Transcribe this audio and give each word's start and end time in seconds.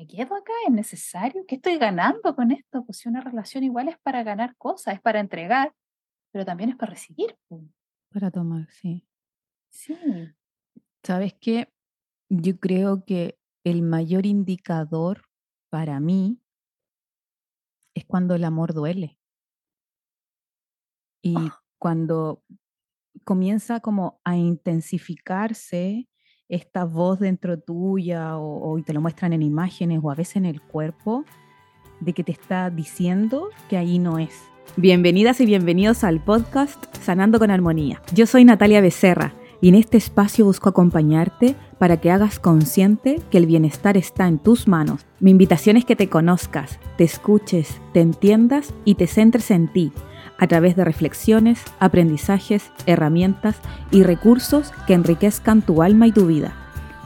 ¿me 0.00 0.06
quedo 0.06 0.34
acá? 0.34 0.52
¿Es 0.66 0.72
necesario? 0.72 1.44
¿Qué 1.46 1.56
estoy 1.56 1.76
ganando 1.78 2.34
con 2.34 2.50
esto? 2.52 2.84
Pues 2.84 2.98
si 2.98 3.08
una 3.08 3.20
relación 3.20 3.64
igual 3.64 3.88
es 3.88 3.98
para 3.98 4.22
ganar 4.22 4.56
cosas, 4.56 4.94
es 4.94 5.00
para 5.00 5.20
entregar, 5.20 5.74
pero 6.32 6.44
también 6.44 6.70
es 6.70 6.76
para 6.76 6.92
recibir. 6.92 7.36
Para 8.12 8.30
tomar, 8.30 8.68
sí. 8.70 9.06
Sí. 9.70 9.94
¿Sabes 11.02 11.34
qué? 11.40 11.72
Yo 12.30 12.58
creo 12.58 13.04
que 13.04 13.38
el 13.64 13.82
mayor 13.82 14.26
indicador 14.26 15.24
para 15.70 16.00
mí 16.00 16.40
es 17.94 18.04
cuando 18.04 18.34
el 18.34 18.44
amor 18.44 18.74
duele. 18.74 19.18
Y 21.22 21.34
Oh, 21.36 21.50
cuando 21.78 22.42
comienza 23.24 23.80
como 23.80 24.20
a 24.24 24.36
intensificarse 24.36 26.09
esta 26.50 26.84
voz 26.84 27.20
dentro 27.20 27.58
tuya 27.58 28.36
o, 28.36 28.72
o 28.72 28.82
te 28.82 28.92
lo 28.92 29.00
muestran 29.00 29.32
en 29.32 29.42
imágenes 29.42 30.00
o 30.02 30.10
a 30.10 30.16
veces 30.16 30.36
en 30.36 30.44
el 30.44 30.60
cuerpo 30.60 31.24
de 32.00 32.12
que 32.12 32.24
te 32.24 32.32
está 32.32 32.70
diciendo 32.70 33.50
que 33.68 33.76
ahí 33.76 33.98
no 33.98 34.18
es. 34.18 34.34
Bienvenidas 34.76 35.40
y 35.40 35.46
bienvenidos 35.46 36.02
al 36.02 36.20
podcast 36.20 36.84
Sanando 36.96 37.38
con 37.38 37.50
Armonía. 37.50 38.02
Yo 38.12 38.26
soy 38.26 38.44
Natalia 38.44 38.80
Becerra 38.80 39.32
y 39.60 39.68
en 39.68 39.76
este 39.76 39.96
espacio 39.96 40.44
busco 40.44 40.70
acompañarte 40.70 41.54
para 41.78 41.98
que 41.98 42.10
hagas 42.10 42.40
consciente 42.40 43.20
que 43.30 43.38
el 43.38 43.46
bienestar 43.46 43.96
está 43.96 44.26
en 44.26 44.38
tus 44.38 44.66
manos. 44.66 45.06
Mi 45.20 45.30
invitación 45.30 45.76
es 45.76 45.84
que 45.84 45.96
te 45.96 46.08
conozcas, 46.08 46.80
te 46.96 47.04
escuches, 47.04 47.80
te 47.92 48.00
entiendas 48.00 48.74
y 48.84 48.96
te 48.96 49.06
centres 49.06 49.50
en 49.52 49.68
ti 49.68 49.92
a 50.40 50.46
través 50.46 50.74
de 50.74 50.84
reflexiones, 50.84 51.62
aprendizajes, 51.78 52.72
herramientas 52.86 53.56
y 53.90 54.02
recursos 54.02 54.72
que 54.86 54.94
enriquezcan 54.94 55.62
tu 55.62 55.82
alma 55.82 56.06
y 56.06 56.12
tu 56.12 56.26
vida. 56.26 56.54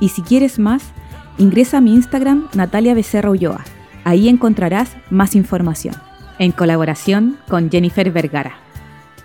Y 0.00 0.10
si 0.10 0.22
quieres 0.22 0.58
más, 0.58 0.92
ingresa 1.36 1.78
a 1.78 1.80
mi 1.80 1.92
Instagram 1.94 2.48
Natalia 2.54 2.94
Becerra 2.94 3.30
Ulloa. 3.30 3.64
Ahí 4.04 4.28
encontrarás 4.28 4.96
más 5.10 5.34
información, 5.34 5.96
en 6.38 6.52
colaboración 6.52 7.36
con 7.48 7.70
Jennifer 7.70 8.10
Vergara. 8.12 8.54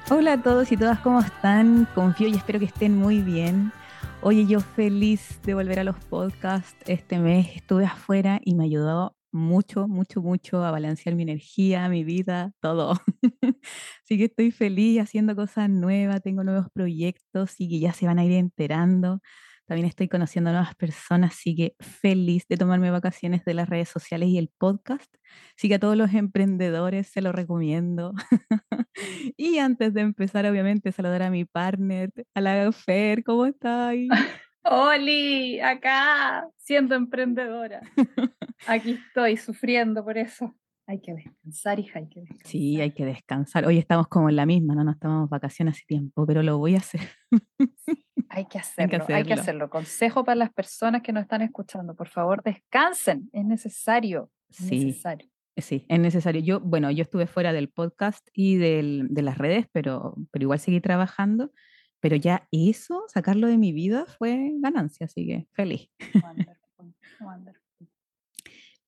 Hola 0.10 0.34
a 0.34 0.42
todos 0.42 0.72
y 0.72 0.78
todas, 0.78 1.00
¿cómo 1.02 1.20
están? 1.20 1.88
Confío 1.94 2.28
y 2.28 2.34
espero 2.34 2.58
que 2.58 2.66
estén 2.66 2.98
muy 2.98 3.22
bien. 3.22 3.72
Oye, 4.22 4.48
yo 4.48 4.60
feliz 4.60 5.40
de 5.44 5.54
volver 5.54 5.80
a 5.80 5.84
los 5.84 5.98
podcasts 6.06 6.76
este 6.88 7.20
mes. 7.20 7.56
Estuve 7.56 7.86
afuera 7.86 8.42
y 8.44 8.56
me 8.56 8.66
ayudó 8.66 9.16
mucho, 9.32 9.88
mucho, 9.88 10.22
mucho 10.22 10.64
a 10.66 10.72
balancear 10.72 11.16
mi 11.16 11.24
energía, 11.24 11.88
mi 11.90 12.04
vida, 12.04 12.52
todo. 12.60 13.00
Así 14.04 14.18
que 14.18 14.26
estoy 14.26 14.52
feliz 14.52 15.00
haciendo 15.00 15.36
cosas 15.36 15.70
nuevas, 15.70 16.22
tengo 16.22 16.44
nuevos 16.44 16.68
proyectos 16.74 17.56
y 17.58 17.70
que 17.70 17.80
ya 17.80 17.94
se 17.94 18.06
van 18.06 18.20
a 18.20 18.26
ir 18.26 18.34
enterando. 18.34 19.22
También 19.70 19.88
estoy 19.88 20.08
conociendo 20.08 20.52
nuevas 20.52 20.74
personas, 20.74 21.34
así 21.34 21.56
que 21.56 21.76
feliz 21.80 22.48
de 22.48 22.58
tomarme 22.58 22.90
vacaciones 22.90 23.46
de 23.46 23.54
las 23.54 23.70
redes 23.70 23.88
sociales 23.88 24.30
y 24.30 24.40
el 24.40 24.50
podcast. 24.58 25.14
Así 25.56 25.70
que 25.70 25.76
a 25.76 25.80
todos 25.80 25.96
los 25.96 26.12
emprendedores 26.16 27.06
se 27.06 27.22
lo 27.22 27.32
recomiendo. 27.32 28.14
y 29.38 29.60
antes 29.60 29.94
de 29.94 30.02
empezar, 30.02 30.48
obviamente, 30.48 30.92
saludar 30.92 31.22
a 31.22 31.30
mi 31.30 31.46
partner, 31.46 32.12
a 32.34 32.42
la 32.42 32.72
Fer, 32.72 33.24
¿cómo 33.24 33.46
estás? 33.46 33.96
Oli, 34.64 35.60
acá, 35.60 36.48
siendo 36.58 36.96
emprendedora. 36.96 37.82
Aquí 38.66 39.00
estoy 39.08 39.38
sufriendo 39.38 40.04
por 40.04 40.18
eso. 40.18 40.56
Hay 40.90 41.02
que 41.02 41.14
descansar, 41.14 41.80
hija, 41.80 42.00
hay 42.00 42.10
que 42.10 42.22
descansar. 42.22 42.48
Sí, 42.48 42.82
hay 42.82 42.92
que 42.92 43.06
descansar. 43.06 43.64
Hoy 43.68 43.78
estamos 43.78 44.08
como 44.08 44.28
en 44.28 44.36
la 44.36 44.48
misma, 44.48 44.74
no 44.74 44.84
nos 44.84 44.98
tomamos 44.98 45.30
vacaciones 45.30 45.76
hace 45.76 45.84
tiempo, 45.86 46.26
pero 46.26 46.42
lo 46.42 46.58
voy 46.58 46.74
a 46.74 46.80
hacer. 46.80 47.02
Hay 48.32 48.46
que 48.46 48.58
hacerlo, 48.60 49.06
hay 49.08 49.24
que 49.24 49.34
hacerlo. 49.34 49.42
hacerlo. 49.42 49.70
Consejo 49.72 50.24
para 50.24 50.36
las 50.36 50.52
personas 50.54 51.02
que 51.02 51.12
nos 51.12 51.24
están 51.24 51.42
escuchando, 51.42 51.96
por 51.96 52.08
favor, 52.10 52.44
descansen, 52.44 53.28
es 53.34 53.44
necesario, 53.44 54.30
es 54.50 54.58
Sí. 54.58 54.86
necesario. 54.86 55.30
Sí, 55.58 55.86
es 55.90 56.00
necesario. 56.00 56.40
Yo, 56.42 56.60
bueno, 56.60 56.92
yo 56.92 57.02
estuve 57.02 57.26
fuera 57.26 57.54
del 57.54 57.70
podcast 57.70 58.28
y 58.34 58.58
del- 58.58 59.08
de 59.10 59.22
las 59.24 59.38
redes, 59.40 59.66
pero, 59.72 60.16
pero 60.32 60.44
igual 60.44 60.60
seguí 60.60 60.80
trabajando. 60.80 61.52
Pero 62.02 62.16
ya 62.16 62.48
eso, 62.52 63.04
sacarlo 63.08 63.48
de 63.48 63.58
mi 63.58 63.74
vida 63.74 64.06
fue 64.06 64.52
ganancia, 64.60 65.06
así 65.08 65.26
que 65.26 65.48
feliz. 65.54 65.90
Wonderful, 66.24 66.94
wonderful. 67.20 67.69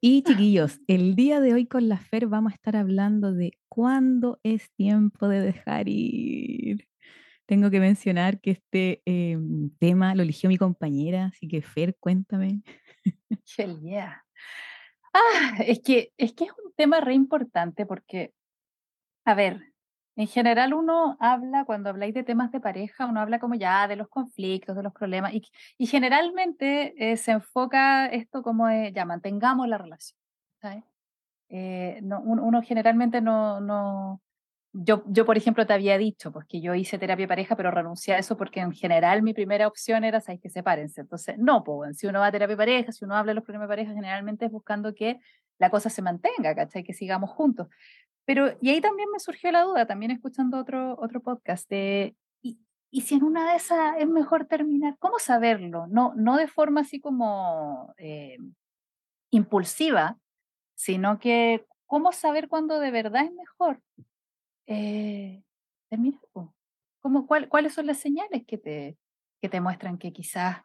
Y 0.04 0.24
chiquillos, 0.24 0.80
el 0.88 1.16
día 1.16 1.40
de 1.40 1.54
hoy 1.54 1.68
con 1.68 1.88
la 1.88 2.00
Fer 2.00 2.26
vamos 2.26 2.54
a 2.54 2.56
estar 2.56 2.76
hablando 2.76 3.34
de 3.34 3.60
cuándo 3.70 4.40
es 4.42 4.72
tiempo 4.72 5.28
de 5.28 5.42
dejar 5.42 5.88
ir. 5.88 6.88
Tengo 7.46 7.70
que 7.70 7.80
mencionar 7.80 8.42
que 8.42 8.50
este 8.50 9.04
em, 9.06 9.70
tema 9.78 10.16
lo 10.16 10.24
eligió 10.24 10.50
mi 10.50 10.58
compañera, 10.58 11.26
así 11.26 11.48
que 11.48 11.62
Fer, 11.62 11.96
cuéntame. 12.00 12.64
Hell 13.56 13.80
yeah. 13.82 14.26
Ah, 15.14 15.58
es 15.68 15.82
que, 15.82 16.12
es 16.18 16.34
que 16.34 16.46
es 16.46 16.52
un 16.66 16.74
tema 16.74 17.00
re 17.00 17.14
importante 17.14 17.86
porque, 17.86 18.34
a 19.24 19.36
ver, 19.36 19.71
en 20.22 20.28
general 20.28 20.74
uno 20.74 21.18
habla, 21.20 21.66
cuando 21.66 21.90
habláis 21.90 22.14
de 22.14 22.24
temas 22.24 22.52
de 22.52 22.60
pareja, 22.60 23.06
uno 23.08 23.20
habla 23.22 23.40
como 23.40 23.56
ya 23.56 23.88
de 23.88 23.96
los 23.96 24.08
conflictos, 24.08 24.76
de 24.76 24.84
los 24.84 24.94
problemas, 24.94 25.34
y, 25.34 25.44
y 25.78 25.88
generalmente 25.88 26.94
eh, 26.98 27.18
se 27.18 27.32
enfoca 27.32 28.06
esto 28.08 28.44
como 28.44 28.68
de, 28.68 28.92
ya, 28.94 29.06
mantengamos 29.06 29.68
la 29.68 29.78
relación, 29.78 30.20
¿sabes? 30.62 30.84
Eh, 31.50 32.00
no, 32.04 32.22
uno, 32.22 32.44
uno 32.44 32.62
generalmente 32.62 33.22
no, 33.22 33.60
no, 33.62 34.22
yo, 34.74 35.04
yo, 35.08 35.26
por 35.26 35.38
ejemplo, 35.38 35.66
te 35.66 35.74
había 35.74 35.98
dicho, 35.98 36.32
pues 36.32 36.46
que 36.48 36.62
yo 36.62 36.76
hice 36.76 36.98
terapia 36.98 37.24
de 37.26 37.28
pareja, 37.28 37.56
pero 37.56 37.72
renuncié 37.72 38.14
a 38.14 38.20
eso 38.20 38.38
porque 38.38 38.62
en 38.62 38.72
general 38.72 39.22
mi 39.24 39.34
primera 39.34 39.68
opción 39.68 40.04
era, 40.04 40.22
¿sabes? 40.22 40.40
Que 40.42 40.50
sepárense. 40.50 41.02
Entonces, 41.02 41.38
no, 41.38 41.64
pues, 41.64 41.98
si 41.98 42.08
uno 42.08 42.20
va 42.20 42.28
a 42.28 42.32
terapia 42.32 42.54
de 42.56 42.58
pareja, 42.58 42.92
si 42.92 43.04
uno 43.06 43.16
habla 43.16 43.32
de 43.32 43.36
los 43.36 43.44
problemas 43.44 43.68
de 43.68 43.72
pareja, 43.74 43.94
generalmente 43.94 44.46
es 44.46 44.52
buscando 44.52 44.94
que 44.94 45.20
la 45.60 45.70
cosa 45.70 45.90
se 45.90 46.02
mantenga, 46.02 46.56
¿cachai? 46.56 46.84
Que 46.84 46.94
sigamos 46.94 47.32
juntos. 47.32 47.68
Pero, 48.34 48.58
y 48.62 48.70
ahí 48.70 48.80
también 48.80 49.10
me 49.12 49.20
surgió 49.20 49.52
la 49.52 49.64
duda, 49.64 49.86
también 49.86 50.10
escuchando 50.12 50.58
otro, 50.58 50.98
otro 51.02 51.20
podcast, 51.22 51.70
de, 51.70 52.16
y, 52.42 52.58
y 52.90 53.02
si 53.02 53.16
en 53.16 53.24
una 53.26 53.52
de 53.52 53.58
esas 53.58 53.98
es 54.00 54.08
mejor 54.08 54.46
terminar, 54.46 54.96
¿cómo 55.00 55.20
saberlo? 55.20 55.86
No, 55.88 56.14
no 56.16 56.38
de 56.38 56.48
forma 56.48 56.80
así 56.80 57.02
como 57.02 57.94
eh, 57.98 58.38
impulsiva, 59.32 60.18
sino 60.76 61.20
que, 61.20 61.66
¿cómo 61.86 62.14
saber 62.14 62.48
cuándo 62.48 62.80
de 62.80 62.92
verdad 62.92 63.26
es 63.26 63.34
mejor? 63.34 63.82
eh, 64.66 65.44
terminar. 65.90 66.22
po. 66.32 66.56
¿Cómo, 67.02 67.28
cuál- 67.28 67.50
¿Cuáles 67.50 67.74
son 67.74 67.86
las 67.88 67.98
señales 67.98 68.46
que 68.48 68.58
te, 68.58 68.98
que 69.42 69.50
te 69.50 69.60
muestran 69.60 69.98
que 69.98 70.14
quizás 70.14 70.62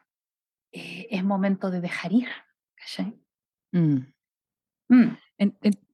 eh, 0.71 1.07
es 1.09 1.21
momento 1.21 1.69
de 1.69 1.81
dejar 1.81 2.13
ir? 2.13 2.29
¿cachai? 2.75 3.19
Mm. 3.73 3.97
Mm, 4.87 5.17
En- 5.39 5.57
en- 5.61 5.86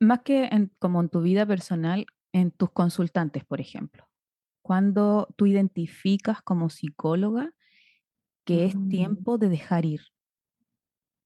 más 0.00 0.20
que 0.20 0.44
en- 0.46 0.72
como 0.78 1.00
en 1.00 1.08
tu 1.08 1.20
vida 1.20 1.46
personal, 1.46 2.06
en 2.32 2.50
tus 2.50 2.70
consultantes, 2.70 3.44
por 3.44 3.60
ejemplo. 3.60 4.06
Cuando 4.62 5.28
tú 5.36 5.46
identificas 5.46 6.42
como 6.42 6.70
psicóloga 6.70 7.50
que 8.44 8.66
es 8.66 8.74
mm, 8.76 8.88
tiempo 8.88 9.38
de 9.38 9.48
dejar 9.48 9.84
ir. 9.84 10.02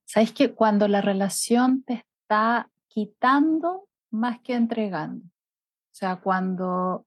¿Sabes 0.05 0.31
que 0.31 0.53
cuando 0.53 0.87
la 0.87 1.01
relación 1.01 1.83
te 1.83 1.93
está 1.93 2.69
quitando 2.87 3.87
más 4.09 4.39
que 4.39 4.55
entregando? 4.55 5.25
O 5.25 5.91
sea, 5.99 6.15
cuando 6.17 7.05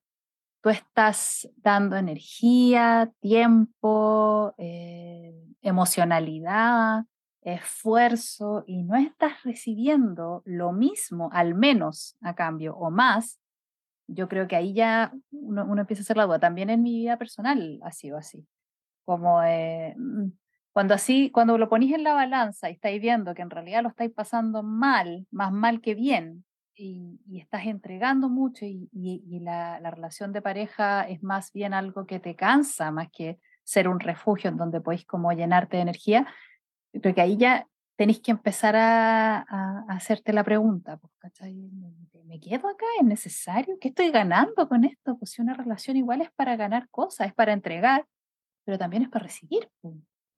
tú 0.63 0.71
estás 0.71 1.49
dando 1.57 1.97
energía, 1.97 3.11
tiempo, 3.21 4.55
eh, 4.59 5.35
emocionalidad, 5.63 7.05
esfuerzo 7.43 8.65
y 8.67 8.83
no 8.85 8.97
estás 8.97 9.43
recibiendo 9.45 10.43
lo 10.45 10.73
mismo, 10.73 11.31
al 11.33 11.55
menos 11.55 12.17
a 12.23 12.35
cambio 12.35 12.77
o 12.77 12.91
más, 12.91 13.41
yo 14.07 14.29
creo 14.29 14.49
que 14.49 14.57
ahí 14.57 14.75
ya 14.75 15.13
uno, 15.31 15.65
uno 15.65 15.81
empieza 15.83 16.01
a 16.03 16.05
hacer 16.05 16.17
la 16.17 16.27
duda. 16.27 16.39
También 16.41 16.71
en 16.71 16.83
mi 16.83 16.93
vida 16.99 17.17
personal 17.19 17.81
ha 17.83 17.93
sido 17.93 18.19
así. 18.19 18.47
Como 19.05 19.43
eh, 19.43 19.95
mm, 19.97 20.29
cuando 20.73 20.95
así, 20.95 21.31
cuando 21.31 21.59
lo 21.59 21.69
ponís 21.69 21.95
en 21.95 22.05
la 22.05 22.15
balanza 22.15 22.71
y 22.71 22.75
estáis 22.75 23.01
viendo 23.01 23.35
que 23.35 23.43
en 23.43 23.51
realidad 23.51 23.83
lo 23.83 23.89
estáis 23.91 24.13
pasando 24.13 24.63
mal, 24.63 25.27
más 25.31 25.53
mal 25.53 25.81
que 25.81 25.95
bien, 25.95 26.45
y, 26.75 27.21
y 27.29 27.41
estás 27.41 27.67
entregando 27.67 28.29
mucho 28.31 28.65
y, 28.65 28.89
y- 28.93 29.41
la, 29.41 29.79
la 29.81 29.91
relación 29.91 30.33
de 30.33 30.41
pareja 30.43 31.03
es 31.03 31.23
más 31.23 31.53
bien 31.53 31.75
algo 31.75 32.07
que 32.07 32.19
te 32.21 32.35
cansa, 32.37 32.91
más 32.91 33.09
que 33.13 33.39
ser 33.65 33.89
un 33.89 34.01
refugio 34.01 34.51
en 34.51 34.57
donde 34.57 34.81
podéis 34.81 35.05
como 35.07 35.33
llenarte 35.33 35.77
de 35.77 35.83
energía, 35.83 36.27
creo 37.01 37.15
que 37.15 37.21
ahí 37.21 37.37
ya 37.37 37.69
tenéis 37.97 38.21
que 38.21 38.31
empezar 38.31 38.75
a, 38.77 39.39
a- 39.41 39.85
a 39.89 39.93
hacerte 39.97 40.33
la 40.33 40.45
pregunta, 40.45 40.97
pues, 40.97 41.13
¿cachai? 41.19 41.55
¿Me, 42.25 42.41
quedo 42.41 42.69
acá? 42.69 42.87
¿Es 43.01 43.07
necesario? 43.07 43.77
¿Qué 43.81 43.89
estoy 43.89 44.11
ganando 44.11 44.69
con 44.69 44.85
esto? 44.85 45.19
Pues 45.19 45.33
si 45.33 45.43
una 45.43 45.55
relación 45.55 45.97
igual 45.97 46.23
es 46.23 46.31
para 46.33 46.57
ganar 46.57 46.89
cosas, 46.91 47.29
es 47.29 47.35
para 47.35 47.53
entregar, 47.53 48.07
pero 48.65 48.79
también 48.79 49.03
es 49.03 49.09
para 49.11 49.25
recibir. 49.25 49.69
pues. 49.81 49.95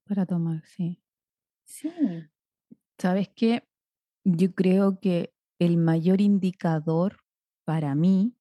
Para 0.07 0.27
tomar, 0.27 0.63
sí. 0.67 1.01
Sí. 1.65 1.91
¿Sabes 2.99 3.29
qué? 3.35 3.67
Yo 4.25 4.53
creo 4.55 4.99
que 5.01 5.33
el 5.59 5.77
mayor 5.77 6.21
indicador 6.21 7.21
para 7.65 7.95
mí 7.95 8.35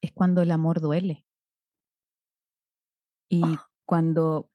es 0.00 0.12
cuando 0.12 0.42
el 0.42 0.50
amor 0.52 0.80
duele 0.80 1.26
y 3.28 3.42
Oh, 3.44 3.58
cuando 3.84 4.50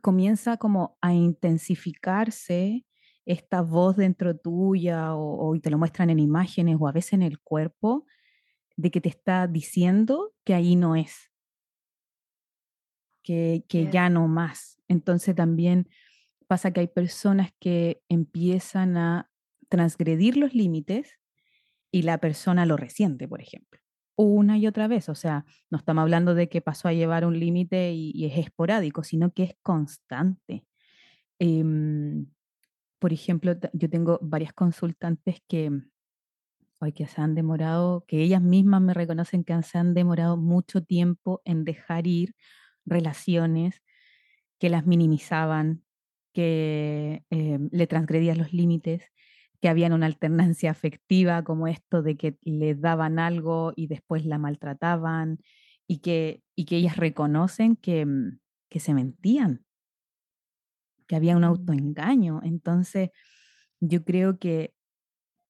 comienza 0.00 0.56
como 0.56 0.96
a 1.00 1.12
intensificarse 1.14 2.84
esta 3.24 3.62
voz 3.62 3.96
dentro 3.96 4.36
tuya 4.36 5.14
o, 5.14 5.50
o 5.50 5.60
te 5.60 5.70
lo 5.70 5.78
muestran 5.78 6.10
en 6.10 6.18
imágenes 6.18 6.76
o 6.78 6.88
a 6.88 6.92
veces 6.92 7.14
en 7.14 7.22
el 7.22 7.40
cuerpo 7.40 8.06
de 8.76 8.90
que 8.90 9.00
te 9.00 9.08
está 9.08 9.46
diciendo 9.46 10.34
que 10.44 10.54
ahí 10.54 10.76
no 10.76 10.96
es, 10.96 11.32
que, 13.22 13.64
que 13.68 13.90
ya 13.90 14.08
no 14.08 14.28
más. 14.28 14.80
Entonces 14.88 15.34
también 15.34 15.88
pasa 16.46 16.72
que 16.72 16.80
hay 16.80 16.88
personas 16.88 17.50
que 17.58 18.02
empiezan 18.08 18.96
a 18.96 19.30
transgredir 19.68 20.36
los 20.36 20.54
límites 20.54 21.18
y 21.90 22.02
la 22.02 22.18
persona 22.18 22.66
lo 22.66 22.76
resiente, 22.76 23.26
por 23.26 23.40
ejemplo, 23.40 23.80
una 24.16 24.58
y 24.58 24.66
otra 24.66 24.88
vez. 24.88 25.08
O 25.08 25.14
sea, 25.14 25.44
no 25.70 25.78
estamos 25.78 26.02
hablando 26.02 26.34
de 26.34 26.48
que 26.48 26.60
pasó 26.62 26.88
a 26.88 26.92
llevar 26.92 27.24
un 27.26 27.38
límite 27.38 27.92
y, 27.92 28.24
es 28.26 28.38
esporádico, 28.38 29.04
sino 29.04 29.32
que 29.32 29.44
es 29.44 29.56
constante. 29.62 30.64
Em, 31.38 32.26
por 32.98 33.12
ejemplo, 33.12 33.54
yo 33.72 33.90
tengo 33.90 34.18
varias 34.22 34.52
consultantes 34.52 35.42
que, 35.48 35.70
hoy 36.80 36.92
que 36.92 37.06
se 37.06 37.20
han 37.20 37.34
demorado, 37.34 38.04
que 38.06 38.22
ellas 38.22 38.42
mismas 38.42 38.82
me 38.82 38.94
reconocen 38.94 39.44
que 39.44 39.62
se 39.62 39.78
han 39.78 39.94
demorado 39.94 40.36
mucho 40.36 40.82
tiempo 40.82 41.42
en 41.44 41.64
dejar 41.64 42.06
ir 42.06 42.34
relaciones 42.86 43.82
que 44.58 44.70
las 44.70 44.86
minimizaban, 44.86 45.84
que 46.32 47.24
em, 47.30 47.68
le 47.72 47.86
transgredían 47.86 48.38
los 48.38 48.52
límites, 48.52 49.04
que 49.66 49.70
habían 49.70 49.92
una 49.92 50.06
alternancia 50.06 50.70
afectiva 50.70 51.42
como 51.42 51.66
esto 51.66 52.00
de 52.00 52.16
que 52.16 52.38
le 52.42 52.76
daban 52.76 53.18
algo 53.18 53.72
y 53.74 53.88
después 53.88 54.24
la 54.24 54.38
maltrataban 54.38 55.40
y 55.88 55.98
que, 55.98 56.44
y 56.54 56.66
que 56.66 56.76
ellas 56.76 56.96
reconocen 56.96 57.74
que, 57.74 58.06
mm, 58.06 58.38
que 58.70 58.78
se 58.78 58.94
mentían, 58.94 59.66
que 61.08 61.16
había 61.16 61.34
un 61.34 61.42
mm. 61.42 61.46
autoengaño. 61.46 62.42
Entonces, 62.44 63.10
yo 63.80 64.04
creo 64.04 64.38
que, 64.38 64.72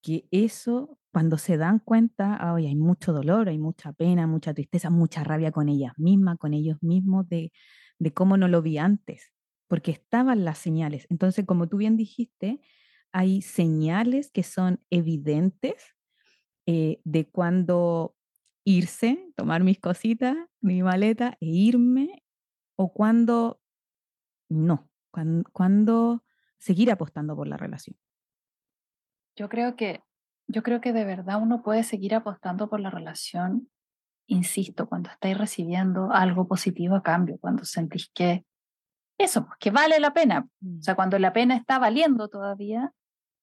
que 0.03 0.27
eso, 0.31 0.99
cuando 1.13 1.37
se 1.37 1.59
dan 1.59 1.79
cuenta, 1.79 2.55
hoy 2.55 2.69
hay 2.69 2.75
mucho 2.75 3.13
dolor, 3.13 3.51
hay 3.51 3.59
mucha 3.59 3.93
pena, 3.93 4.27
mucha 4.27 4.55
tristeza, 4.55 4.89
mucha 4.89 5.25
rabia 5.25 5.53
con 5.53 5.69
ellas 5.69 5.93
mismas, 5.99 6.39
con 6.39 6.55
ellos 6.55 6.79
mismos, 6.81 7.29
de, 7.29 7.53
de 7.99 8.15
cómo 8.15 8.39
no 8.39 8.49
lo 8.49 8.63
vi 8.63 8.79
antes, 8.79 9.31
porque 9.69 9.91
estaban 9.91 10.47
las 10.47 10.57
señales. 10.57 11.07
Entonces, 11.11 11.45
como 11.45 11.69
tú 11.69 11.77
bien 11.77 11.99
dijiste, 11.99 12.63
hay 13.12 13.43
señales 13.43 14.31
que 14.31 14.43
son 14.43 14.85
evidentes 14.91 15.97
eh, 16.67 17.00
de 17.05 17.29
cuando 17.29 18.17
irse, 18.64 19.32
tomar 19.37 19.62
mis 19.62 19.79
cositas, 19.79 20.37
mi 20.61 20.82
maleta 20.82 21.37
e 21.41 21.47
irme, 21.47 22.25
o 22.76 22.93
cuando 22.93 23.61
no, 24.49 24.91
cuando, 25.53 26.25
seguir 26.58 26.91
apostando 26.91 27.37
por 27.37 27.47
la 27.47 27.56
relación. 27.56 27.97
Yo 29.37 29.49
creo 29.49 29.76
que, 29.76 30.03
yo 30.49 30.62
creo 30.62 30.81
que 30.81 30.93
de 30.93 31.05
verdad 31.05 31.41
uno 31.41 31.62
puede 31.62 31.82
seguir 31.85 32.14
apostando 32.14 32.69
por 32.69 32.81
la 32.81 32.91
relación, 32.91 33.70
insisto, 34.26 34.88
cuando 34.88 35.11
estáis 35.11 35.37
recibiendo 35.37 36.11
algo 36.12 36.49
positivo 36.49 36.97
a 36.97 37.03
cambio, 37.03 37.38
cuando 37.38 37.64
sentís 37.64 38.11
que 38.12 38.44
eso, 39.19 39.47
pues, 39.47 39.59
que 39.59 39.71
vale 39.71 39.99
la 40.01 40.13
pena. 40.13 40.49
O 40.61 40.83
sea, 40.83 40.95
mm. 40.95 40.97
cuando 40.97 41.19
la 41.19 41.33
pena 41.33 41.57
está 41.57 41.79
valiendo 41.79 42.29
todavía, 42.29 42.93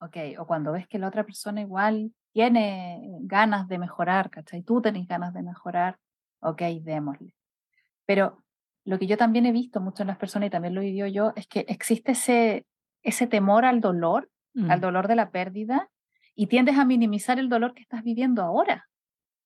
Ok, 0.03 0.17
o 0.37 0.45
cuando 0.45 0.73
ves 0.73 0.85
que 0.85 0.99
la 0.99 1.07
otra 1.07 1.23
persona 1.23 1.61
igual 1.61 2.11
tiene 2.33 3.07
ganas 3.21 3.69
de 3.69 3.77
mejorar, 3.77 4.29
¿cachai? 4.29 4.61
Tú 4.61 4.81
tenés 4.81 5.07
ganas 5.07 5.33
de 5.33 5.43
mejorar, 5.43 5.97
ok, 6.41 6.61
démosle. 6.81 7.33
Pero 8.05 8.43
lo 8.83 8.99
que 8.99 9.07
yo 9.07 9.15
también 9.15 9.45
he 9.45 9.53
visto 9.53 9.79
mucho 9.79 10.03
en 10.03 10.07
las 10.07 10.17
personas 10.17 10.47
y 10.47 10.49
también 10.49 10.75
lo 10.75 10.81
he 10.81 10.85
vivido 10.85 11.07
yo, 11.07 11.31
es 11.37 11.47
que 11.47 11.61
existe 11.69 12.11
ese, 12.11 12.65
ese 13.01 13.27
temor 13.27 13.63
al 13.63 13.79
dolor, 13.79 14.29
al 14.67 14.79
mm. 14.79 14.81
dolor 14.81 15.07
de 15.07 15.15
la 15.15 15.31
pérdida, 15.31 15.89
y 16.35 16.47
tiendes 16.47 16.77
a 16.77 16.83
minimizar 16.83 17.39
el 17.39 17.47
dolor 17.47 17.73
que 17.73 17.83
estás 17.83 18.03
viviendo 18.03 18.41
ahora. 18.41 18.89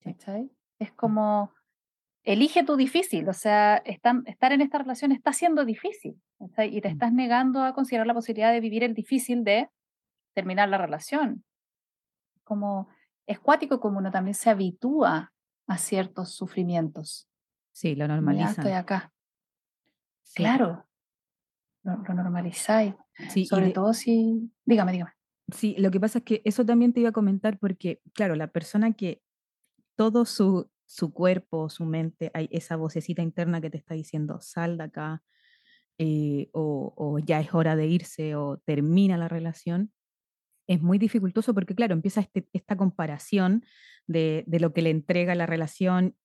¿cachai? 0.02 0.50
Es 0.80 0.92
como, 0.92 1.54
elige 2.28 2.64
tu 2.64 2.76
difícil, 2.76 3.28
o 3.30 3.34
sea, 3.34 3.78
estar 3.78 4.52
en 4.52 4.60
esta 4.60 4.78
relación 4.80 5.14
está 5.14 5.32
siendo 5.32 5.64
difícil, 5.64 6.22
¿cachai? 6.38 6.76
y 6.76 6.82
te 6.82 6.90
mm. 6.90 6.92
estás 6.92 7.14
negando 7.14 7.64
a 7.64 7.74
considerar 7.74 8.06
la 8.06 8.14
posibilidad 8.14 8.52
de 8.52 8.60
vivir 8.60 8.84
el 8.84 8.94
difícil 8.94 9.46
de 9.46 9.70
terminar 10.34 10.68
la 10.68 10.78
relación. 10.78 11.46
Como 12.44 12.90
es 13.26 13.40
cuático 13.40 13.80
como 13.80 14.00
uno 14.00 14.12
también 14.12 14.36
se 14.36 14.50
habitúa 14.50 15.32
a 15.68 15.78
ciertos 15.78 16.36
sufrimientos. 16.36 17.30
Sí, 17.72 17.96
lo 17.96 18.10
normaliza. 18.10 18.50
estoy 18.50 18.74
acá. 18.74 19.14
Claro, 20.36 20.86
lo, 21.84 21.96
normalizáis. 21.96 22.94
Sí, 23.30 23.46
Sobre 23.46 23.72
todo 23.72 23.94
si... 23.94 24.52
Dígame, 24.66 24.92
dígame. 24.92 25.12
Sí, 25.54 25.76
lo 25.78 25.92
que 25.92 26.00
pasa 26.02 26.20
es 26.20 26.26
que 26.26 26.42
eso 26.44 26.66
también 26.66 26.92
te 26.92 27.00
iba 27.00 27.10
a 27.10 27.14
comentar 27.14 27.58
porque, 27.58 28.02
claro, 28.14 28.36
la 28.36 28.48
persona 28.48 28.92
que 28.92 29.22
todo 29.96 30.26
su, 30.26 30.70
su 30.88 31.14
cuerpo, 31.14 31.70
su 31.70 31.86
mente, 31.86 32.32
hay 32.34 32.50
esa 32.52 32.76
vocecita 32.78 33.22
interna 33.22 33.62
que 33.62 33.70
te 33.70 33.78
está 33.78 33.94
diciendo, 33.94 34.40
sal 34.42 34.78
de 34.78 34.86
acá, 34.86 35.24
eh, 36.00 36.50
o, 36.54 36.94
o, 36.98 37.20
ya 37.20 37.40
es 37.42 37.54
hora 37.54 37.76
de 37.76 37.88
irse, 37.88 38.36
o 38.36 38.58
termina 38.66 39.18
la 39.18 39.28
relación, 39.28 39.92
es 40.68 40.82
muy 40.82 40.98
dificultoso 40.98 41.54
porque, 41.54 41.76
claro, 41.76 41.94
empieza 41.94 42.22
este, 42.22 42.48
esta 42.54 42.76
comparación 42.76 43.64
de, 44.06 44.46
lo 44.60 44.74
que 44.74 44.82
le 44.82 44.90
entrega 44.92 45.34
la 45.36 45.46
relación, 45.46 46.16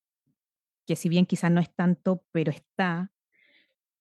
que 0.86 0.96
si 0.96 1.08
bien 1.08 1.26
quizás 1.26 1.50
no 1.50 1.60
es 1.60 1.74
tanto, 1.74 2.24
pero 2.32 2.50
está, 2.50 3.12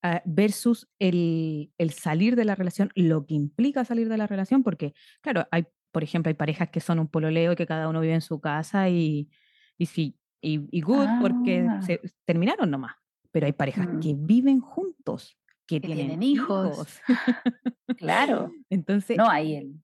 ah, 0.02 0.22
versus 0.26 0.90
el, 1.00 1.72
salir 1.96 2.36
de 2.36 2.46
la 2.46 2.56
relación, 2.56 2.92
lo 2.96 3.26
que 3.26 3.36
implica 3.36 3.86
salir 3.86 4.10
de 4.10 4.18
la 4.18 4.28
relación, 4.28 4.64
porque, 4.64 4.94
claro, 5.22 5.48
hay, 5.52 5.66
por 5.92 6.04
ejemplo, 6.04 6.30
hay 6.30 6.36
parejas 6.36 6.70
que 6.70 6.80
son 6.80 7.00
un 7.00 7.08
pololeo 7.08 7.54
y 7.54 7.56
que 7.56 7.68
cada 7.68 7.88
uno 7.88 8.02
vive 8.02 8.16
en 8.16 8.22
su 8.22 8.42
casa 8.42 8.90
y, 8.90 9.30
y 9.78 9.86
sí, 9.88 10.18
y, 10.42 10.82
good 10.82 11.08
porque 11.22 11.68
ah. 11.70 11.82
se 11.82 12.02
terminaron 12.26 12.72
nomás, 12.72 12.96
pero 13.32 13.46
hay 13.46 13.54
parejas 13.54 13.88
que 14.02 14.14
mm. 14.14 14.26
viven 14.26 14.60
juntos, 14.60 15.38
que, 15.68 15.80
tienen, 15.80 16.24
hijos. 16.24 17.00
claro. 17.98 18.52
Entonces, 18.70 19.18
no 19.18 19.30
hay 19.30 19.56
él 19.56 19.82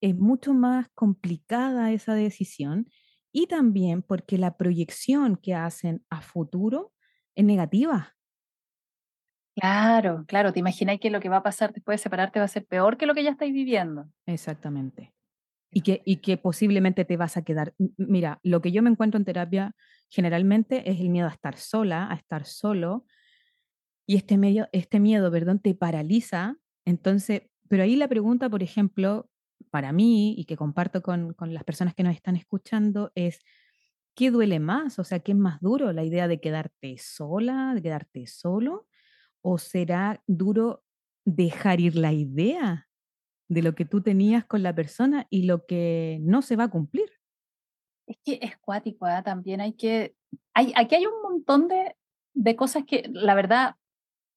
es 0.00 0.16
mucho 0.16 0.54
más 0.54 0.88
complicada 0.94 1.92
esa 1.92 2.14
decisión 2.14 2.88
y 3.32 3.46
también 3.46 4.02
porque 4.02 4.38
la 4.38 4.56
proyección 4.56 5.36
que 5.36 5.54
hacen 5.54 6.04
a 6.10 6.20
futuro 6.20 6.92
es 7.34 7.44
negativa. 7.44 8.14
Claro, 9.56 10.24
claro, 10.26 10.52
te 10.52 10.60
imagináis 10.60 11.00
que 11.00 11.10
lo 11.10 11.20
que 11.20 11.28
va 11.28 11.38
a 11.38 11.42
pasar 11.42 11.72
después 11.72 12.00
de 12.00 12.02
separarte 12.02 12.40
va 12.40 12.44
a 12.44 12.48
ser 12.48 12.66
peor 12.66 12.96
que 12.96 13.06
lo 13.06 13.14
que 13.14 13.22
ya 13.22 13.30
estáis 13.30 13.52
viviendo. 13.52 14.08
Exactamente. 14.26 15.14
Y 15.76 15.82
que, 15.82 16.02
y 16.04 16.16
que 16.16 16.38
posiblemente 16.38 17.04
te 17.04 17.16
vas 17.16 17.36
a 17.36 17.42
quedar. 17.42 17.74
Mira, 17.98 18.38
lo 18.42 18.62
que 18.62 18.70
yo 18.72 18.82
me 18.82 18.90
encuentro 18.90 19.18
en 19.18 19.24
terapia 19.24 19.74
generalmente 20.08 20.88
es 20.88 21.00
el 21.00 21.10
miedo 21.10 21.26
a 21.26 21.32
estar 21.32 21.56
sola, 21.56 22.08
a 22.10 22.14
estar 22.14 22.46
solo. 22.46 23.04
Y 24.06 24.16
este, 24.16 24.38
este 24.72 25.00
miedo, 25.00 25.30
perdón, 25.32 25.58
te 25.58 25.74
paraliza. 25.74 26.56
Entonces, 26.84 27.42
pero 27.68 27.82
ahí 27.82 27.96
la 27.96 28.08
pregunta, 28.08 28.48
por 28.48 28.62
ejemplo, 28.62 29.28
para 29.70 29.92
mí 29.92 30.34
y 30.38 30.44
que 30.44 30.56
comparto 30.56 31.02
con, 31.02 31.34
las 31.40 31.64
personas 31.64 31.94
que 31.94 32.04
nos 32.04 32.14
están 32.14 32.36
escuchando 32.36 33.10
es, 33.16 33.40
¿qué 34.14 34.30
duele 34.30 34.60
más? 34.60 34.98
O 35.00 35.04
sea, 35.04 35.18
¿qué 35.18 35.32
es 35.32 35.38
más 35.38 35.60
duro? 35.60 35.92
¿La 35.92 36.04
idea 36.04 36.28
de 36.28 36.40
quedarte 36.40 36.96
sola, 36.98 37.72
de 37.74 37.82
quedarte 37.82 38.26
solo? 38.28 38.86
¿O 39.42 39.58
será 39.58 40.22
duro 40.28 40.84
dejar 41.24 41.80
ir 41.80 41.96
la 41.96 42.12
idea 42.12 42.88
de 43.48 43.62
lo 43.62 43.74
que 43.74 43.84
tú 43.84 44.02
tenías 44.02 44.44
con 44.44 44.62
la 44.62 44.74
persona 44.74 45.26
y 45.30 45.44
lo 45.44 45.66
que 45.66 46.18
no 46.22 46.42
se 46.42 46.56
va 46.56 46.64
a 46.64 46.70
cumplir? 46.70 47.10
Es 48.06 48.18
que 48.24 48.38
es 48.42 48.56
cuático, 48.58 49.06
¿eh? 49.06 49.22
también 49.24 49.60
hay 49.60 49.72
que, 49.72 50.14
hay, 50.54 50.72
aquí 50.76 50.96
hay 50.96 51.06
un 51.06 51.22
montón 51.22 51.68
de, 51.68 51.96
de 52.34 52.56
cosas 52.56 52.84
que 52.86 53.08
la 53.12 53.34
verdad 53.34 53.76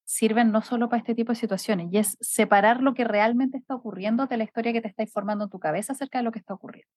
sirven 0.08 0.50
no 0.52 0.62
solo 0.62 0.88
para 0.88 1.00
este 1.00 1.14
tipo 1.14 1.32
de 1.32 1.36
situaciones, 1.36 1.92
y 1.92 1.98
es 1.98 2.16
separar 2.20 2.80
lo 2.82 2.94
que 2.94 3.04
realmente 3.04 3.58
está 3.58 3.74
ocurriendo 3.74 4.26
de 4.26 4.38
la 4.38 4.44
historia 4.44 4.72
que 4.72 4.80
te 4.80 4.88
está 4.88 5.02
informando 5.02 5.44
en 5.44 5.50
tu 5.50 5.58
cabeza 5.58 5.92
acerca 5.92 6.16
de 6.16 6.24
lo 6.24 6.32
que 6.32 6.38
está 6.38 6.54
ocurriendo. 6.54 6.90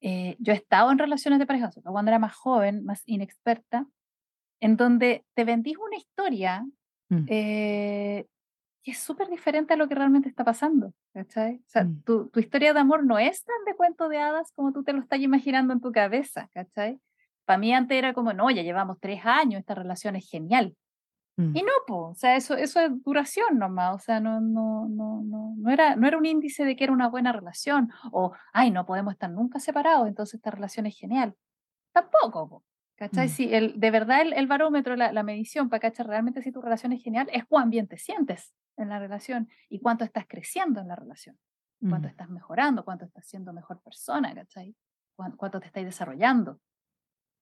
Eh, 0.00 0.36
yo 0.40 0.52
he 0.52 0.56
estado 0.56 0.90
en 0.90 0.98
relaciones 0.98 1.38
de 1.38 1.46
pareja, 1.46 1.70
cuando 1.84 2.10
era 2.10 2.18
más 2.18 2.34
joven, 2.34 2.84
más 2.84 3.02
inexperta, 3.06 3.86
en 4.60 4.76
donde 4.76 5.24
te 5.34 5.44
vendís 5.44 5.76
una 5.78 5.96
historia 5.96 6.66
mm. 7.10 7.26
eh, 7.28 8.26
que 8.86 8.92
es 8.92 8.98
súper 8.98 9.28
diferente 9.28 9.74
a 9.74 9.76
lo 9.76 9.88
que 9.88 9.96
realmente 9.96 10.28
está 10.28 10.44
pasando. 10.44 10.94
O 11.12 11.24
sea, 11.26 11.82
mm. 11.82 12.02
tu, 12.04 12.28
tu, 12.28 12.38
historia 12.38 12.72
de 12.72 12.78
amor 12.78 13.04
no 13.04 13.18
es 13.18 13.42
tan 13.42 13.56
de 13.66 13.74
cuento 13.74 14.08
de 14.08 14.18
hadas 14.18 14.52
como 14.52 14.72
tú 14.72 14.84
te 14.84 14.92
lo 14.92 15.00
estás 15.00 15.18
imaginando 15.18 15.72
en 15.72 15.80
tu 15.80 15.90
cabeza. 15.90 16.48
¿cachai? 16.54 17.00
Para 17.44 17.58
mí 17.58 17.74
antes 17.74 17.98
era 17.98 18.14
como, 18.14 18.32
no, 18.32 18.48
ya 18.48 18.62
llevamos 18.62 18.98
tres 19.00 19.22
años, 19.24 19.58
esta 19.58 19.74
relación 19.74 20.14
es 20.14 20.30
genial. 20.30 20.76
Mm. 21.36 21.56
Y 21.56 21.62
no, 21.62 21.72
po, 21.84 22.10
o 22.10 22.14
sea, 22.14 22.36
eso, 22.36 22.54
eso 22.54 22.78
es 22.78 22.90
duración 23.02 23.58
nomás, 23.58 23.96
o 23.96 23.98
sea, 23.98 24.20
no, 24.20 24.40
no, 24.40 24.86
no, 24.88 25.20
no, 25.24 25.54
no, 25.58 25.70
era, 25.72 25.96
no 25.96 26.06
era 26.06 26.16
un 26.16 26.24
índice 26.24 26.64
de 26.64 26.76
que 26.76 26.84
era 26.84 26.92
una 26.92 27.08
buena 27.08 27.32
relación, 27.32 27.90
o, 28.12 28.34
ay, 28.52 28.70
no 28.70 28.86
podemos 28.86 29.14
estar 29.14 29.30
nunca 29.32 29.58
separados, 29.58 30.06
entonces 30.06 30.34
esta 30.34 30.52
relación 30.52 30.86
es 30.86 30.96
genial. 30.96 31.34
Tampoco, 31.92 32.48
po, 32.48 32.64
¿cachai? 32.94 33.26
Mm. 33.26 33.30
Si 33.30 33.52
el, 33.52 33.80
de 33.80 33.90
verdad 33.90 34.20
el, 34.22 34.46
barómetro, 34.46 34.94
la, 34.94 35.10
la, 35.10 35.24
medición 35.24 35.68
para 35.68 35.80
cachar 35.80 36.06
realmente 36.06 36.40
si 36.40 36.52
tu 36.52 36.62
relación 36.62 36.92
es 36.92 37.02
genial, 37.02 37.28
es 37.32 37.44
cuán 37.46 37.68
bien 37.68 37.88
te 37.88 37.98
sientes 37.98 38.54
en 38.76 38.88
la 38.88 38.98
relación 38.98 39.48
y 39.68 39.80
cuánto 39.80 40.04
estás 40.04 40.26
creciendo 40.28 40.80
en 40.80 40.88
la 40.88 40.96
relación. 40.96 41.38
cuánto 41.78 42.08
estás 42.08 42.30
mejorando, 42.30 42.84
cuánto 42.84 43.04
estás 43.04 43.26
siendo 43.26 43.52
mejor 43.52 43.80
persona, 43.82 44.34
¿cachai? 44.34 44.74
Cuánto 45.14 45.60
te 45.60 45.66
estáis 45.66 45.86
desarrollando. 45.86 46.58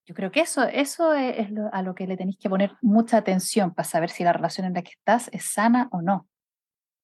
Yo 0.07 0.15
creo 0.15 0.31
que 0.31 0.41
eso, 0.41 0.65
eso 0.65 1.15
es, 1.15 1.49
a 1.73 1.83
lo 1.83 1.95
que 1.95 2.07
le 2.07 2.17
tenéis 2.17 2.37
que 2.39 2.51
poner 2.51 2.77
mucha 2.83 3.17
atención 3.17 3.73
para 3.73 3.89
saber 3.89 4.11
si 4.11 4.23
la 4.23 4.33
relación 4.33 4.67
en 4.67 4.75
la 4.75 4.83
que 4.83 4.91
estás 4.91 5.31
es 5.33 5.45
sana 5.45 5.89
o 5.93 6.03
no. 6.03 6.29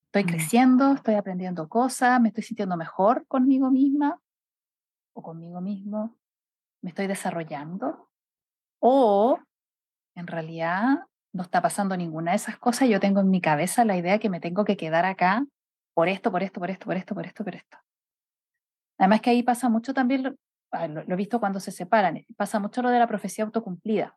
Estoy 0.06 0.24
mm. 0.24 0.26
creciendo, 0.26 0.92
estoy 0.92 1.14
aprendiendo 1.14 1.68
cosas, 1.68 2.20
me 2.20 2.28
estoy 2.28 2.42
sintiendo 2.42 2.76
mejor 2.76 3.26
conmigo 3.26 3.70
misma 3.70 4.20
o 5.14 5.22
conmigo 5.22 5.60
mismo, 5.60 6.18
me 6.82 6.90
estoy 6.90 7.06
desarrollando 7.06 8.10
o 8.80 9.38
en 10.14 10.26
realidad 10.26 11.06
no 11.32 11.42
está 11.42 11.62
pasando 11.62 11.96
ninguna 11.96 12.32
de 12.32 12.36
esas 12.36 12.58
cosas. 12.58 12.88
Yo 12.88 13.00
tengo 13.00 13.20
en 13.20 13.30
mi 13.30 13.40
cabeza 13.40 13.84
la 13.84 13.96
idea 13.96 14.18
que 14.18 14.30
me 14.30 14.40
tengo 14.40 14.64
que 14.64 14.76
quedar 14.76 15.04
acá 15.04 15.46
por 15.94 16.08
esto, 16.08 16.30
por 16.30 16.42
esto, 16.42 16.60
por 16.60 16.70
esto, 16.70 16.86
por 16.86 16.96
esto, 16.96 17.14
por 17.14 17.26
esto, 17.26 17.44
por 17.44 17.54
esto. 17.54 17.78
Además 18.98 19.20
que 19.20 19.30
ahí 19.30 19.42
pasa 19.42 19.68
mucho 19.68 19.94
también, 19.94 20.36
ah, 20.72 20.86
lo, 20.86 21.02
he 21.02 21.16
visto 21.16 21.40
cuando 21.40 21.60
se 21.60 21.72
separan, 21.72 22.18
eh, 22.18 22.26
pasa 22.36 22.58
mucho 22.60 22.82
lo 22.82 22.90
de 22.90 22.98
la 22.98 23.06
profecía 23.06 23.44
autocumplida. 23.44 24.16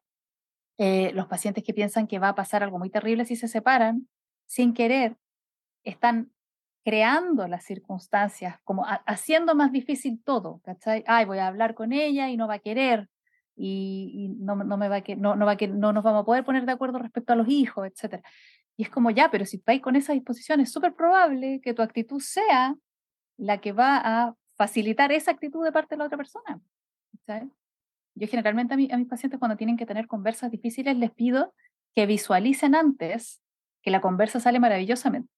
Eh, 0.77 1.11
los 1.13 1.27
pacientes 1.27 1.63
que 1.63 1.73
piensan 1.73 2.07
que 2.07 2.19
va 2.19 2.29
a 2.29 2.35
pasar 2.35 2.63
algo 2.63 2.79
muy 2.79 2.89
terrible 2.89 3.25
si 3.25 3.35
se 3.35 3.47
separan, 3.47 4.07
sin 4.47 4.73
querer, 4.73 5.17
están 5.83 6.31
creando 6.83 7.47
las 7.47 7.63
circunstancias, 7.63 8.59
como 8.63 8.85
haciendo 9.05 9.55
más 9.55 9.71
difícil 9.71 10.21
todo, 10.23 10.59
¿cachai? 10.63 11.03
Ay, 11.07 11.25
voy 11.25 11.37
a 11.37 11.47
hablar 11.47 11.75
con 11.75 11.93
ella 11.93 12.29
y 12.29 12.35
no 12.35 12.47
va 12.47 12.55
a 12.55 12.59
querer, 12.59 13.09
y, 13.55 14.35
no, 14.39 14.55
no, 14.55 14.77
me 14.77 14.89
va 14.89 15.01
que, 15.01 15.15
no, 15.15 15.35
no, 15.35 15.45
va 15.45 15.55
que, 15.55 15.67
no 15.67 15.93
nos 15.93 16.03
vamos 16.03 16.23
a 16.23 16.25
poder 16.25 16.43
poner 16.43 16.65
de 16.65 16.71
acuerdo 16.71 16.99
respecto 16.99 17.33
a 17.33 17.35
los 17.35 17.47
hijos, 17.47 17.87
etc. 17.87 18.23
Y 18.77 18.83
es 18.83 18.89
como 18.89 19.11
ya, 19.11 19.29
pero 19.29 19.45
si 19.45 19.61
vais 19.65 19.81
con 19.81 19.95
esa 19.95 20.13
disposición, 20.13 20.59
es 20.59 20.71
súper 20.71 20.95
probable 20.95 21.61
que 21.61 21.73
tu 21.73 21.81
actitud 21.81 22.19
sea 22.19 22.75
la 23.37 23.59
que 23.59 23.71
va 23.71 23.97
a 24.03 24.35
facilitar 24.55 25.11
esa 25.11 25.31
actitud 25.31 25.63
de 25.63 25.71
parte 25.71 25.95
de 25.95 25.99
la 25.99 26.05
otra 26.05 26.17
persona. 26.17 26.59
¿sabes? 27.25 27.49
Yo 28.15 28.27
generalmente 28.27 28.73
a, 28.73 28.95
a 28.95 28.97
mis 28.97 29.07
pacientes 29.07 29.39
cuando 29.39 29.57
tienen 29.57 29.77
que 29.77 29.85
tener 29.85 30.07
conversas 30.07 30.51
difíciles 30.51 30.95
les 30.97 31.11
pido 31.11 31.53
que 31.95 32.05
visualicen 32.05 32.75
antes 32.75 33.41
que 33.81 33.91
la 33.91 34.01
conversa 34.01 34.39
sale 34.39 34.59
maravillosamente, 34.59 35.29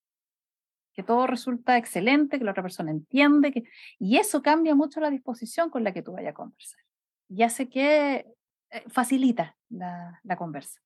que 0.94 1.04
todo 1.04 1.28
resulta 1.28 1.78
excelente, 1.78 2.38
que 2.38 2.46
la 2.46 2.52
otra 2.52 2.64
persona 2.64 2.92
entiende, 2.92 3.52
que... 3.52 3.64
y 4.00 4.18
eso 4.18 4.42
cambia 4.42 4.76
mucho 4.76 5.00
la 5.00 5.10
disposición 5.10 5.70
con 5.70 5.84
la 5.84 5.94
que 5.94 6.02
tú 6.02 6.14
vayas 6.14 6.32
a 6.32 6.36
conversar. 6.36 6.85
Y 7.30 7.44
hace 7.44 7.70
que 7.70 8.26
eh, 8.72 8.84
facilita 8.88 9.58
la, 9.70 10.20
la 10.24 10.36
conversa. 10.36 10.80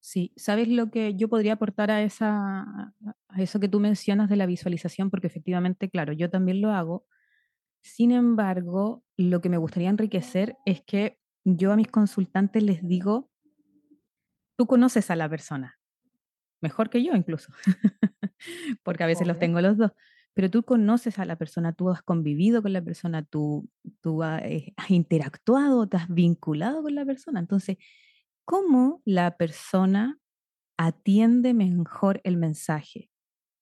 Sí, 0.00 0.32
¿sabes 0.36 0.68
lo 0.68 0.90
que 0.90 1.14
yo 1.14 1.30
podría 1.30 1.54
aportar 1.54 1.90
a, 1.90 2.02
esa, 2.02 2.92
a 3.28 3.42
eso 3.42 3.58
que 3.58 3.68
tú 3.68 3.80
mencionas 3.80 4.28
de 4.28 4.36
la 4.36 4.44
visualización? 4.44 5.10
Porque 5.10 5.28
efectivamente, 5.28 5.88
claro, 5.88 6.12
yo 6.12 6.28
también 6.28 6.60
lo 6.60 6.72
hago. 6.72 7.06
Sin 7.80 8.12
embargo, 8.12 9.02
lo 9.16 9.40
que 9.40 9.48
me 9.48 9.56
gustaría 9.56 9.88
enriquecer 9.88 10.56
es 10.66 10.82
que 10.82 11.18
yo 11.44 11.72
a 11.72 11.76
mis 11.76 11.88
consultantes 11.88 12.62
les 12.62 12.86
digo, 12.86 13.30
tú 14.56 14.66
conoces 14.66 15.10
a 15.10 15.16
la 15.16 15.26
persona, 15.26 15.78
mejor 16.60 16.90
que 16.90 17.02
yo 17.02 17.14
incluso, 17.14 17.52
porque 18.82 19.04
a 19.04 19.06
veces 19.06 19.26
los 19.26 19.38
tengo 19.38 19.62
los 19.62 19.78
dos, 19.78 19.92
pero 20.34 20.50
tú 20.50 20.64
conoces 20.64 21.18
a 21.18 21.24
la 21.24 21.36
persona, 21.36 21.72
tú 21.72 21.90
has 21.90 22.02
convivido 22.02 22.62
con 22.62 22.72
la 22.72 22.82
persona, 22.82 23.22
tú, 23.22 23.68
tú 24.00 24.22
eh, 24.24 24.74
has 24.76 24.90
interactuado, 24.90 25.88
te 25.88 25.96
has 25.96 26.08
vinculado 26.08 26.82
con 26.82 26.94
la 26.94 27.04
persona. 27.04 27.40
Entonces, 27.40 27.78
cómo 28.44 29.00
la 29.04 29.36
persona 29.36 30.18
atiende 30.76 31.54
mejor 31.54 32.20
el 32.24 32.36
mensaje, 32.36 33.10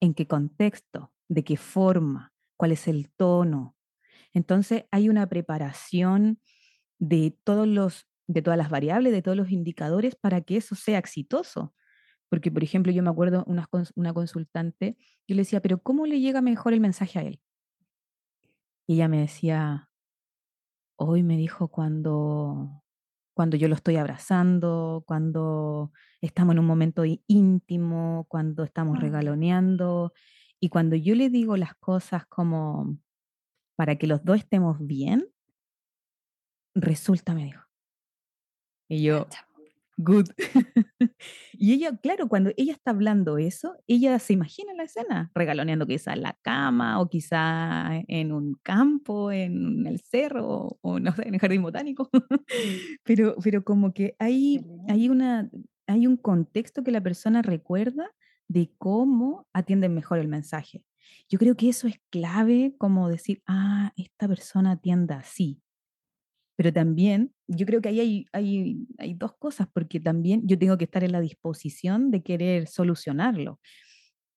en 0.00 0.14
qué 0.14 0.26
contexto, 0.26 1.12
de 1.28 1.44
qué 1.44 1.56
forma, 1.56 2.32
cuál 2.56 2.72
es 2.72 2.88
el 2.88 3.10
tono. 3.10 3.76
Entonces 4.32 4.84
hay 4.90 5.08
una 5.08 5.28
preparación 5.28 6.40
de 6.98 7.36
todos 7.44 7.68
los 7.68 8.06
de 8.28 8.40
todas 8.40 8.56
las 8.56 8.70
variables, 8.70 9.12
de 9.12 9.20
todos 9.20 9.36
los 9.36 9.50
indicadores 9.50 10.14
para 10.14 10.40
que 10.40 10.56
eso 10.56 10.74
sea 10.74 10.98
exitoso. 10.98 11.74
Porque, 12.32 12.50
por 12.50 12.64
ejemplo, 12.64 12.90
yo 12.92 13.02
me 13.02 13.10
acuerdo 13.10 13.44
una, 13.46 13.68
una 13.94 14.14
consultante, 14.14 14.96
yo 15.28 15.36
le 15.36 15.42
decía, 15.42 15.60
pero 15.60 15.82
¿cómo 15.82 16.06
le 16.06 16.18
llega 16.18 16.40
mejor 16.40 16.72
el 16.72 16.80
mensaje 16.80 17.18
a 17.18 17.22
él? 17.24 17.42
Y 18.86 18.94
ella 18.94 19.06
me 19.06 19.20
decía, 19.20 19.90
hoy 20.96 21.22
me 21.22 21.36
dijo 21.36 21.68
cuando 21.68 22.82
cuando 23.34 23.58
yo 23.58 23.68
lo 23.68 23.74
estoy 23.74 23.96
abrazando, 23.96 25.04
cuando 25.06 25.92
estamos 26.22 26.54
en 26.54 26.60
un 26.60 26.64
momento 26.64 27.02
íntimo, 27.26 28.24
cuando 28.30 28.64
estamos 28.64 28.98
regaloneando 28.98 30.14
y 30.58 30.70
cuando 30.70 30.96
yo 30.96 31.14
le 31.14 31.28
digo 31.28 31.58
las 31.58 31.74
cosas 31.74 32.24
como 32.28 32.96
para 33.76 33.96
que 33.96 34.06
los 34.06 34.24
dos 34.24 34.38
estemos 34.38 34.78
bien, 34.80 35.28
resulta, 36.74 37.34
me 37.34 37.44
dijo. 37.44 37.62
Y 38.88 39.02
yo, 39.02 39.26
good. 39.96 40.26
y 41.52 41.72
ella, 41.72 41.96
claro, 41.96 42.28
cuando 42.28 42.50
ella 42.56 42.72
está 42.72 42.90
hablando 42.90 43.38
eso, 43.38 43.76
ella 43.86 44.18
se 44.18 44.32
imagina 44.32 44.72
la 44.74 44.84
escena, 44.84 45.30
regaloneando 45.34 45.86
quizá 45.86 46.12
en 46.12 46.22
la 46.22 46.36
cama 46.42 47.00
o 47.00 47.08
quizá 47.08 48.02
en 48.08 48.32
un 48.32 48.54
campo, 48.62 49.32
en 49.32 49.86
el 49.86 50.00
cerro 50.00 50.78
o 50.80 50.98
no 50.98 51.14
sé, 51.14 51.28
en 51.28 51.34
el 51.34 51.40
jardín 51.40 51.62
botánico. 51.62 52.10
pero, 53.04 53.36
pero 53.42 53.64
como 53.64 53.92
que 53.92 54.16
hay, 54.18 54.64
hay, 54.88 55.08
una, 55.08 55.50
hay 55.86 56.06
un 56.06 56.16
contexto 56.16 56.82
que 56.82 56.90
la 56.90 57.00
persona 57.00 57.42
recuerda 57.42 58.10
de 58.48 58.72
cómo 58.78 59.46
atienden 59.52 59.94
mejor 59.94 60.18
el 60.18 60.28
mensaje. 60.28 60.84
Yo 61.28 61.38
creo 61.38 61.56
que 61.56 61.68
eso 61.68 61.88
es 61.88 62.00
clave, 62.10 62.74
como 62.78 63.08
decir, 63.08 63.42
ah, 63.46 63.92
esta 63.96 64.28
persona 64.28 64.72
atiende 64.72 65.14
así. 65.14 65.62
Pero 66.62 66.72
también, 66.72 67.34
yo 67.48 67.66
creo 67.66 67.82
que 67.82 67.88
ahí 67.88 68.28
hay, 68.32 68.86
hay, 68.96 69.14
dos 69.14 69.34
cosas, 69.36 69.66
porque 69.72 69.98
también 69.98 70.46
yo 70.46 70.56
tengo 70.56 70.78
que 70.78 70.84
estar 70.84 71.02
en 71.02 71.10
la 71.10 71.20
disposición 71.20 72.12
de 72.12 72.22
querer 72.22 72.68
solucionarlo. 72.68 73.58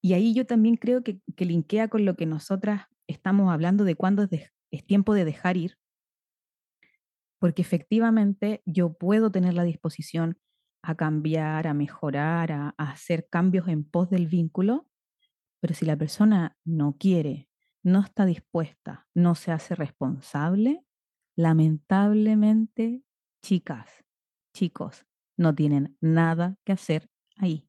Y 0.02 0.14
ahí 0.14 0.34
yo 0.34 0.48
también 0.48 0.76
creo 0.76 1.04
que, 1.04 1.20
que 1.36 1.46
linkea 1.46 1.88
con 1.88 2.04
lo 2.04 2.16
que 2.16 2.26
nosotras 2.26 2.88
estamos 3.06 3.54
hablando 3.54 3.84
de 3.84 3.94
cuándo 3.94 4.28
es, 4.32 4.52
tiempo 4.88 5.14
de 5.14 5.24
dejar 5.24 5.56
ir, 5.56 5.78
porque 7.38 7.62
efectivamente 7.62 8.64
yo 8.66 8.94
puedo 8.94 9.32
tener 9.32 9.54
la 9.54 9.64
disposición 9.64 10.40
a 10.82 10.96
cambiar, 10.96 11.68
a 11.68 11.76
mejorar, 11.76 12.52
a 12.52 12.70
hacer 12.80 13.28
cambios 13.30 13.68
en 13.68 13.84
pos 13.84 14.10
del 14.10 14.26
vínculo, 14.26 14.88
pero 15.62 15.76
si 15.76 15.86
la 15.86 15.96
persona 15.96 16.58
no 16.66 16.98
quiere, 16.98 17.50
no 17.84 18.00
está 18.00 18.26
dispuesta, 18.26 19.08
no 19.14 19.36
se 19.36 19.52
hace 19.52 19.76
responsable, 19.76 20.85
Lamentablemente, 21.36 23.04
chicas, 23.42 24.06
chicos, 24.54 25.06
no 25.38 25.54
tienen 25.54 25.98
nada 26.00 26.56
que 26.64 26.72
hacer 26.72 27.10
ahí, 27.38 27.68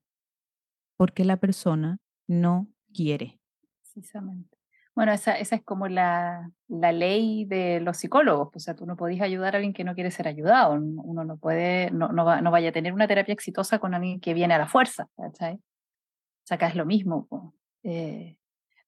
porque 0.96 1.24
la 1.24 1.38
persona 1.38 1.98
no 2.28 2.68
quiere. 2.94 3.40
Precisamente. 3.82 4.56
Bueno, 4.94 5.12
esa, 5.12 5.38
esa 5.38 5.56
es 5.56 5.62
como 5.62 5.88
la, 5.88 6.50
la, 6.68 6.90
ley 6.90 7.44
de 7.44 7.80
los 7.80 7.98
psicólogos. 7.98 8.48
O 8.54 8.58
sea, 8.58 8.74
tú 8.74 8.86
no 8.86 8.96
podés 8.96 9.20
ayudar 9.20 9.54
a 9.54 9.58
alguien 9.58 9.74
que 9.74 9.84
no 9.84 9.94
quiere 9.94 10.10
ser 10.10 10.26
ayudado. 10.26 10.72
Uno 10.72 11.24
no 11.24 11.36
puede, 11.36 11.90
no, 11.90 12.08
no, 12.08 12.24
va, 12.24 12.40
no 12.40 12.50
vaya 12.50 12.70
a 12.70 12.72
tener 12.72 12.94
una 12.94 13.06
terapia 13.06 13.34
exitosa 13.34 13.78
con 13.78 13.92
alguien 13.92 14.20
que 14.20 14.32
viene 14.32 14.54
a 14.54 14.58
la 14.58 14.68
fuerza. 14.68 15.08
O 15.16 15.30
sea, 15.34 15.58
acá 16.48 16.68
es 16.68 16.76
lo 16.76 16.86
mismo. 16.86 17.52
Eh, 17.82 18.38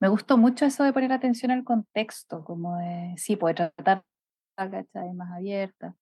me 0.01 0.09
gustó 0.09 0.39
mucho 0.39 0.65
eso 0.65 0.83
de 0.83 0.95
poner 0.95 1.13
atención 1.13 1.51
al 1.51 1.65
contexto, 1.65 2.43
como 2.43 2.79
de, 2.79 3.15
sí, 3.19 3.37
puede 3.37 3.55
tratar 3.55 4.03
¿cachai? 4.67 5.13
Más 5.15 5.31
abierta. 5.31 5.95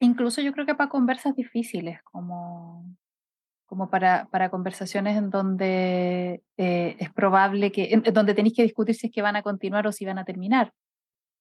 Incluso 0.00 0.40
yo 0.40 0.52
creo 0.52 0.66
que 0.66 0.74
para 0.74 0.88
conversas 0.88 1.36
difíciles, 1.36 2.02
como, 2.02 2.84
como 3.66 3.90
para, 3.90 4.26
para 4.30 4.50
conversaciones 4.50 5.16
en 5.16 5.30
donde 5.30 6.42
eh, 6.56 6.96
es 6.98 7.12
probable 7.12 7.70
que, 7.70 7.92
en, 7.92 8.02
donde 8.14 8.34
tenéis 8.34 8.56
que 8.56 8.62
discutir 8.62 8.94
si 8.94 9.08
es 9.08 9.12
que 9.12 9.22
van 9.22 9.36
a 9.36 9.42
continuar 9.42 9.86
o 9.86 9.92
si 9.92 10.06
van 10.06 10.18
a 10.18 10.24
terminar. 10.24 10.72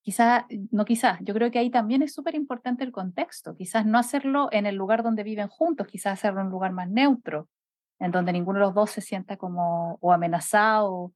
Quizás, 0.01 0.43
no 0.72 0.86
quizás, 0.86 1.19
yo 1.22 1.34
creo 1.34 1.51
que 1.51 1.60
ahí 1.60 1.69
también 1.69 2.01
es 2.01 2.13
súper 2.13 2.36
importante 2.36 2.84
el 2.84 2.91
contexto. 2.91 3.55
Quizás 3.55 3.86
no 3.86 3.98
hacerlo 3.98 4.50
en 4.51 4.65
el 4.65 4.75
lugar 4.75 5.03
donde 5.03 5.24
viven 5.24 5.48
juntos, 5.48 5.88
quizás 5.88 6.13
hacerlo 6.13 6.41
en 6.41 6.48
un 6.48 6.51
lugar 6.51 6.74
más 6.74 6.89
neutro, 6.89 7.48
en 8.00 8.12
donde 8.12 8.34
ninguno 8.34 8.60
de 8.60 8.65
los 8.65 8.74
dos 8.74 8.91
se 8.91 9.01
sienta 9.01 9.38
como 9.38 9.98
o 10.01 10.12
amenazado 10.12 11.13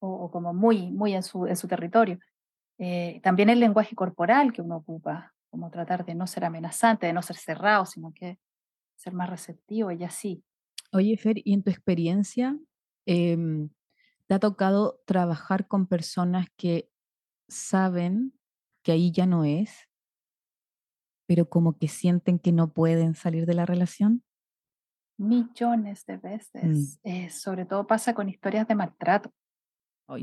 o, 0.00 0.08
o 0.08 0.30
como 0.30 0.52
muy, 0.52 0.90
muy 0.90 1.14
en 1.14 1.22
su, 1.22 1.46
en 1.46 1.56
su 1.56 1.68
territorio. 1.68 2.18
Eh, 2.78 3.20
también 3.22 3.50
el 3.50 3.60
lenguaje 3.60 3.96
corporal 3.96 4.52
que 4.52 4.62
uno 4.62 4.76
ocupa, 4.76 5.34
como 5.50 5.70
tratar 5.70 6.04
de 6.04 6.14
no 6.14 6.26
ser 6.26 6.44
amenazante, 6.44 7.06
de 7.06 7.12
no 7.12 7.22
ser 7.22 7.36
cerrado, 7.36 7.84
sino 7.86 8.12
que 8.12 8.38
ser 8.96 9.12
más 9.12 9.28
receptivo 9.28 9.90
y 9.90 10.04
así. 10.04 10.44
Oye, 10.92 11.16
Fer, 11.16 11.36
¿y 11.44 11.54
en 11.54 11.62
tu 11.62 11.70
experiencia 11.70 12.56
em, 13.06 13.70
te 14.26 14.34
ha 14.34 14.38
tocado 14.38 15.00
trabajar 15.06 15.66
con 15.66 15.86
personas 15.86 16.46
que 16.56 16.90
saben 17.48 18.32
que 18.82 18.92
ahí 18.92 19.10
ya 19.10 19.26
no 19.26 19.44
es, 19.44 19.88
pero 21.26 21.48
como 21.48 21.78
que 21.78 21.88
sienten 21.88 22.38
que 22.38 22.52
no 22.52 22.72
pueden 22.72 23.14
salir 23.14 23.44
de 23.44 23.54
la 23.54 23.66
relación? 23.66 24.22
Millones 25.18 26.06
de 26.06 26.16
mm. 26.16 26.20
veces. 26.20 27.00
Eh, 27.02 27.28
sobre 27.30 27.66
todo 27.66 27.86
pasa 27.86 28.14
con 28.14 28.28
historias 28.28 28.68
de 28.68 28.74
maltrato. 28.74 29.32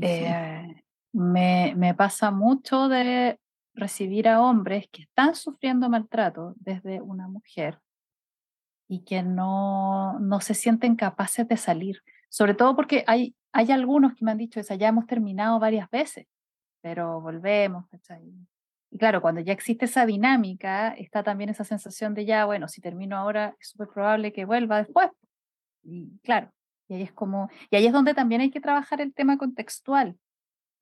Eh, 0.00 0.82
me, 1.16 1.72
me 1.76 1.94
pasa 1.94 2.30
mucho 2.30 2.88
de 2.88 3.40
recibir 3.74 4.28
a 4.28 4.42
hombres 4.42 4.86
que 4.92 5.02
están 5.02 5.34
sufriendo 5.34 5.88
maltrato 5.88 6.54
desde 6.58 7.00
una 7.00 7.26
mujer 7.26 7.80
y 8.86 9.02
que 9.04 9.22
no, 9.22 10.18
no 10.20 10.40
se 10.40 10.52
sienten 10.52 10.94
capaces 10.94 11.48
de 11.48 11.56
salir. 11.56 12.02
Sobre 12.28 12.54
todo 12.54 12.76
porque 12.76 13.02
hay, 13.06 13.34
hay 13.52 13.72
algunos 13.72 14.14
que 14.14 14.24
me 14.26 14.30
han 14.30 14.38
dicho, 14.38 14.60
ya 14.60 14.88
hemos 14.88 15.06
terminado 15.06 15.58
varias 15.58 15.88
veces, 15.90 16.26
pero 16.82 17.20
volvemos. 17.22 17.86
Y 18.90 18.98
claro, 18.98 19.22
cuando 19.22 19.40
ya 19.40 19.54
existe 19.54 19.86
esa 19.86 20.04
dinámica, 20.04 20.90
está 20.90 21.22
también 21.22 21.48
esa 21.48 21.64
sensación 21.64 22.12
de 22.12 22.26
ya, 22.26 22.44
bueno, 22.44 22.68
si 22.68 22.82
termino 22.82 23.16
ahora, 23.16 23.56
es 23.58 23.68
súper 23.70 23.88
probable 23.88 24.34
que 24.34 24.44
vuelva 24.44 24.78
después. 24.78 25.08
Y 25.82 26.18
claro, 26.22 26.52
y 26.88 26.94
ahí 26.94 27.02
es 27.02 27.12
como, 27.12 27.48
y 27.70 27.76
ahí 27.76 27.86
es 27.86 27.92
donde 27.92 28.12
también 28.12 28.42
hay 28.42 28.50
que 28.50 28.60
trabajar 28.60 29.00
el 29.00 29.14
tema 29.14 29.38
contextual, 29.38 30.16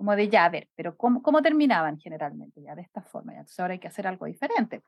como 0.04 0.16
de 0.16 0.28
ya, 0.28 0.44
a 0.44 0.50
ver, 0.50 0.68
pero 0.76 0.98
¿cómo, 0.98 1.22
cómo 1.22 1.40
terminaban 1.40 1.98
generalmente? 1.98 2.60
Ya 2.60 2.74
de 2.74 2.82
esta 2.82 3.00
forma, 3.00 3.32
ya, 3.32 3.38
entonces 3.38 3.58
ahora 3.58 3.72
hay 3.72 3.78
que 3.78 3.88
hacer 3.88 4.06
algo 4.06 4.26
diferente. 4.26 4.82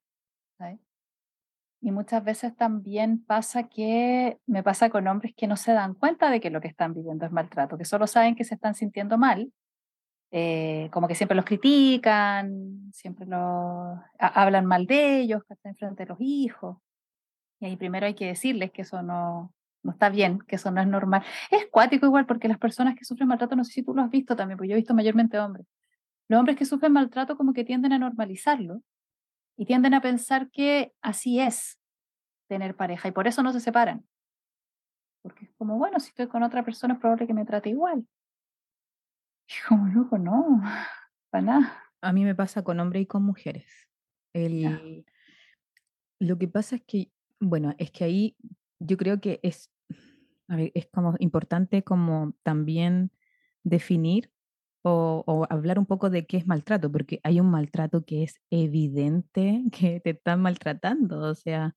Y 1.80 1.90
muchas 1.90 2.22
veces 2.22 2.54
también 2.54 3.24
pasa 3.24 3.66
que 3.66 4.38
me 4.46 4.62
pasa 4.62 4.90
con 4.90 5.08
hombres 5.08 5.32
que 5.34 5.46
no 5.46 5.56
se 5.56 5.72
dan 5.72 5.94
cuenta 5.94 6.30
de 6.30 6.40
que 6.40 6.50
lo 6.50 6.60
que 6.60 6.68
están 6.68 6.92
viviendo 6.92 7.24
es 7.24 7.32
maltrato, 7.32 7.78
que 7.78 7.86
solo 7.86 8.06
saben 8.06 8.36
que 8.36 8.44
se 8.44 8.56
están 8.56 8.74
sintiendo 8.74 9.16
mal, 9.16 9.50
eh, 10.32 10.90
como 10.92 11.08
que 11.08 11.14
siempre 11.14 11.36
los 11.36 11.46
critican, 11.46 12.90
siempre 12.92 13.24
los 13.24 13.98
hablan 14.18 14.66
mal 14.66 14.86
de 14.86 15.20
ellos, 15.20 15.44
que 15.44 15.54
están 15.54 15.76
frente 15.76 16.02
de 16.02 16.10
los 16.10 16.18
hijos. 16.20 16.76
Y 17.58 17.66
ahí 17.66 17.76
primero 17.76 18.04
hay 18.04 18.14
que 18.14 18.26
decirles 18.26 18.70
que 18.70 18.82
eso 18.82 19.00
no, 19.00 19.54
no 19.86 19.92
está 19.92 20.10
bien, 20.10 20.40
que 20.40 20.56
eso 20.56 20.70
no 20.70 20.80
es 20.80 20.86
normal. 20.86 21.24
Es 21.50 21.66
cuático 21.70 22.04
igual, 22.06 22.26
porque 22.26 22.48
las 22.48 22.58
personas 22.58 22.94
que 22.96 23.04
sufren 23.04 23.28
maltrato, 23.28 23.56
no 23.56 23.64
sé 23.64 23.72
si 23.72 23.82
tú 23.82 23.94
lo 23.94 24.02
has 24.02 24.10
visto 24.10 24.36
también, 24.36 24.58
porque 24.58 24.68
yo 24.68 24.74
he 24.74 24.76
visto 24.76 24.94
mayormente 24.94 25.38
hombres. 25.38 25.66
Los 26.28 26.38
hombres 26.38 26.56
que 26.56 26.64
sufren 26.64 26.92
maltrato 26.92 27.36
como 27.36 27.52
que 27.52 27.64
tienden 27.64 27.92
a 27.92 27.98
normalizarlo 27.98 28.82
y 29.56 29.64
tienden 29.64 29.94
a 29.94 30.00
pensar 30.00 30.50
que 30.50 30.92
así 31.00 31.40
es 31.40 31.78
tener 32.48 32.76
pareja 32.76 33.08
y 33.08 33.12
por 33.12 33.26
eso 33.26 33.42
no 33.42 33.52
se 33.52 33.60
separan. 33.60 34.04
Porque 35.22 35.46
es 35.46 35.52
como, 35.56 35.78
bueno, 35.78 35.98
si 36.00 36.08
estoy 36.08 36.28
con 36.28 36.42
otra 36.42 36.64
persona 36.64 36.94
es 36.94 37.00
probable 37.00 37.26
que 37.26 37.34
me 37.34 37.44
trate 37.44 37.70
igual. 37.70 38.06
Y 39.48 39.54
como, 39.68 39.86
loco, 39.86 40.18
no, 40.18 40.60
para 41.30 41.44
nada. 41.44 41.82
A 42.00 42.12
mí 42.12 42.24
me 42.24 42.34
pasa 42.34 42.62
con 42.62 42.80
hombres 42.80 43.02
y 43.02 43.06
con 43.06 43.22
mujeres. 43.22 43.66
El, 44.32 45.04
Lo 46.18 46.36
que 46.38 46.48
pasa 46.48 46.76
es 46.76 46.82
que, 46.84 47.10
bueno, 47.40 47.74
es 47.78 47.90
que 47.90 48.04
ahí 48.04 48.36
yo 48.78 48.96
creo 48.96 49.20
que 49.20 49.40
es, 49.42 49.70
es 50.48 50.86
como 50.92 51.14
importante 51.18 51.82
como 51.82 52.34
también 52.42 53.10
definir 53.64 54.30
o, 54.88 55.46
hablar 55.50 55.78
un 55.78 55.86
poco 55.86 56.10
de 56.10 56.26
qué 56.26 56.36
es 56.36 56.46
maltrato, 56.46 56.92
porque 56.92 57.20
hay 57.24 57.40
un 57.40 57.50
maltrato 57.50 58.04
que 58.04 58.22
es 58.22 58.40
evidente 58.50 59.64
que 59.72 60.00
te 60.00 60.10
están 60.10 60.40
maltratando, 60.42 61.20
o 61.20 61.34
sea, 61.34 61.74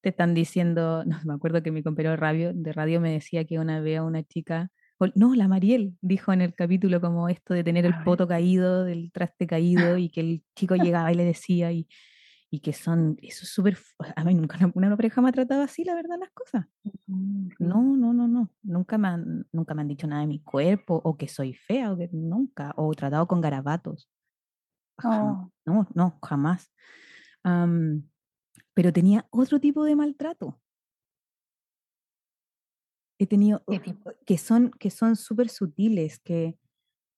te 0.00 0.10
están 0.10 0.34
diciendo, 0.34 1.04
no 1.04 1.18
me 1.24 1.34
acuerdo 1.34 1.62
que 1.62 1.70
mi 1.70 1.82
compañero 1.82 2.12
de 2.12 2.16
radio, 2.16 2.52
de 2.54 2.72
radio 2.72 3.00
me 3.00 3.12
decía 3.12 3.44
que 3.44 3.58
una 3.58 3.80
vez 3.80 3.98
a 3.98 4.04
una 4.04 4.22
chica, 4.22 4.70
no, 5.14 5.34
la 5.34 5.48
Mariel 5.48 5.94
dijo 6.00 6.32
en 6.32 6.40
el 6.40 6.54
capítulo 6.54 7.02
como 7.02 7.28
esto 7.28 7.52
de 7.52 7.62
tener 7.62 7.84
el 7.84 8.02
poto 8.02 8.26
caído, 8.26 8.84
del 8.84 9.12
traste 9.12 9.46
caído 9.46 9.98
y 9.98 10.08
que 10.08 10.20
el 10.20 10.42
chico 10.54 10.76
llegaba 10.76 11.12
y 11.12 11.16
le 11.16 11.24
decía 11.24 11.70
y, 11.72 11.86
y 12.50 12.60
que 12.60 12.72
son, 12.72 13.18
eso 13.22 13.42
es 13.42 13.50
súper, 13.50 13.76
a 14.14 14.24
mí 14.24 14.34
nunca 14.34 14.58
una, 14.74 14.96
pareja 14.96 15.20
me 15.20 15.28
ha 15.28 15.32
tratado 15.32 15.62
así, 15.62 15.84
la 15.84 15.94
verdad, 15.94 16.16
las 16.18 16.30
cosas. 16.30 16.66
No, 17.58 17.96
no, 17.96 18.12
no, 18.12 18.28
no, 18.28 18.50
nunca 18.62 18.98
me, 18.98 19.08
han, 19.08 19.46
nunca 19.52 19.74
me 19.74 19.82
han 19.82 19.88
dicho 19.88 20.06
nada 20.06 20.22
de 20.22 20.28
mi 20.28 20.40
cuerpo 20.40 21.00
o 21.04 21.16
que 21.16 21.28
soy 21.28 21.54
fea, 21.54 21.92
o 21.92 21.96
que 21.96 22.08
nunca, 22.12 22.72
o 22.76 22.92
tratado 22.94 23.26
con 23.26 23.40
garabatos. 23.40 24.08
Oh. 25.02 25.50
No, 25.66 25.86
no, 25.94 26.18
jamás. 26.22 26.72
pero 28.74 28.92
tenía 28.92 29.26
otro 29.30 29.60
tipo 29.60 29.84
de 29.84 29.96
maltrato. 29.96 30.60
He 33.18 33.26
tenido 33.26 33.64
que 34.26 34.38
son 34.38 34.70
que 34.70 34.90
son 34.90 35.16
súper 35.16 35.48
sutiles, 35.48 36.20
que 36.20 36.58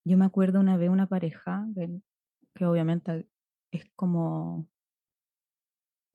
yo 0.04 0.16
me 0.16 0.24
acuerdo 0.24 0.60
una 0.60 0.76
vez 0.76 0.90
una 0.90 1.08
pareja 1.08 1.66
que 2.54 2.64
obviamente 2.64 3.28
es 3.72 3.84
como 3.94 4.68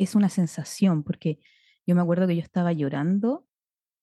es 0.03 0.15
una 0.15 0.29
sensación, 0.29 1.03
porque 1.03 1.39
yo 1.85 1.95
me 1.95 2.01
acuerdo 2.01 2.27
que 2.27 2.35
yo 2.35 2.41
estaba 2.41 2.71
llorando 2.73 3.47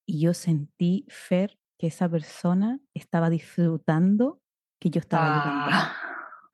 y 0.07 0.21
yo 0.21 0.35
sentí, 0.35 1.07
Fer, 1.09 1.59
que 1.79 1.87
esa 1.87 2.09
persona 2.09 2.81
estaba 2.95 3.31
disfrutando 3.31 4.41
que 4.79 4.91
yo 4.91 5.01
estaba 5.01 5.29
llorando. 5.29 5.67
Ah, 5.73 5.95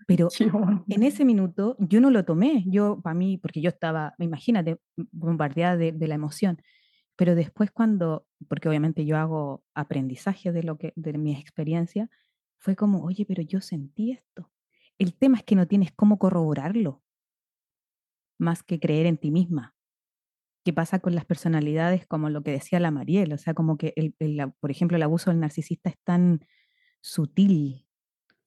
Pero 0.06 0.28
en 0.88 1.02
ese 1.02 1.24
minuto 1.24 1.76
yo 1.78 2.00
no 2.00 2.10
lo 2.10 2.24
tomé, 2.24 2.64
yo 2.66 3.00
para 3.00 3.14
mí, 3.14 3.38
porque 3.38 3.60
yo 3.60 3.70
estaba, 3.70 4.14
imagínate, 4.18 4.80
bombardeada 5.12 5.76
de, 5.76 5.92
de, 5.92 6.08
la 6.08 6.14
emoción. 6.14 6.60
Pero 7.16 7.34
después 7.34 7.70
cuando, 7.70 8.26
porque 8.48 8.68
obviamente 8.68 9.06
yo 9.06 9.16
hago 9.16 9.64
aprendizaje 9.74 10.52
de 10.52 10.62
lo 10.62 10.76
que, 10.76 10.92
de 10.96 11.16
mi 11.18 11.34
experiencia, 11.34 12.10
fue 12.58 12.76
como, 12.76 13.02
oye, 13.04 13.24
pero 13.26 13.42
yo 13.42 13.60
sentí 13.60 14.12
esto. 14.12 14.50
El 14.98 15.14
tema 15.14 15.38
es 15.38 15.44
que 15.44 15.56
no 15.56 15.66
tienes 15.66 15.92
cómo 15.92 16.18
corroborarlo 16.18 17.02
más 18.38 18.62
que 18.62 18.80
creer 18.80 19.06
en 19.06 19.18
ti 19.18 19.30
misma. 19.30 19.74
¿Qué 20.64 20.72
pasa 20.72 20.98
con 20.98 21.14
las 21.14 21.24
personalidades 21.24 22.06
como 22.06 22.28
lo 22.28 22.42
que 22.42 22.50
decía 22.50 22.80
la 22.80 22.90
Mariel? 22.90 23.32
O 23.32 23.38
sea, 23.38 23.54
como 23.54 23.78
que, 23.78 23.92
el, 23.96 24.14
por 24.58 24.70
ejemplo, 24.70 24.96
el 24.96 25.02
abuso 25.04 25.30
del 25.30 25.38
narcisista 25.40 25.90
es 25.90 25.96
tan 26.02 26.40
sutil, 27.00 27.86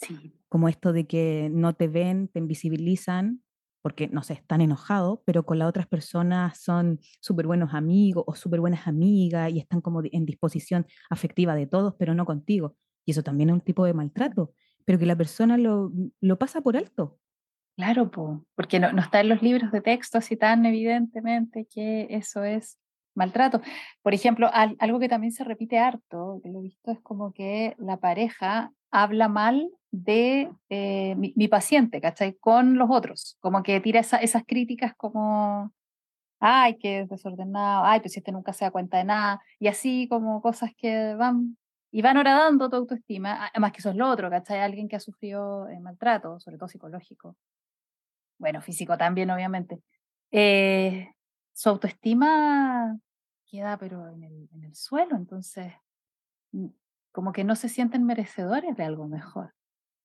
sí. 0.02 0.34
como 0.50 0.68
esto 0.68 0.92
de 0.92 1.08
que 1.08 1.50
no 1.52 1.74
te 1.74 1.88
ven, 1.88 2.28
te 2.28 2.40
invisibilizan, 2.40 3.42
porque, 3.82 4.10
no 4.10 4.24
sé, 4.24 4.34
están 4.34 4.60
enojados, 4.60 5.20
pero 5.26 5.46
con 5.46 5.60
las 5.60 5.70
otras 5.70 5.88
personas 5.88 6.62
son 6.62 7.00
súper 7.22 7.48
buenos 7.48 7.74
amigos 7.74 8.26
o 8.28 8.36
súper 8.36 8.60
buenas 8.60 8.88
amigas 8.88 9.52
y 9.52 9.60
están 9.60 9.80
como 9.80 10.02
en 10.04 10.26
disposición 10.26 10.86
afectiva 11.10 11.56
de 11.56 11.68
todos, 11.68 11.96
pero 11.98 12.14
no 12.14 12.26
contigo. 12.26 12.76
Y 13.06 13.12
eso 13.12 13.24
también 13.24 13.50
es 13.50 13.54
un 13.54 13.62
tipo 13.62 13.86
de 13.86 13.94
maltrato, 13.94 14.54
pero 14.84 15.00
que 15.00 15.06
la 15.06 15.16
persona 15.16 15.58
lo, 15.58 15.94
lo 16.20 16.38
pasa 16.38 16.62
por 16.62 16.76
alto. 16.76 17.18
Claro, 17.80 18.12
porque 18.56 18.78
no, 18.78 18.92
no, 18.92 19.02
está 19.02 19.22
en 19.22 19.30
los 19.30 19.42
libros 19.42 19.72
de 19.72 19.80
texto 19.80 20.18
así 20.18 20.36
tan 20.36 20.66
evidentemente 20.66 21.66
que 21.74 22.08
eso 22.10 22.44
es 22.44 22.78
maltrato. 23.16 23.62
Por 24.02 24.14
ejemplo, 24.14 24.50
algo 24.54 25.00
que 25.00 25.08
también 25.08 25.32
se 25.32 25.46
repite 25.46 25.80
harto, 25.80 26.42
que 26.44 26.50
lo 26.50 26.60
he 26.60 26.64
visto, 26.64 26.92
es 26.92 27.00
como 27.00 27.32
que 27.32 27.76
la 27.78 27.96
pareja 27.96 28.74
habla 28.92 29.30
mal 29.30 29.72
de 29.92 30.52
eh, 30.68 31.16
mi, 31.16 31.48
paciente, 31.48 32.02
¿cachai? 32.02 32.36
Con 32.36 32.78
los 32.78 32.90
otros, 32.92 33.38
como 33.40 33.64
que 33.64 33.80
tira 33.80 34.02
esas 34.02 34.44
críticas 34.46 34.94
como, 34.98 35.72
ay, 36.42 36.78
que 36.80 37.02
es 37.02 37.10
desordenado, 37.10 37.86
ay, 37.86 38.02
pues 38.02 38.18
este 38.18 38.34
nunca 38.34 38.52
se 38.52 38.66
da 38.66 38.72
cuenta 38.72 38.98
de 38.98 39.06
nada, 39.06 39.42
y 39.58 39.68
así 39.70 40.08
como 40.10 40.42
cosas 40.42 40.72
que 40.78 41.16
van 41.16 41.58
y 41.92 42.02
van 42.02 42.18
horadando 42.18 42.70
tu 42.70 42.76
autoestima, 42.76 43.48
además 43.48 43.72
que 43.72 43.80
eso 43.80 43.90
es 43.92 43.96
lo 43.96 44.10
otro, 44.10 44.30
¿cachai? 44.30 44.60
Alguien 44.60 44.90
que 44.90 44.98
ha 44.98 45.00
sufrido 45.00 45.70
eh, 45.70 45.80
maltrato, 45.80 46.40
sobre 46.40 46.58
todo 46.58 46.70
psicológico, 46.70 47.36
bueno, 48.40 48.62
físico 48.62 48.98
también, 48.98 49.30
obviamente, 49.30 49.80
eh, 50.32 51.14
su 51.54 51.70
autoestima 51.70 52.98
queda 53.46 53.78
pero 53.78 54.08
en 54.10 54.24
el, 54.24 54.50
en 54.54 54.64
el 54.64 54.76
suelo, 54.76 55.16
entonces 55.16 55.74
mm, 56.52 56.68
como 57.12 57.32
que 57.32 57.44
no 57.44 57.56
se 57.56 57.70
sienten 57.70 58.06
merecedores 58.06 58.76
de 58.76 58.84
algo 58.84 59.08
mejor. 59.08 59.54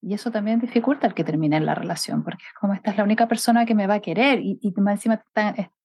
Y 0.03 0.13
eso 0.13 0.31
también 0.31 0.61
dificulta 0.61 1.07
el 1.07 1.15
que 1.15 1.25
termine 1.25 1.61
la 1.61 1.75
relación, 1.75 2.23
porque 2.23 2.45
es 2.45 2.53
como 2.61 2.75
esta 2.75 2.91
es 2.91 2.97
la 2.99 3.05
única 3.05 3.27
persona 3.27 3.65
que 3.65 3.75
me 3.75 3.87
va 3.87 3.95
a 3.95 4.01
querer 4.01 4.41
y, 4.41 4.59
y 4.61 4.75
encima 4.77 5.25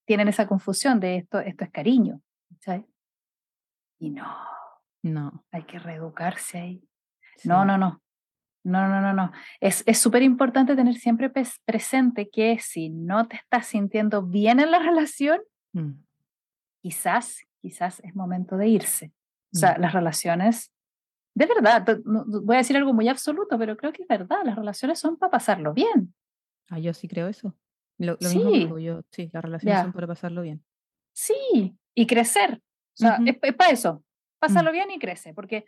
tienen 0.06 0.28
esa 0.28 0.46
confusión 0.46 1.00
de 1.00 1.18
esto, 1.18 1.40
esto 1.40 1.64
es 1.64 1.72
cariño. 1.72 2.22
¿sabes? 2.60 2.84
Y 4.00 4.10
no, 4.10 4.28
no, 5.04 5.46
hay 5.52 5.64
que 5.64 5.80
reeducarse 5.80 6.60
ahí. 6.60 6.90
No, 7.44 7.64
no, 7.64 7.78
no. 7.78 8.02
No, 8.64 8.88
no, 8.88 9.02
no, 9.02 9.14
no. 9.14 9.32
Es 9.62 9.84
súper 9.98 10.22
importante 10.22 10.76
tener 10.76 10.96
siempre 10.96 11.32
presente 11.66 12.30
que 12.30 12.60
si 12.60 12.90
no 12.90 13.28
te 13.28 13.38
estás 13.38 13.68
sintiendo 13.68 14.24
bien 14.24 14.60
en 14.60 14.72
la 14.72 14.80
relación, 14.80 15.40
mm. 15.74 15.92
quizás, 16.82 17.40
quizás 17.62 18.02
es 18.02 18.16
momento 18.16 18.58
de 18.58 18.68
irse. 18.68 19.14
O 19.54 19.58
sea, 19.58 19.78
mm. 19.78 19.82
las 19.82 19.94
relaciones, 19.94 20.74
de 21.36 21.46
verdad, 21.46 22.00
voy 22.04 22.56
a 22.56 22.60
decir 22.60 22.76
algo 22.76 22.94
muy 22.94 23.08
absoluto, 23.08 23.58
pero 23.58 23.78
creo 23.78 23.94
que 23.94 24.04
es 24.04 24.08
verdad, 24.08 24.40
las 24.44 24.56
relaciones 24.56 25.00
son 25.00 25.18
para 25.18 25.32
pasarlo 25.32 25.74
bien. 25.74 26.14
Ah, 26.70 26.80
yo 26.80 26.94
sí 26.94 27.08
creo 27.08 27.28
eso. 27.28 27.56
Lo, 27.98 28.18
sí. 28.20 28.38
mismo 28.40 28.80
yo, 28.80 29.02
sí, 29.12 29.30
las 29.34 29.44
relaciones 29.44 29.82
son 29.82 29.94
para 29.94 30.08
pasarlo 30.08 30.42
bien. 30.42 30.64
Sí, 31.14 31.78
y 31.96 32.08
crecer. 32.08 32.62
O 32.94 32.98
sea, 33.02 33.20
es, 33.26 33.56
para 33.56 33.72
eso, 33.72 34.04
mm. 34.42 34.72
bien 34.72 34.92
y 34.92 35.00
crece, 35.00 35.34
porque 35.34 35.66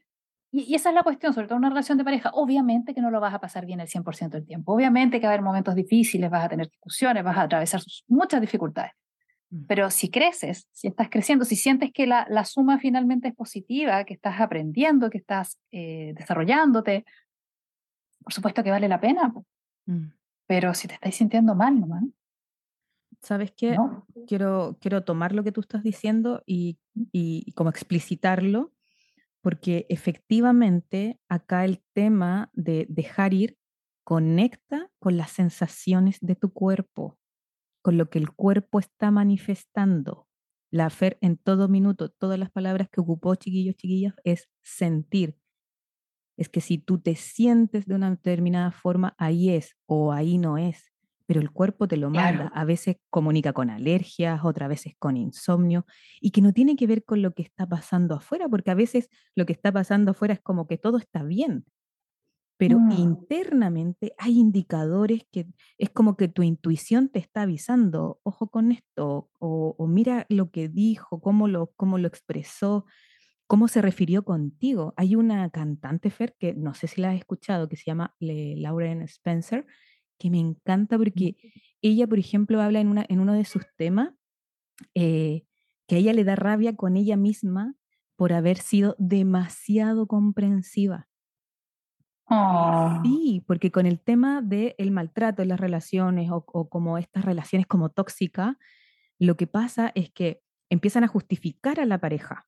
y, 0.52 0.76
esa 0.76 0.90
es 0.90 0.96
la 0.96 1.04
cuestión, 1.04 1.34
sobre 1.34 1.48
todo 1.48 1.56
en 1.56 1.60
una 1.62 1.70
relación 1.70 1.98
de 1.98 2.04
pareja. 2.04 2.30
Obviamente 2.34 2.94
que 2.94 3.02
no 3.02 3.10
lo 3.12 3.20
vas 3.22 3.34
a 3.34 3.40
pasar 3.40 3.66
bien 3.66 3.80
el 3.80 3.88
100% 3.88 4.30
del 4.32 4.46
tiempo. 4.46 4.74
Obviamente 4.74 5.20
que 5.20 5.26
va 5.28 5.32
a 5.32 5.34
haber 5.36 5.44
momentos 5.46 5.76
difíciles, 5.76 6.30
vas 6.30 6.46
a 6.46 6.50
tener 6.50 6.68
discusiones, 6.70 7.24
vas 7.24 7.38
a 7.38 7.44
atravesar 7.44 7.82
muchas 8.08 8.42
dificultades. 8.42 8.92
Mm. 9.50 9.64
Pero 9.68 9.90
si 9.90 10.10
creces, 10.10 10.68
si 10.72 10.88
estás 10.88 11.10
creciendo, 11.10 11.46
si 11.46 11.56
sientes 11.56 11.92
que 11.94 12.06
la, 12.08 12.26
la 12.30 12.44
suma 12.46 12.80
finalmente 12.80 13.30
es 13.30 13.36
positiva, 13.36 14.04
que 14.04 14.14
estás 14.14 14.40
aprendiendo, 14.42 15.10
que 15.10 15.18
estás 15.20 15.58
eh, 15.72 16.14
desarrollándote, 16.18 17.06
por 18.24 18.34
supuesto 18.34 18.64
que 18.64 18.72
vale 18.72 18.88
la 18.88 19.00
pena, 19.00 19.34
Mm. 19.88 20.12
pero 20.48 20.74
si 20.76 20.88
te 20.88 20.94
estáis 20.94 21.16
sintiendo 21.16 21.56
mal, 21.56 21.80
nomás. 21.80 22.04
¿Sabes 23.22 23.52
qué? 23.52 23.72
No. 23.76 24.06
Quiero, 24.28 24.78
quiero 24.80 25.04
tomar 25.04 25.34
lo 25.34 25.44
que 25.44 25.52
tú 25.52 25.62
estás 25.62 25.82
diciendo 25.84 26.44
y, 26.46 26.78
y- 27.12 27.44
y 27.46 27.52
como 27.54 27.70
explicitarlo, 27.70 28.72
porque 29.42 29.86
efectivamente 29.90 31.20
acá 31.28 31.66
el 31.66 31.84
tema 31.94 32.50
de 32.54 32.86
dejar 32.90 33.34
ir 33.34 33.58
conecta 34.04 34.90
con 35.00 35.18
las 35.18 35.32
sensaciones 35.32 36.18
de 36.22 36.36
tu 36.36 36.54
cuerpo, 36.54 37.18
con 37.82 37.98
lo 37.98 38.10
que 38.10 38.20
el 38.20 38.32
cuerpo 38.32 38.80
está 38.80 39.12
manifestando. 39.12 40.28
La 40.72 40.90
Fer 40.90 41.18
en 41.22 41.38
todo 41.38 41.68
minuto, 41.68 42.10
todas 42.10 42.40
las 42.40 42.52
palabras 42.52 42.88
que 42.90 43.02
ocupó 43.02 43.36
chiquillos, 43.36 43.76
chiquillas, 43.76 44.14
es 44.24 44.50
sentir. 44.62 45.38
Es 46.38 46.50
que 46.50 46.62
si 46.62 46.78
tú 46.78 47.00
te 47.00 47.16
sientes 47.16 47.86
de 47.86 47.96
una 47.96 48.10
determinada 48.10 48.72
forma, 48.72 49.16
ahí 49.18 49.50
es 49.50 49.76
o 49.86 50.14
ahí 50.14 50.38
no 50.38 50.58
es, 50.58 50.91
pero 51.32 51.42
el 51.42 51.52
cuerpo 51.52 51.88
te 51.88 51.98
lo 51.98 52.10
Claro. 52.12 52.38
manda. 52.40 52.48
A 52.54 52.66
veces 52.66 52.98
comunica 53.10 53.54
con 53.54 53.70
alergias, 53.70 54.42
otras 54.44 54.70
veces 54.70 54.96
con 55.00 55.16
insomnio, 55.18 55.86
y 56.20 56.32
que 56.32 56.42
no 56.42 56.54
tiene 56.54 56.76
que 56.76 56.88
ver 56.88 57.06
con 57.06 57.22
lo 57.22 57.34
que 57.34 57.44
está 57.44 57.68
pasando 57.68 58.16
afuera, 58.16 58.50
porque 58.50 58.72
a 58.72 58.76
veces 58.76 59.10
lo 59.36 59.46
que 59.46 59.54
está 59.54 59.72
pasando 59.72 60.12
afuera 60.12 60.34
es 60.34 60.42
como 60.42 60.68
que 60.68 60.78
todo 60.78 60.98
está 60.98 61.24
bien, 61.24 61.66
pero 62.58 62.84
Mm. 62.84 62.92
internamente 62.92 64.14
hay 64.18 64.40
indicadores 64.40 65.24
que 65.32 65.48
es 65.80 65.90
como 65.90 66.16
que 66.18 66.28
tu 66.28 66.44
intuición 66.44 67.10
te 67.10 67.20
está 67.20 67.44
avisando, 67.44 68.20
ojo 68.24 68.50
con 68.50 68.72
esto, 68.72 69.32
o, 69.40 69.76
o 69.78 69.88
mira 69.88 70.26
lo 70.30 70.52
que 70.52 70.70
dijo, 70.70 71.22
cómo 71.22 71.48
lo, 71.48 71.72
cómo 71.76 71.98
lo 71.98 72.08
expresó, 72.08 72.86
cómo 73.48 73.68
se 73.68 73.82
refirió 73.82 74.24
contigo. 74.24 74.94
Hay 74.98 75.16
una 75.16 75.50
cantante, 75.50 76.10
Fer, 76.10 76.36
que 76.40 76.54
no 76.54 76.74
sé 76.74 76.88
si 76.88 77.02
la 77.02 77.12
has 77.12 77.18
escuchado, 77.18 77.68
que 77.70 77.78
se 77.78 77.86
llama 77.86 78.16
Le- 78.20 78.56
Lauren 78.58 79.02
Spencer, 79.04 79.66
que 80.22 80.30
me 80.30 80.40
encanta 80.40 80.98
porque 80.98 81.36
ella, 81.82 82.06
por 82.06 82.20
ejemplo, 82.20 82.62
habla 82.62 82.80
en, 82.80 82.88
una, 82.88 83.06
en 83.10 83.20
uno 83.20 83.34
de 83.34 83.44
sus 83.44 83.64
temas 83.76 84.12
eh, 84.94 85.46
que 85.88 85.96
a 85.96 85.98
ella 85.98 86.14
le 86.14 86.24
da 86.24 86.36
rabia 86.36 86.76
con 86.76 86.96
ella 86.96 87.18
misma 87.18 87.76
por 88.16 88.34
haber 88.34 88.58
sido 88.58 88.96
demasiado 89.00 90.08
comprensiva. 90.08 91.08
Oh, 92.30 93.02
Sí, 93.04 93.44
porque 93.48 93.72
con 93.72 93.86
el 93.86 94.00
tema 94.00 94.42
del 94.42 94.92
maltrato 94.92 95.42
en 95.42 95.50
las 95.50 95.60
relaciones 95.60 96.30
o, 96.30 96.46
o 96.48 96.70
como 96.70 96.98
estas 96.98 97.26
relaciones 97.26 97.68
como 97.68 97.90
tóxicas, 97.90 98.56
lo 99.20 99.36
que 99.36 99.48
pasa 99.48 99.92
es 99.96 100.12
que 100.12 100.44
empiezan 100.70 101.04
a 101.04 101.08
justificar 101.08 101.80
a 101.80 101.86
la 101.86 101.98
pareja. 101.98 102.48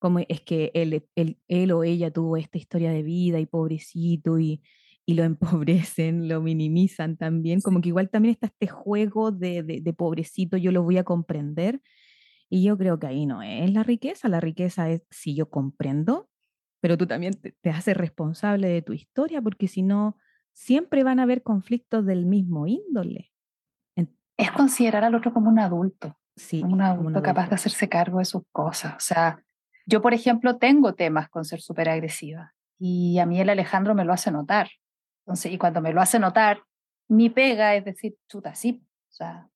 Como 0.00 0.20
es 0.20 0.40
que 0.40 0.70
él, 0.74 1.06
él, 1.16 1.38
él 1.48 1.72
o 1.72 1.84
ella 1.84 2.10
tuvo 2.10 2.36
esta 2.36 2.56
historia 2.56 2.90
de 2.90 3.02
vida 3.02 3.40
y 3.40 3.46
pobrecito 3.46 4.38
y, 4.38 4.62
y 5.08 5.14
lo 5.14 5.24
empobrecen, 5.24 6.28
lo 6.28 6.42
minimizan 6.42 7.16
también. 7.16 7.62
Como 7.62 7.80
que 7.80 7.88
igual 7.88 8.10
también 8.10 8.32
está 8.32 8.48
este 8.48 8.66
juego 8.66 9.32
de, 9.32 9.62
de, 9.62 9.80
de 9.80 9.92
pobrecito, 9.94 10.58
yo 10.58 10.70
lo 10.70 10.82
voy 10.82 10.98
a 10.98 11.04
comprender. 11.04 11.80
Y 12.50 12.62
yo 12.62 12.76
creo 12.76 12.98
que 12.98 13.06
ahí 13.06 13.24
no 13.24 13.42
es 13.42 13.72
la 13.72 13.82
riqueza, 13.82 14.28
la 14.28 14.40
riqueza 14.40 14.90
es 14.90 15.02
si 15.10 15.34
yo 15.34 15.48
comprendo, 15.48 16.28
pero 16.80 16.98
tú 16.98 17.06
también 17.06 17.32
te, 17.32 17.52
te 17.52 17.70
haces 17.70 17.96
responsable 17.96 18.68
de 18.68 18.82
tu 18.82 18.92
historia, 18.92 19.40
porque 19.40 19.66
si 19.66 19.82
no, 19.82 20.18
siempre 20.52 21.04
van 21.04 21.20
a 21.20 21.22
haber 21.22 21.42
conflictos 21.42 22.04
del 22.04 22.26
mismo 22.26 22.66
índole. 22.66 23.32
Es 24.36 24.50
considerar 24.52 25.04
al 25.04 25.14
otro 25.14 25.32
como 25.32 25.48
un 25.48 25.58
adulto, 25.58 26.18
sí, 26.36 26.60
como 26.60 26.74
un 26.74 26.82
adulto, 26.82 27.04
como 27.04 27.16
un 27.16 27.22
capaz 27.22 27.40
adulto. 27.40 27.50
de 27.50 27.54
hacerse 27.54 27.88
cargo 27.88 28.18
de 28.18 28.26
sus 28.26 28.42
cosas. 28.52 28.94
O 28.94 29.00
sea, 29.00 29.42
yo, 29.86 30.02
por 30.02 30.12
ejemplo, 30.12 30.58
tengo 30.58 30.94
temas 30.94 31.30
con 31.30 31.46
ser 31.46 31.62
súper 31.62 31.88
agresiva 31.88 32.54
y 32.78 33.18
a 33.18 33.26
mí 33.26 33.40
el 33.40 33.48
Alejandro 33.48 33.94
me 33.94 34.04
lo 34.04 34.12
hace 34.12 34.30
notar. 34.30 34.68
Entonces, 35.28 35.52
y 35.52 35.58
cuando 35.58 35.82
me 35.82 35.92
lo 35.92 36.00
hace 36.00 36.18
notar, 36.18 36.62
mi 37.06 37.28
pega 37.28 37.74
es 37.74 37.84
decir, 37.84 38.16
chuta, 38.30 38.54
sí, 38.54 38.82
o 39.10 39.12
sea, 39.12 39.46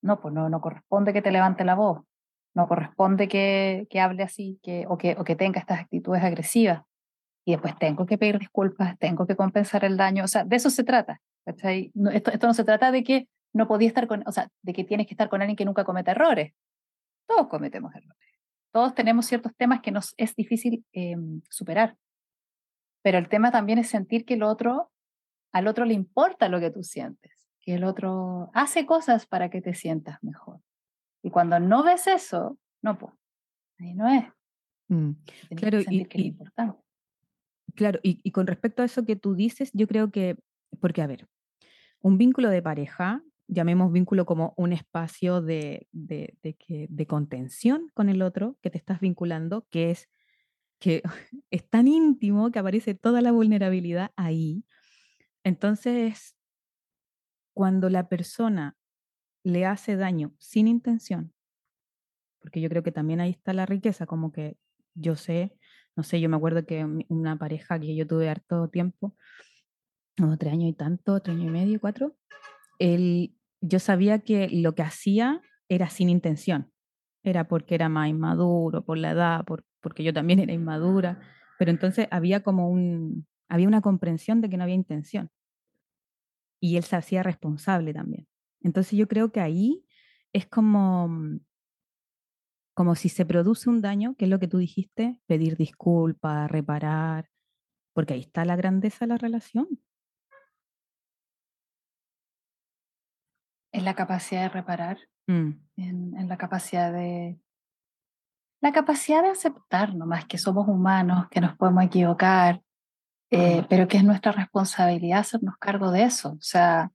no, 0.00 0.22
pues 0.22 0.32
no, 0.32 0.48
no 0.48 0.62
corresponde 0.62 1.12
que 1.12 1.20
te 1.20 1.30
levante 1.30 1.66
la 1.66 1.74
voz, 1.74 2.00
no 2.54 2.66
corresponde 2.66 3.28
que, 3.28 3.86
que 3.90 4.00
hable 4.00 4.22
así 4.22 4.58
que, 4.62 4.86
o, 4.88 4.96
que, 4.96 5.14
o 5.18 5.24
que 5.24 5.36
tenga 5.36 5.60
estas 5.60 5.80
actitudes 5.80 6.22
agresivas. 6.24 6.84
Y 7.44 7.52
después 7.52 7.78
tengo 7.78 8.06
que 8.06 8.16
pedir 8.16 8.38
disculpas, 8.38 8.98
tengo 8.98 9.26
que 9.26 9.36
compensar 9.36 9.84
el 9.84 9.98
daño, 9.98 10.24
o 10.24 10.28
sea, 10.28 10.44
de 10.44 10.56
eso 10.56 10.70
se 10.70 10.82
trata. 10.82 11.20
No, 11.92 12.10
esto, 12.10 12.30
esto 12.30 12.46
no 12.46 12.54
se 12.54 12.64
trata 12.64 12.90
de 12.90 13.04
que 13.04 13.28
no 13.52 13.68
podía 13.68 13.88
estar 13.88 14.06
con, 14.06 14.26
o 14.26 14.32
sea, 14.32 14.48
de 14.62 14.72
que 14.72 14.82
tienes 14.82 15.06
que 15.06 15.12
estar 15.12 15.28
con 15.28 15.42
alguien 15.42 15.56
que 15.56 15.66
nunca 15.66 15.84
cometa 15.84 16.12
errores. 16.12 16.54
Todos 17.26 17.48
cometemos 17.48 17.94
errores. 17.94 18.16
Todos 18.72 18.94
tenemos 18.94 19.26
ciertos 19.26 19.54
temas 19.56 19.82
que 19.82 19.90
nos 19.90 20.14
es 20.16 20.34
difícil 20.34 20.86
eh, 20.94 21.16
superar. 21.50 21.98
Pero 23.02 23.18
el 23.18 23.28
tema 23.28 23.50
también 23.50 23.78
es 23.78 23.90
sentir 23.90 24.24
que 24.24 24.34
el 24.34 24.42
otro, 24.44 24.91
al 25.52 25.66
otro 25.68 25.84
le 25.84 25.94
importa 25.94 26.48
lo 26.48 26.60
que 26.60 26.70
tú 26.70 26.82
sientes, 26.82 27.48
que 27.60 27.74
el 27.74 27.84
otro 27.84 28.50
hace 28.54 28.86
cosas 28.86 29.26
para 29.26 29.50
que 29.50 29.60
te 29.62 29.74
sientas 29.74 30.18
mejor. 30.22 30.60
Y 31.22 31.30
cuando 31.30 31.60
no 31.60 31.82
ves 31.82 32.06
eso, 32.06 32.58
no, 32.82 32.98
pues, 32.98 33.12
ahí 33.78 33.94
no 33.94 34.08
es. 34.08 34.24
Mm, 34.88 35.12
Claro, 35.56 35.78
que 35.78 35.94
y, 35.94 36.04
que 36.06 36.20
y- 36.20 36.36
claro, 37.74 38.00
y, 38.02 38.20
y 38.22 38.30
con 38.32 38.46
respecto 38.46 38.82
a 38.82 38.86
eso 38.86 39.04
que 39.04 39.16
tú 39.16 39.34
dices, 39.34 39.70
yo 39.72 39.86
creo 39.86 40.10
que, 40.10 40.36
porque 40.80 41.02
a 41.02 41.06
ver, 41.06 41.28
un 42.00 42.18
vínculo 42.18 42.50
de 42.50 42.62
pareja, 42.62 43.22
llamemos 43.48 43.92
vínculo 43.92 44.24
como 44.26 44.54
un 44.56 44.72
espacio 44.72 45.42
de, 45.42 45.88
de, 45.92 46.36
de 46.42 46.54
que, 46.54 46.86
de 46.90 47.06
contención 47.06 47.90
con 47.94 48.08
el 48.08 48.22
otro 48.22 48.56
que 48.62 48.70
te 48.70 48.78
estás 48.78 49.00
vinculando, 49.00 49.66
que 49.70 49.90
es 49.90 50.08
que 50.80 51.02
es 51.50 51.68
tan 51.68 51.88
íntimo 51.88 52.50
que 52.50 52.58
aparece 52.58 52.94
toda 52.94 53.20
la 53.22 53.32
vulnerabilidad 53.32 54.12
ahí. 54.16 54.64
Entonces, 55.44 56.36
cuando 57.54 57.88
la 57.88 58.08
persona 58.08 58.76
le 59.44 59.66
hace 59.66 59.96
daño 59.96 60.34
sin 60.38 60.68
intención, 60.68 61.32
porque 62.40 62.60
yo 62.60 62.68
creo 62.68 62.82
que 62.82 62.92
también 62.92 63.20
ahí 63.20 63.30
está 63.30 63.52
la 63.52 63.66
riqueza, 63.66 64.06
como 64.06 64.32
que 64.32 64.56
yo 64.94 65.16
sé, 65.16 65.56
no 65.96 66.02
sé, 66.02 66.20
yo 66.20 66.28
me 66.28 66.36
acuerdo 66.36 66.64
que 66.64 66.84
una 67.08 67.38
pareja 67.38 67.78
que 67.78 67.94
yo 67.94 68.06
tuve 68.06 68.28
harto 68.28 68.68
tiempo, 68.68 69.16
como 70.16 70.36
tres 70.36 70.52
años 70.52 70.70
y 70.70 70.74
tanto, 70.74 71.20
tres 71.20 71.36
años 71.36 71.48
y 71.48 71.50
medio, 71.50 71.80
cuatro, 71.80 72.16
él, 72.78 73.34
yo 73.60 73.78
sabía 73.78 74.20
que 74.20 74.48
lo 74.50 74.74
que 74.74 74.82
hacía 74.82 75.40
era 75.68 75.88
sin 75.88 76.10
intención, 76.10 76.72
era 77.22 77.48
porque 77.48 77.74
era 77.74 77.88
más 77.88 78.08
inmaduro, 78.08 78.84
por 78.84 78.98
la 78.98 79.12
edad, 79.12 79.44
por, 79.44 79.64
porque 79.80 80.02
yo 80.02 80.12
también 80.12 80.40
era 80.40 80.52
inmadura, 80.52 81.20
pero 81.58 81.70
entonces 81.70 82.08
había 82.10 82.42
como 82.42 82.68
un, 82.68 83.26
había 83.52 83.68
una 83.68 83.82
comprensión 83.82 84.40
de 84.40 84.48
que 84.48 84.56
no 84.56 84.62
había 84.62 84.74
intención 84.74 85.30
y 86.58 86.78
él 86.78 86.84
se 86.84 86.96
hacía 86.96 87.22
responsable 87.22 87.92
también. 87.92 88.26
Entonces 88.62 88.98
yo 88.98 89.06
creo 89.08 89.30
que 89.30 89.40
ahí 89.40 89.84
es 90.32 90.46
como, 90.46 91.08
mm, 91.08 91.40
como 92.74 92.94
si 92.94 93.10
se 93.10 93.26
produce 93.26 93.68
un 93.68 93.82
daño, 93.82 94.14
que 94.16 94.24
es 94.24 94.30
lo 94.30 94.38
que 94.38 94.48
tú 94.48 94.56
dijiste, 94.56 95.20
pedir 95.26 95.58
disculpas, 95.58 96.50
reparar, 96.50 97.28
porque 97.92 98.14
ahí 98.14 98.20
está 98.20 98.46
la 98.46 98.56
grandeza 98.56 99.00
de 99.00 99.08
la 99.08 99.18
relación. 99.18 99.68
Es 103.70 103.82
la 103.82 103.94
capacidad 103.94 104.42
de 104.44 104.48
reparar, 104.48 104.98
Mm, 105.28 105.50
en, 105.76 106.16
en 106.16 106.28
la 106.28 106.36
capacidad 106.36 106.92
de 106.92 107.38
la 108.60 108.72
capacidad 108.72 109.22
de 109.22 109.30
aceptar 109.30 109.94
nomás 109.94 110.24
que 110.24 110.38
somos 110.38 110.66
humanos, 110.68 111.28
que 111.30 111.40
nos 111.40 111.56
podemos 111.56 111.84
equivocar, 111.84 112.62
eh, 113.34 113.64
pero 113.68 113.88
que 113.88 113.96
es 113.96 114.04
nuestra 114.04 114.30
responsabilidad 114.32 115.20
hacernos 115.20 115.56
cargo 115.56 115.90
de 115.90 116.04
eso. 116.04 116.32
O 116.32 116.42
sea, 116.42 116.92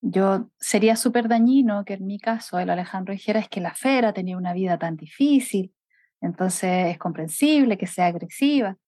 yo 0.00 0.50
sería 0.58 0.96
súper 0.96 1.28
dañino 1.28 1.84
que 1.84 1.94
en 1.94 2.06
mi 2.06 2.18
caso 2.18 2.58
el 2.58 2.70
Alejandro 2.70 3.12
dijera 3.12 3.38
es 3.38 3.50
que 3.50 3.60
la 3.60 3.74
Fera 3.74 4.14
tenía 4.14 4.38
una 4.38 4.54
vida 4.54 4.78
tan 4.78 4.96
difícil, 4.96 5.74
entonces 6.22 6.86
es 6.86 6.98
comprensible 6.98 7.76
que 7.76 7.86
sea 7.86 8.06
agresiva. 8.06 8.78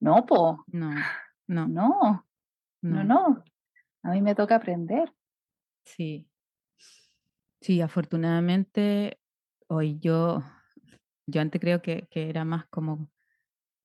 No, 0.00 0.24
po, 0.24 0.64
no, 0.68 0.94
no, 1.46 1.68
no, 1.68 2.24
no, 2.80 3.04
no. 3.04 3.04
no. 3.04 3.44
A 4.02 4.10
mí 4.12 4.22
me 4.22 4.34
toca 4.34 4.56
aprender. 4.56 5.12
Sí. 5.84 6.26
Sí, 7.60 7.82
afortunadamente 7.82 9.20
hoy 9.66 9.98
yo, 9.98 10.42
yo 11.26 11.40
antes 11.42 11.60
creo 11.60 11.82
que, 11.82 12.06
que 12.10 12.30
era 12.30 12.44
más 12.46 12.66
como, 12.68 13.10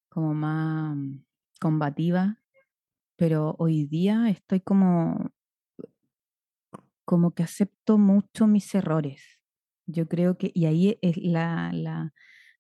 como 0.08 0.34
más 0.34 0.96
mm, 0.96 1.24
combativa, 1.60 2.41
pero 3.22 3.56
hoy 3.60 3.86
día 3.86 4.30
estoy 4.32 4.62
como, 4.62 5.30
como 7.06 7.32
que 7.34 7.44
acepto 7.44 7.98
mucho 7.98 8.48
mis 8.48 8.74
errores. 8.76 9.22
Yo 9.86 10.08
creo 10.08 10.38
que, 10.38 10.52
y 10.54 10.66
ahí 10.66 10.98
es 11.02 11.18
la, 11.18 11.72
la, 11.74 12.14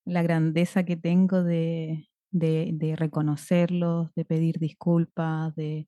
la 0.05 0.23
grandeza 0.23 0.83
que 0.83 0.97
tengo 0.97 1.43
de, 1.43 2.09
de, 2.31 2.71
de 2.73 2.95
reconocerlos, 2.95 4.13
de 4.15 4.25
pedir 4.25 4.59
disculpas, 4.59 5.55
de, 5.55 5.87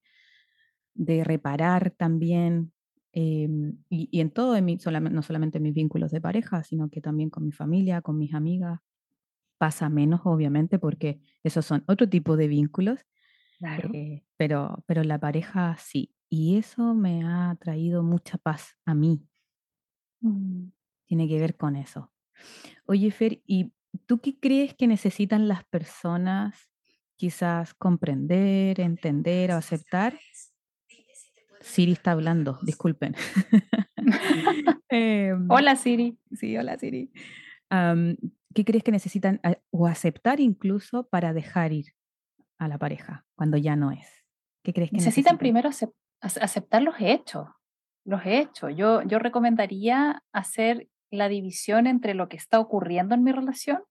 de 0.93 1.23
reparar 1.23 1.91
también. 1.91 2.73
em, 3.13 3.77
y, 3.89 4.19
en 4.21 4.31
todo, 4.31 4.55
en 4.55 4.65
mi, 4.65 4.77
no 5.11 5.23
solamente 5.23 5.57
en 5.59 5.63
mis 5.63 5.73
vínculos 5.73 6.11
de 6.11 6.21
pareja, 6.21 6.63
sino 6.63 6.89
que 6.89 7.01
también 7.01 7.29
con 7.29 7.45
mi 7.45 7.51
familia, 7.51 8.01
con 8.01 8.17
mis 8.17 8.33
amigas. 8.33 8.79
Pasa 9.57 9.89
menos, 9.89 10.21
obviamente, 10.25 10.79
porque 10.79 11.21
esos 11.43 11.65
son 11.65 11.83
otro 11.87 12.09
tipo 12.09 12.35
de 12.37 12.47
vínculos, 12.47 12.99
Claro. 13.59 13.89
Eh, 13.93 14.23
pero, 14.37 14.83
pero 14.87 15.03
la 15.03 15.19
pareja 15.19 15.75
sí. 15.77 16.13
Y 16.29 16.57
eso 16.57 16.93
me 16.93 17.23
ha 17.23 17.55
traído 17.59 18.03
mucha 18.03 18.37
paz 18.37 18.75
a 18.85 18.93
mí. 18.93 19.27
Mm. 20.21 20.69
Tiene 21.05 21.27
que 21.27 21.39
ver 21.39 21.55
con 21.55 21.75
eso. 21.75 22.11
Oye, 22.85 23.11
Fer, 23.11 23.41
¿y 23.45 23.71
tú 24.05 24.19
qué 24.19 24.39
crees 24.39 24.73
que 24.73 24.87
necesitan 24.87 25.47
las 25.47 25.63
personas 25.65 26.71
quizás 27.17 27.73
comprender, 27.73 28.79
entender 28.79 29.51
o 29.51 29.55
aceptar? 29.55 30.17
Siri 31.61 31.93
está 31.93 32.11
hablando, 32.11 32.59
disculpen. 32.63 33.15
Em, 34.89 35.49
Hola 35.49 35.75
Siri. 35.75 36.19
sí, 36.33 36.57
hola 36.57 36.77
Siri. 36.77 37.11
¿Qué 38.53 38.65
crees 38.65 38.83
que 38.83 38.91
necesitan 38.91 39.39
o 39.71 39.87
aceptar 39.87 40.39
incluso 40.39 41.07
para 41.07 41.33
dejar 41.33 41.71
ir 41.71 41.93
a 42.59 42.67
la 42.67 42.77
pareja 42.77 43.25
cuando 43.35 43.57
ya 43.57 43.75
no 43.75 43.91
es? 43.91 44.07
¿Qué 44.63 44.73
crees 44.73 44.91
que 44.91 44.97
Necesitan 44.97 45.37
necesitan? 45.37 45.37
primero 45.37 45.69
acep- 45.69 45.93
ac- 46.21 46.41
aceptar 46.41 46.81
los 46.81 46.95
hechos, 46.99 47.47
los 48.05 48.21
hechos. 48.25 48.71
Yo, 48.75 49.01
yo 49.03 49.19
recomendaría 49.19 50.23
hacer 50.31 50.87
la 51.11 51.29
división 51.29 51.87
entre 51.87 52.13
lo 52.13 52.29
que 52.29 52.37
está 52.37 52.59
ocurriendo 52.59 53.15
en 53.15 53.23
mi 53.23 53.31
relación 53.31 53.83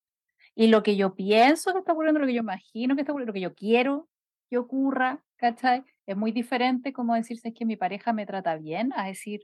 y 0.54 0.66
lo 0.68 0.82
que 0.82 0.96
yo 0.96 1.14
pienso 1.14 1.72
que 1.72 1.78
está 1.80 1.92
ocurriendo, 1.92 2.20
lo 2.20 2.26
que 2.26 2.34
yo 2.34 2.40
imagino 2.40 2.94
que 2.94 3.02
está 3.02 3.12
ocurriendo, 3.12 3.30
lo 3.30 3.34
que 3.34 3.40
yo 3.40 3.54
quiero 3.54 4.08
que 4.50 4.58
ocurra, 4.58 5.22
¿cachai? 5.36 5.84
Es 6.06 6.16
muy 6.16 6.32
diferente 6.32 6.92
como 6.92 7.14
decirse 7.14 7.48
es 7.48 7.54
que 7.54 7.64
mi 7.64 7.76
pareja 7.76 8.12
me 8.12 8.26
trata 8.26 8.56
bien 8.56 8.92
a 8.96 9.06
decir 9.06 9.40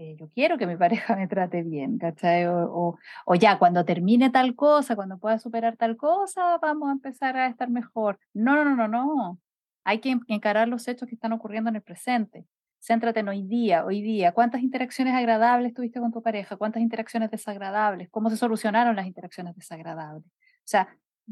eh, 0.00 0.16
yo 0.18 0.28
quiero 0.34 0.56
que 0.58 0.66
mi 0.66 0.76
pareja 0.76 1.14
me 1.16 1.28
trate 1.28 1.62
bien, 1.62 1.98
¿cachai? 1.98 2.46
O, 2.46 2.56
o, 2.72 2.98
o 3.26 3.34
ya, 3.34 3.58
cuando 3.58 3.84
termine 3.84 4.30
tal 4.30 4.54
cosa, 4.56 4.96
cuando 4.96 5.18
pueda 5.18 5.38
superar 5.38 5.76
tal 5.76 5.96
cosa, 5.96 6.58
vamos 6.58 6.88
a 6.88 6.92
empezar 6.92 7.36
a 7.36 7.46
estar 7.48 7.68
mejor. 7.70 8.18
No, 8.34 8.56
no, 8.56 8.64
no, 8.64 8.76
no, 8.76 8.88
no. 8.88 9.38
Hay 9.84 10.00
que 10.00 10.10
en- 10.10 10.22
encarar 10.28 10.68
los 10.68 10.88
hechos 10.88 11.08
que 11.08 11.14
están 11.14 11.32
ocurriendo 11.32 11.70
en 11.70 11.76
el 11.76 11.82
presente. 11.82 12.46
Céntrate 12.82 13.20
en 13.20 13.28
hoy 13.28 13.42
día, 13.42 13.84
hoy 13.84 14.00
día. 14.02 14.32
¿Cuántas 14.32 14.62
interacciones 14.62 15.14
agradables 15.14 15.74
tuviste 15.74 16.00
con 16.00 16.12
tu 16.12 16.22
pareja? 16.22 16.56
¿Cuántas 16.56 16.82
interacciones 16.82 17.30
desagradables? 17.30 18.08
¿Cómo 18.10 18.30
se 18.30 18.36
solucionaron 18.38 18.96
las 18.96 19.06
interacciones 19.06 19.54
desagradables? 19.54 20.24
O 20.26 20.64
sea, 20.70 20.88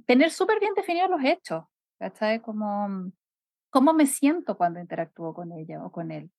tener 0.06 0.30
súper 0.30 0.60
bien 0.60 0.74
definidos 0.74 1.10
los 1.10 1.24
hechos, 1.24 1.64
¿cachai? 1.98 2.40
Como, 2.42 3.10
¿Cómo 3.70 3.92
me 3.94 4.06
siento 4.06 4.56
cuando 4.56 4.80
interactúo 4.80 5.34
con 5.34 5.52
ella 5.52 5.84
o 5.84 5.90
con 5.92 6.10
él? 6.10 6.30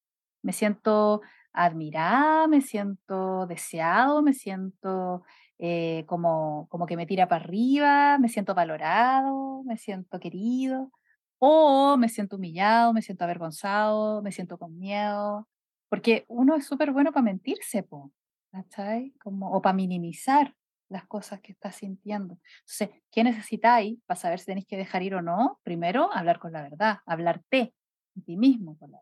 Me 0.42 0.52
siento 0.52 1.22
admirada, 1.52 2.46
me 2.48 2.60
siento 2.60 3.46
deseado, 3.46 4.22
me 4.22 4.32
siento 4.32 5.22
eh, 5.58 6.04
como, 6.06 6.66
como 6.70 6.86
que 6.86 6.96
me 6.96 7.06
tira 7.06 7.28
para 7.28 7.44
arriba, 7.44 8.18
me 8.18 8.28
siento 8.28 8.54
valorado, 8.54 9.62
me 9.64 9.76
siento 9.76 10.18
querido, 10.20 10.90
o 11.38 11.96
me 11.96 12.08
siento 12.08 12.36
humillado, 12.36 12.92
me 12.92 13.02
siento 13.02 13.24
avergonzado, 13.24 14.22
me 14.22 14.32
siento 14.32 14.58
con 14.58 14.78
miedo, 14.78 15.48
porque 15.88 16.24
uno 16.28 16.56
es 16.56 16.66
súper 16.66 16.92
bueno 16.92 17.12
para 17.12 17.24
mentirse, 17.24 17.82
po, 17.82 18.12
¿cachai? 18.52 19.12
Como, 19.22 19.50
o 19.50 19.62
para 19.62 19.74
minimizar 19.74 20.54
las 20.88 21.06
cosas 21.06 21.40
que 21.40 21.52
está 21.52 21.72
sintiendo. 21.72 22.38
Entonces, 22.60 22.90
¿qué 23.10 23.24
necesitáis 23.24 23.98
para 24.06 24.18
saber 24.20 24.40
si 24.40 24.46
tenéis 24.46 24.66
que 24.66 24.76
dejar 24.76 25.02
ir 25.02 25.14
o 25.14 25.22
no? 25.22 25.60
Primero, 25.62 26.12
hablar 26.12 26.38
con 26.38 26.52
la 26.52 26.62
verdad, 26.62 26.98
hablarte 27.06 27.74
de 28.14 28.22
ti 28.22 28.36
mismo 28.36 28.76
con 28.78 28.90
la 28.92 28.98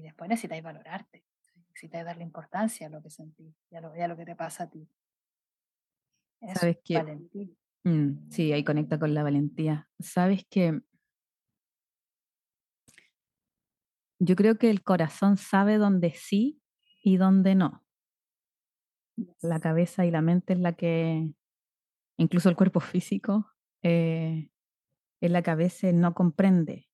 y 0.00 0.02
después 0.02 0.28
necesitáis 0.28 0.62
valorarte, 0.62 1.22
necesitáis 1.68 2.04
darle 2.06 2.24
importancia 2.24 2.86
a 2.86 2.90
lo 2.90 3.02
que 3.02 3.10
sentís 3.10 3.54
y 3.70 3.76
a 3.76 3.80
lo, 3.82 3.94
y 3.94 4.00
a 4.00 4.08
lo 4.08 4.16
que 4.16 4.24
te 4.24 4.34
pasa 4.34 4.64
a 4.64 4.70
ti. 4.70 4.88
Eso, 6.40 6.60
Sabes 6.60 6.78
valentía. 6.88 7.48
mm, 7.84 8.30
sí, 8.30 8.52
ahí 8.52 8.64
conecta 8.64 8.98
con 8.98 9.12
la 9.12 9.22
valentía. 9.22 9.88
Sabes 9.98 10.46
que 10.48 10.80
yo 14.18 14.36
creo 14.36 14.56
que 14.58 14.70
el 14.70 14.82
corazón 14.82 15.36
sabe 15.36 15.76
dónde 15.76 16.12
sí 16.14 16.62
y 17.02 17.18
dónde 17.18 17.54
no. 17.54 17.84
La 19.42 19.60
cabeza 19.60 20.06
y 20.06 20.10
la 20.10 20.22
mente 20.22 20.54
es 20.54 20.60
la 20.60 20.72
que, 20.72 21.30
incluso 22.16 22.48
el 22.48 22.56
cuerpo 22.56 22.80
físico, 22.80 23.50
eh, 23.82 24.50
es 25.20 25.30
la 25.30 25.42
que 25.42 25.50
a 25.50 25.56
veces 25.56 25.92
no 25.92 26.14
comprende. 26.14 26.89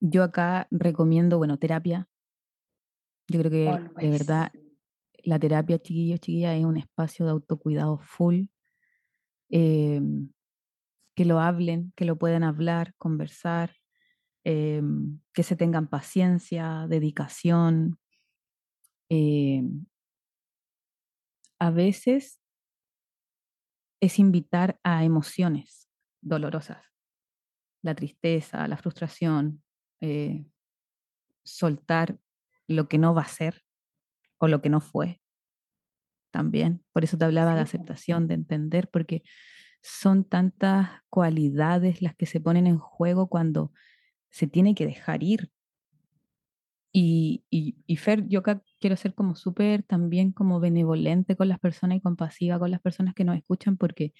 Yo 0.00 0.22
acá 0.24 0.66
recomiendo, 0.70 1.38
bueno, 1.38 1.58
terapia. 1.58 2.08
Yo 3.28 3.38
creo 3.40 3.50
que 3.50 3.82
de 4.00 4.10
verdad 4.10 4.52
la 5.24 5.38
terapia, 5.38 5.78
chiquillos, 5.78 6.20
chiquillas, 6.20 6.56
es 6.58 6.64
un 6.64 6.76
espacio 6.78 7.24
de 7.26 7.32
autocuidado 7.32 7.98
full. 7.98 8.46
em, 9.50 10.30
que 11.16 11.24
lo 11.24 11.40
hablen, 11.40 11.92
que 11.96 12.04
lo 12.04 12.18
puedan 12.18 12.44
hablar, 12.44 12.94
conversar, 12.98 13.74
em, 14.44 15.20
que 15.34 15.42
se 15.44 15.56
tengan 15.56 15.88
paciencia, 15.88 16.86
dedicación. 16.88 17.98
em, 19.10 19.86
a 21.60 21.70
veces 21.70 22.38
es 24.00 24.18
invitar 24.18 24.80
a 24.84 25.04
emociones 25.04 25.88
dolorosas, 26.20 26.84
la 27.82 27.94
tristeza, 27.94 28.66
la 28.68 28.76
frustración, 28.76 29.62
eh, 30.00 30.46
soltar 31.44 32.18
lo 32.66 32.88
que 32.88 32.98
no 32.98 33.14
va 33.14 33.22
a 33.22 33.28
ser 33.28 33.64
o 34.38 34.48
lo 34.48 34.60
que 34.60 34.68
no 34.68 34.80
fue 34.80 35.20
también. 36.30 36.84
Por 36.92 37.04
eso 37.04 37.16
te 37.16 37.24
hablaba 37.24 37.54
de 37.54 37.62
aceptación, 37.62 38.28
de 38.28 38.34
entender, 38.34 38.88
porque 38.90 39.22
son 39.82 40.24
tantas 40.24 40.90
cualidades 41.08 42.02
las 42.02 42.14
que 42.14 42.26
se 42.26 42.40
ponen 42.40 42.66
en 42.66 42.78
juego 42.78 43.28
cuando 43.28 43.72
se 44.30 44.46
tiene 44.46 44.74
que 44.74 44.86
dejar 44.86 45.22
ir. 45.22 45.50
Y, 46.92 47.44
y, 47.50 47.76
y 47.86 47.96
Fer, 47.96 48.26
yo 48.28 48.40
acá 48.40 48.62
quiero 48.80 48.96
ser 48.96 49.14
como 49.14 49.36
súper 49.36 49.82
también 49.82 50.32
como 50.32 50.58
benevolente 50.58 51.36
con 51.36 51.48
las 51.48 51.58
personas 51.58 51.98
y 51.98 52.00
compasiva 52.00 52.58
con 52.58 52.70
las 52.70 52.80
personas 52.80 53.14
que 53.14 53.24
nos 53.24 53.36
escuchan 53.36 53.76
porque 53.76 54.14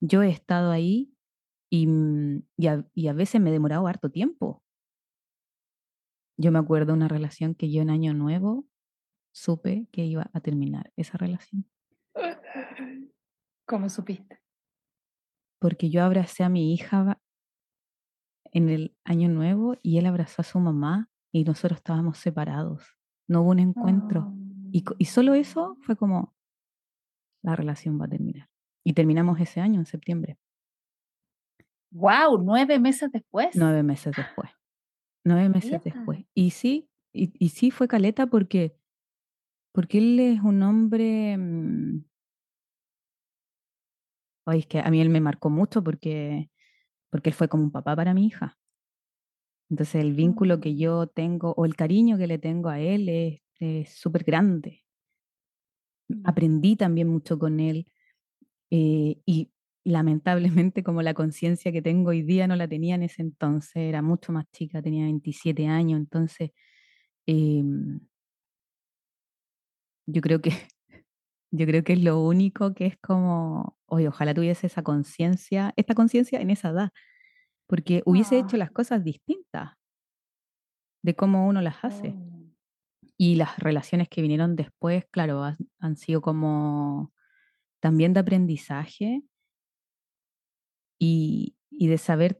yo 0.00 0.22
he 0.22 0.30
estado 0.30 0.70
ahí 0.70 1.14
y, 1.74 1.86
mm, 1.88 2.42
y, 2.56 2.66
a, 2.68 2.86
y 2.94 3.08
a 3.08 3.12
veces 3.12 3.40
me 3.40 3.50
he 3.50 3.52
demorado 3.52 3.86
harto 3.88 4.08
tiempo. 4.10 4.62
Yo 6.38 6.52
me 6.52 6.58
acuerdo 6.60 6.86
de 6.92 6.98
una 6.98 7.08
relación 7.08 7.54
que 7.54 7.70
yo 7.70 7.82
en 7.82 7.90
Año 7.90 8.14
Nuevo 8.14 8.66
supe 9.32 9.88
que 9.90 10.04
iba 10.04 10.30
a 10.32 10.40
terminar 10.40 10.92
esa 10.96 11.18
relación. 11.18 11.68
¿Cómo 13.66 13.88
supiste? 13.88 14.40
Porque 15.60 15.90
yo 15.90 16.04
abracé 16.04 16.44
a 16.44 16.48
mi 16.48 16.72
hija 16.72 17.20
en 18.52 18.68
el 18.68 18.96
Año 19.04 19.28
Nuevo 19.28 19.76
y 19.82 19.98
él 19.98 20.06
abrazó 20.06 20.42
a 20.42 20.44
su 20.44 20.60
mamá 20.60 21.10
y 21.32 21.42
nosotros 21.44 21.78
estábamos 21.78 22.18
separados. 22.18 22.84
No 23.28 23.42
hubo 23.42 23.50
un 23.50 23.58
encuentro. 23.58 24.32
Y, 24.70 24.82
co- 24.84 24.94
y 24.98 25.06
solo 25.06 25.34
eso 25.34 25.76
fue 25.80 25.96
como, 25.96 26.36
la 27.42 27.56
relación 27.56 28.00
va 28.00 28.04
a 28.04 28.08
terminar. 28.08 28.48
Y 28.84 28.92
terminamos 28.92 29.40
ese 29.40 29.60
año, 29.60 29.80
en 29.80 29.86
septiembre, 29.86 30.38
¡Wow! 31.94 32.42
Nueve 32.42 32.78
meses 32.78 33.10
después. 33.12 33.56
nueve 33.56 33.82
meses 33.82 34.14
después. 34.16 34.50
Nueve 35.24 35.48
meses 35.48 35.80
Caleta. 35.80 35.90
después. 35.94 36.26
Y 36.34 36.50
sí, 36.50 36.90
y, 37.12 37.32
y 37.38 37.48
sí 37.50 37.70
fue 37.70 37.88
caleta 37.88 38.26
porque, 38.26 38.76
porque 39.72 39.98
él 39.98 40.20
es 40.20 40.40
un 40.40 40.62
hombre... 40.62 41.36
mm, 41.38 42.04
Ay, 44.46 44.58
es 44.60 44.66
que 44.66 44.78
a 44.80 44.90
mí 44.90 45.00
él 45.00 45.08
me 45.08 45.20
marcó 45.22 45.48
mucho 45.48 45.82
porque, 45.82 46.50
porque 47.10 47.30
él 47.30 47.34
fue 47.34 47.48
como 47.48 47.64
un 47.64 47.70
papá 47.72 47.96
para 47.96 48.12
mi 48.12 48.26
hija. 48.26 48.58
Entonces 49.70 49.96
el 50.04 50.12
vínculo 50.12 50.60
que 50.60 50.70
Mm. 50.72 50.76
yo 50.76 51.06
tengo 51.06 51.54
o 51.56 51.64
el 51.64 51.74
cariño 51.76 52.18
que 52.18 52.26
le 52.26 52.38
tengo 52.38 52.68
a 52.68 52.80
él 52.80 53.08
es 53.08 53.40
es 53.60 53.90
súper 53.94 54.24
grande. 54.24 54.84
Mm. 56.10 56.22
Aprendí 56.26 56.76
también 56.76 57.08
mucho 57.08 57.38
con 57.38 57.60
él 57.60 57.86
eh, 58.70 59.20
y 59.26 59.50
lamentablemente 59.84 60.82
como 60.82 61.02
la 61.02 61.14
conciencia 61.14 61.72
que 61.72 61.82
tengo 61.82 62.10
hoy 62.10 62.22
día 62.22 62.46
no 62.46 62.56
la 62.56 62.68
tenía 62.68 62.94
en 62.96 63.02
ese 63.04 63.22
entonces, 63.22 63.76
era 63.76 64.02
mucho 64.02 64.32
más 64.32 64.46
chica, 64.52 64.82
tenía 64.82 65.04
27 65.04 65.66
años, 65.66 66.00
entonces 66.00 66.50
em, 67.26 68.00
yo 70.06 70.20
creo 70.22 70.40
que 70.40 70.50
yo 71.52 71.66
creo 71.66 71.84
que 71.84 71.94
es 71.94 72.02
lo 72.02 72.20
único 72.22 72.74
que 72.74 72.86
es 72.86 72.98
como, 72.98 73.76
oye, 73.86 74.08
ojalá 74.08 74.34
tuviese 74.34 74.66
esa 74.66 74.82
conciencia, 74.82 75.72
esta 75.76 75.94
conciencia 75.94 76.40
en 76.40 76.50
esa 76.50 76.70
edad, 76.70 76.90
porque 77.68 78.02
hubiese 78.06 78.38
hecho 78.38 78.56
Ah. 78.56 78.58
las 78.58 78.70
cosas 78.72 79.04
distintas 79.04 79.74
de 81.02 81.14
cómo 81.14 81.46
uno 81.46 81.60
las 81.60 81.84
hace. 81.84 82.14
Oh. 82.16 82.44
Y 83.16 83.36
las 83.36 83.58
relaciones 83.58 84.08
que 84.08 84.22
vinieron 84.22 84.56
después, 84.56 85.04
claro, 85.10 85.44
han, 85.44 85.56
han 85.78 85.96
sido 85.96 86.20
como 86.22 87.12
también 87.80 88.12
de 88.14 88.20
aprendizaje 88.20 89.22
y, 90.98 91.56
y 91.70 91.88
de 91.88 91.98
saber, 91.98 92.38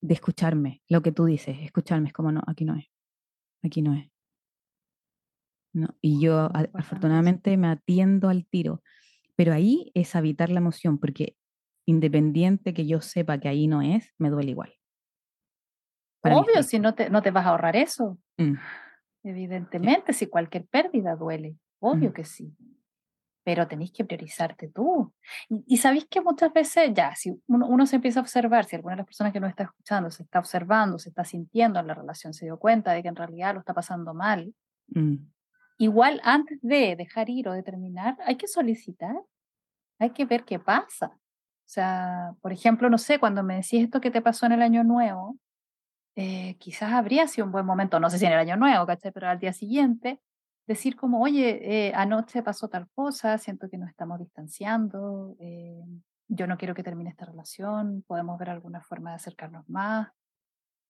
de 0.00 0.14
escucharme, 0.14 0.82
lo 0.88 1.02
que 1.02 1.12
tú 1.12 1.24
dices, 1.24 1.56
escucharme 1.60 2.08
es 2.08 2.12
como, 2.12 2.32
no, 2.32 2.42
aquí 2.46 2.64
no 2.64 2.76
es, 2.76 2.86
aquí 3.62 3.82
no 3.82 3.94
es. 3.94 4.10
No, 5.74 5.88
y 6.00 6.20
yo 6.20 6.38
a- 6.38 6.68
afortunadamente 6.74 7.56
me 7.56 7.68
atiendo 7.68 8.28
al 8.28 8.46
tiro, 8.46 8.82
pero 9.36 9.54
ahí 9.54 9.90
es 9.94 10.14
habitar 10.14 10.50
la 10.50 10.58
emoción, 10.58 10.98
porque 10.98 11.36
independiente 11.86 12.74
que 12.74 12.86
yo 12.86 13.00
sepa 13.00 13.38
que 13.38 13.48
ahí 13.48 13.66
no 13.66 13.80
es, 13.82 14.12
me 14.18 14.30
duele 14.30 14.50
igual. 14.50 14.74
Obvio, 16.24 16.62
si 16.62 16.78
no 16.78 16.94
te, 16.94 17.10
no 17.10 17.22
te 17.22 17.30
vas 17.30 17.46
a 17.46 17.50
ahorrar 17.50 17.74
eso. 17.74 18.18
Mm. 18.38 18.54
Evidentemente, 19.24 20.12
si 20.12 20.26
cualquier 20.26 20.66
pérdida 20.66 21.16
duele, 21.16 21.56
obvio 21.80 22.10
mm. 22.10 22.12
que 22.12 22.24
sí. 22.24 22.54
Pero 23.44 23.66
tenéis 23.66 23.92
que 23.92 24.04
priorizarte 24.04 24.68
tú. 24.68 25.12
Y, 25.66 25.76
sabéis 25.78 26.06
que 26.06 26.20
muchas 26.20 26.52
veces, 26.52 26.90
ya, 26.94 27.14
si 27.16 27.32
uno, 27.48 27.86
se 27.86 27.96
empieza 27.96 28.20
a 28.20 28.22
observar, 28.22 28.64
si 28.66 28.76
alguna 28.76 28.94
de 28.94 28.98
las 28.98 29.06
personas 29.06 29.32
que 29.32 29.40
nos 29.40 29.50
está 29.50 29.64
escuchando 29.64 30.10
se 30.10 30.22
está 30.22 30.38
observando, 30.38 30.98
se 30.98 31.08
está 31.08 31.24
sintiendo 31.24 31.80
en 31.80 31.86
la 31.88 31.94
relación, 31.94 32.34
se 32.34 32.44
dio 32.44 32.58
cuenta 32.58 32.92
de 32.92 33.02
que 33.02 33.08
en 33.08 33.16
realidad 33.16 33.54
lo 33.54 33.60
está 33.60 33.74
pasando 33.74 34.14
mal, 34.14 34.54
mm. 34.88 35.16
igual 35.78 36.20
antes 36.22 36.58
de 36.62 36.94
dejar 36.96 37.30
ir 37.30 37.48
o 37.48 37.52
de 37.52 37.62
terminar, 37.62 38.16
hay 38.24 38.36
que 38.36 38.46
solicitar, 38.46 39.16
hay 39.98 40.10
que 40.10 40.24
ver 40.24 40.44
qué 40.44 40.58
pasa. 40.58 41.06
O 41.08 41.68
sea, 41.72 42.34
por 42.42 42.52
ejemplo, 42.52 42.90
no 42.90 42.98
sé, 42.98 43.18
cuando 43.18 43.42
me 43.42 43.54
decís 43.56 43.84
esto 43.84 44.00
que 44.00 44.10
te 44.10 44.20
pasó 44.20 44.46
en 44.46 44.52
el 44.52 44.62
año 44.62 44.84
nuevo, 44.84 45.38
eh, 46.14 46.56
quizás 46.58 46.92
habría 46.92 47.26
sido 47.26 47.46
un 47.46 47.52
buen 47.52 47.64
momento, 47.64 47.98
no 47.98 48.10
sé 48.10 48.18
si 48.18 48.26
en 48.26 48.32
el 48.32 48.38
año 48.38 48.56
nuevo, 48.56 48.86
¿cachai? 48.86 49.12
Pero 49.12 49.28
al 49.28 49.38
día 49.38 49.52
siguiente, 49.52 50.20
decir 50.66 50.96
como, 50.96 51.22
oye, 51.22 51.88
eh, 51.88 51.92
anoche 51.94 52.42
pasó 52.42 52.68
tal 52.68 52.88
cosa, 52.94 53.38
siento 53.38 53.68
que 53.68 53.78
nos 53.78 53.88
estamos 53.88 54.18
distanciando, 54.18 55.36
eh, 55.40 55.82
yo 56.28 56.46
no 56.46 56.56
quiero 56.56 56.74
que 56.74 56.82
termine 56.82 57.10
esta 57.10 57.26
relación, 57.26 58.04
podemos 58.06 58.38
ver 58.38 58.50
alguna 58.50 58.80
forma 58.80 59.10
de 59.10 59.16
acercarnos 59.16 59.68
más 59.68 60.08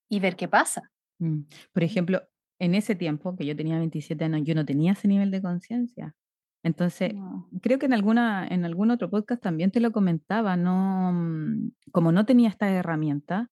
y 0.08 0.20
ver 0.20 0.36
qué 0.36 0.48
pasa. 0.48 0.90
Mm, 1.18 1.42
por 1.72 1.82
ejemplo, 1.82 2.22
en 2.58 2.74
ese 2.74 2.94
tiempo 2.94 3.34
que 3.34 3.46
yo 3.46 3.56
tenía 3.56 3.78
27 3.78 4.24
años, 4.24 4.42
yo 4.44 4.54
no 4.54 4.64
tenía 4.64 4.92
ese 4.92 5.08
nivel 5.08 5.30
de 5.30 5.42
conciencia. 5.42 6.14
Entonces, 6.62 7.12
creo 7.60 7.80
que 7.80 7.86
en, 7.86 7.92
alguna, 7.92 8.46
en 8.46 8.64
algún 8.64 8.92
otro 8.92 9.10
podcast 9.10 9.42
también 9.42 9.72
te 9.72 9.80
lo 9.80 9.90
comentaba, 9.90 10.56
no, 10.56 11.12
mm, 11.12 11.72
como 11.90 12.12
no 12.12 12.24
tenía 12.24 12.48
esta 12.48 12.70
herramienta, 12.70 13.50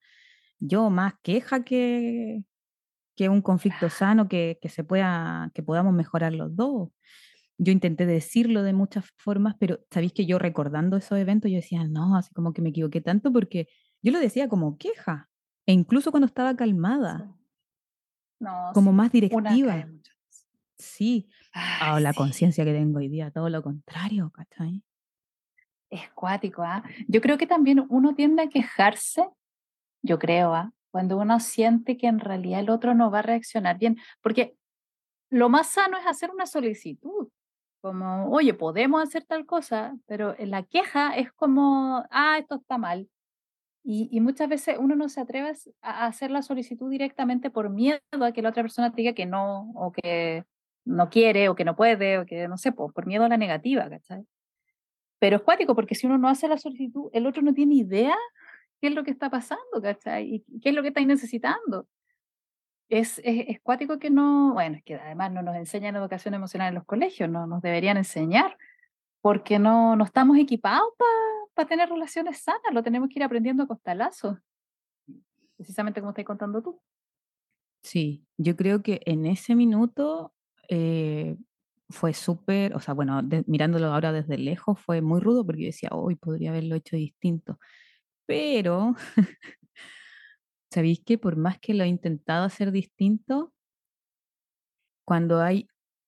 yo 0.60 0.90
más 0.90 1.14
queja 1.22 1.64
que, 1.64 2.44
que 3.16 3.28
un 3.28 3.42
conflicto 3.42 3.90
sano, 3.90 4.28
que, 4.28 4.58
que, 4.60 4.68
se 4.68 4.84
pueda, 4.84 5.50
que 5.54 5.62
podamos 5.62 5.92
mejorar 5.92 6.32
los 6.32 6.54
dos. 6.54 6.90
Yo 7.58 7.72
intenté 7.72 8.06
decirlo 8.06 8.62
de 8.62 8.72
muchas 8.72 9.04
formas, 9.18 9.54
pero 9.58 9.80
sabéis 9.90 10.12
que 10.12 10.26
yo 10.26 10.38
recordando 10.38 10.96
esos 10.96 11.18
eventos, 11.18 11.50
yo 11.50 11.56
decía, 11.56 11.84
no, 11.84 12.16
así 12.16 12.32
como 12.32 12.52
que 12.52 12.62
me 12.62 12.70
equivoqué 12.70 13.00
tanto 13.00 13.32
porque 13.32 13.68
yo 14.02 14.12
lo 14.12 14.18
decía 14.18 14.48
como 14.48 14.78
queja, 14.78 15.28
e 15.66 15.72
incluso 15.72 16.10
cuando 16.10 16.26
estaba 16.26 16.56
calmada, 16.56 17.36
como 18.72 18.92
más 18.92 19.12
directiva. 19.12 19.86
Sí, 20.78 21.28
a 21.52 22.00
la 22.00 22.14
conciencia 22.14 22.64
que 22.64 22.72
tengo 22.72 23.00
hoy 23.00 23.08
día, 23.08 23.30
todo 23.30 23.50
lo 23.50 23.62
contrario, 23.62 24.30
¿cachai? 24.30 24.82
Es 25.90 26.08
cuático, 26.14 26.62
¿ah? 26.62 26.82
Yo 27.06 27.20
creo 27.20 27.36
que 27.36 27.46
también 27.46 27.84
uno 27.90 28.14
tiende 28.14 28.44
a 28.44 28.48
quejarse 28.48 29.28
yo 30.02 30.18
creo, 30.18 30.54
¿ah? 30.54 30.72
Cuando 30.90 31.18
uno 31.18 31.40
siente 31.40 31.96
que 31.96 32.06
en 32.06 32.20
realidad 32.20 32.60
el 32.60 32.70
otro 32.70 32.94
no 32.94 33.10
va 33.10 33.20
a 33.20 33.22
reaccionar 33.22 33.78
bien, 33.78 33.96
porque 34.22 34.56
lo 35.30 35.48
más 35.48 35.68
sano 35.68 35.96
es 35.98 36.06
hacer 36.06 36.30
una 36.30 36.46
solicitud, 36.46 37.28
como, 37.80 38.30
oye, 38.30 38.54
podemos 38.54 39.02
hacer 39.02 39.24
tal 39.24 39.46
cosa, 39.46 39.96
pero 40.06 40.34
la 40.38 40.64
queja 40.64 41.16
es 41.16 41.32
como, 41.32 42.04
ah, 42.10 42.38
esto 42.38 42.56
está 42.56 42.78
mal. 42.78 43.08
Y, 43.82 44.20
muchas 44.20 44.48
veces 44.48 44.76
uno 44.78 44.94
no 44.94 45.08
se 45.08 45.20
atreve 45.22 45.52
a 45.80 46.06
hacer 46.06 46.30
la 46.30 46.42
solicitud 46.42 46.90
directamente 46.90 47.50
por 47.50 47.70
miedo 47.70 48.00
a 48.20 48.32
que 48.32 48.42
la 48.42 48.50
otra 48.50 48.62
persona 48.62 48.90
diga 48.90 49.14
que 49.14 49.24
no, 49.24 49.72
o 49.74 49.90
que 49.92 50.44
no 50.84 51.08
quiere, 51.08 51.48
o 51.48 51.54
que 51.54 51.64
no 51.64 51.76
puede, 51.76 52.18
o 52.18 52.26
que 52.26 52.46
no 52.46 52.58
sé, 52.58 52.72
por, 52.72 52.92
por 52.92 53.06
miedo 53.06 53.24
a 53.24 53.28
la 53.30 53.38
negativa, 53.38 53.88
¿cachai? 53.88 54.26
Pero 55.18 55.36
es 55.36 55.42
cuático, 55.42 55.74
porque 55.74 55.94
si 55.94 56.06
uno 56.06 56.18
no 56.18 56.28
hace 56.28 56.48
la 56.48 56.58
solicitud, 56.58 57.10
el 57.12 57.26
otro 57.26 57.42
no 57.42 57.54
tiene 57.54 57.76
idea 57.76 58.16
qué 58.80 58.88
es 58.88 58.94
lo 58.94 59.04
que 59.04 59.10
está 59.10 59.30
pasando, 59.30 59.80
¿cachai? 59.82 60.34
Y 60.48 60.60
qué 60.60 60.70
es 60.70 60.74
lo 60.74 60.82
que 60.82 60.88
estáis 60.88 61.06
necesitando. 61.06 61.86
Es, 62.88 63.20
es, 63.22 63.60
cuático 63.60 63.98
que 64.00 64.10
no, 64.10 64.52
bueno, 64.54 64.76
es 64.76 64.82
que 64.82 64.96
además 64.96 65.30
no 65.30 65.42
nos 65.42 65.54
enseñan 65.54 65.94
educación 65.94 66.34
emocional 66.34 66.68
en 66.68 66.74
los 66.74 66.84
colegios, 66.84 67.30
no 67.30 67.46
nos 67.46 67.62
deberían 67.62 67.96
enseñar, 67.96 68.56
porque 69.20 69.60
no, 69.60 69.94
no 69.94 70.04
estamos 70.04 70.38
equipados 70.38 70.92
para 71.54 71.68
tener 71.68 71.88
relaciones 71.88 72.38
sanas, 72.38 72.72
lo 72.72 72.82
tenemos 72.82 73.08
que 73.08 73.20
ir 73.20 73.22
aprendiendo 73.22 73.62
a 73.62 73.68
costalazo, 73.68 74.40
precisamente 75.56 76.00
como 76.00 76.10
estáis 76.10 76.26
contando 76.26 76.62
tú. 76.62 76.80
Sí, 77.82 78.26
yo 78.36 78.56
creo 78.56 78.82
que 78.82 79.00
en 79.06 79.24
ese 79.24 79.54
minuto 79.54 80.32
eh, 80.68 81.36
fue 81.90 82.12
súper, 82.12 82.74
o 82.74 82.80
sea, 82.80 82.94
bueno, 82.94 83.20
mirándolo 83.46 83.86
ahora 83.86 84.12
desde 84.12 84.36
lejos 84.38 84.80
fue 84.80 85.00
muy 85.00 85.20
rudo 85.20 85.44
porque 85.44 85.62
yo 85.62 85.66
decía, 85.66 85.90
hoy 85.92 86.16
podría 86.16 86.50
haberlo 86.50 86.74
hecho 86.74 86.96
distinto. 86.96 87.58
Pero, 88.30 88.94
¿sabéis 90.72 91.00
que 91.04 91.18
por 91.18 91.34
más 91.34 91.58
que 91.58 91.74
lo 91.74 91.82
he 91.82 91.88
intentado 91.88 92.44
hacer 92.44 92.70
distinto, 92.70 93.52
cuando 95.04 95.40
hay 95.40 95.66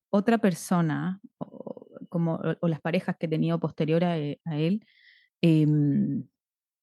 otra 0.08 0.38
persona, 0.38 1.20
o, 1.38 1.88
como, 2.08 2.40
o, 2.60 2.68
las 2.68 2.80
parejas 2.80 3.16
que 3.18 3.26
he 3.26 3.28
tenido 3.28 3.58
posterior 3.58 4.04
a, 4.04 4.20
eh, 4.20 4.40
él, 4.44 4.86
em, 5.40 6.28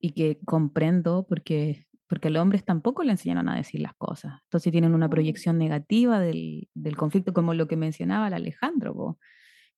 y 0.02 0.12
que 0.12 0.40
comprendo 0.46 1.26
porque 1.26 1.86
porque 2.08 2.28
a 2.30 2.32
los 2.32 2.42
hombres 2.42 2.66
tampoco 2.66 3.04
le 3.04 3.12
enseñaron 3.12 3.48
a 3.50 3.56
decir 3.56 3.82
las 3.82 3.94
cosas. 3.96 4.42
Entonces 4.46 4.72
tienen 4.72 4.96
una 4.96 5.10
proyección 5.10 5.60
negativa 5.60 6.20
del, 6.20 6.68
del 6.74 6.98
conflicto, 6.98 7.34
como 7.34 7.54
lo 7.54 7.68
que 7.68 7.78
mencionaba 7.78 8.28
el 8.28 8.34
Alejandro 8.34 9.20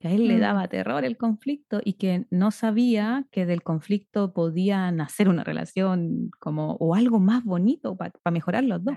que 0.01 0.07
a 0.07 0.11
él 0.11 0.27
le 0.27 0.37
mm. 0.37 0.41
daba 0.41 0.67
terror 0.67 1.05
el 1.05 1.15
conflicto 1.15 1.79
y 1.83 1.93
que 1.93 2.25
no 2.31 2.49
sabía 2.49 3.27
que 3.31 3.45
del 3.45 3.61
conflicto 3.61 4.33
podía 4.33 4.91
nacer 4.91 5.29
una 5.29 5.43
relación 5.43 6.31
como 6.39 6.73
o 6.73 6.95
algo 6.95 7.19
más 7.19 7.43
bonito 7.43 7.95
para 7.95 8.11
mejorar 8.31 8.63
los 8.63 8.83
dos. 8.83 8.95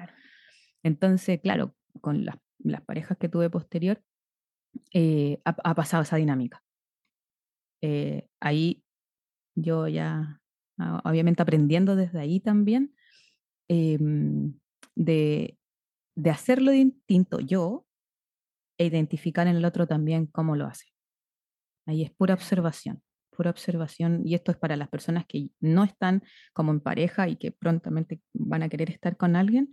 Entonces, 0.83 1.41
claro, 1.43 1.75
con 2.01 2.25
las, 2.25 2.37
parejas 2.87 3.19
que 3.19 3.29
tuve 3.29 3.51
posterior, 3.51 4.03
eh, 4.95 5.41
ha, 5.45 5.75
pasado 5.75 6.03
esa 6.03 6.17
dinámica. 6.17 6.63
Eh, 7.83 8.27
ahí 8.41 8.83
yo 9.55 9.87
ya, 9.89 10.41
ah, 10.79 11.03
obviamente 11.05 11.43
aprendiendo 11.43 11.97
desde 11.97 12.19
ahí 12.19 12.41
también, 12.41 12.95
em, 13.69 14.55
de, 14.95 15.59
de 16.17 16.31
hacerlo 16.31 16.71
distinto 16.71 17.41
yo 17.41 17.87
e 18.79 18.87
identificar 18.87 19.47
en 19.47 19.57
el 19.57 19.67
otro 19.67 19.87
también 19.87 20.27
cómo 20.27 20.57
lo 20.57 20.67
hace. 20.67 20.94
Ahí 21.87 22.03
es 22.03 22.11
pura 22.11 22.35
observación, 22.35 23.03
pura 23.31 23.51
observación. 23.51 24.23
Y 24.25 24.35
esto 24.35 24.51
es 24.53 24.59
para 24.59 24.77
las 24.77 24.89
personas 24.89 25.25
que 25.27 25.49
no 25.61 25.85
están 25.85 26.23
como 26.53 26.73
en 26.73 26.81
pareja 26.81 27.29
y 27.29 27.37
que 27.37 27.53
prontamente 27.53 28.21
van 28.33 28.63
a 28.63 28.69
querer 28.69 28.91
estar 28.91 29.17
con 29.17 29.37
alguien, 29.37 29.71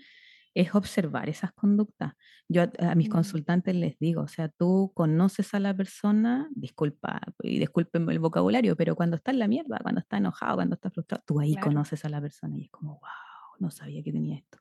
es 0.53 0.75
observar 0.75 1.29
esas 1.29 1.53
conductas. 1.53 2.13
Yo 2.49 2.63
a, 2.79 2.95
mis 2.95 3.07
consultantes 3.09 3.73
les 3.73 3.97
digo, 3.99 4.23
o 4.23 4.27
sea, 4.27 4.49
tú 4.49 4.91
conoces 4.93 5.53
a 5.53 5.59
la 5.59 5.73
persona, 5.73 6.49
disculpa, 6.51 7.21
y 7.41 7.59
disculpen 7.59 8.09
el 8.09 8.19
vocabulario, 8.19 8.75
pero 8.75 8.95
cuando 8.95 9.15
está 9.15 9.31
en 9.31 9.39
la 9.39 9.47
mierda, 9.47 9.79
cuando 9.81 10.01
está 10.01 10.17
enojado, 10.17 10.55
cuando 10.55 10.75
está 10.75 10.91
frustrado, 10.91 11.23
tú 11.25 11.39
ahí 11.39 11.55
conoces 11.55 12.03
a 12.03 12.09
la 12.09 12.19
persona 12.19 12.57
y 12.57 12.65
es 12.65 12.71
como, 12.71 12.95
wow, 12.95 13.59
no 13.59 13.71
sabía 13.71 14.03
que 14.03 14.11
tenía 14.11 14.37
esto 14.37 14.57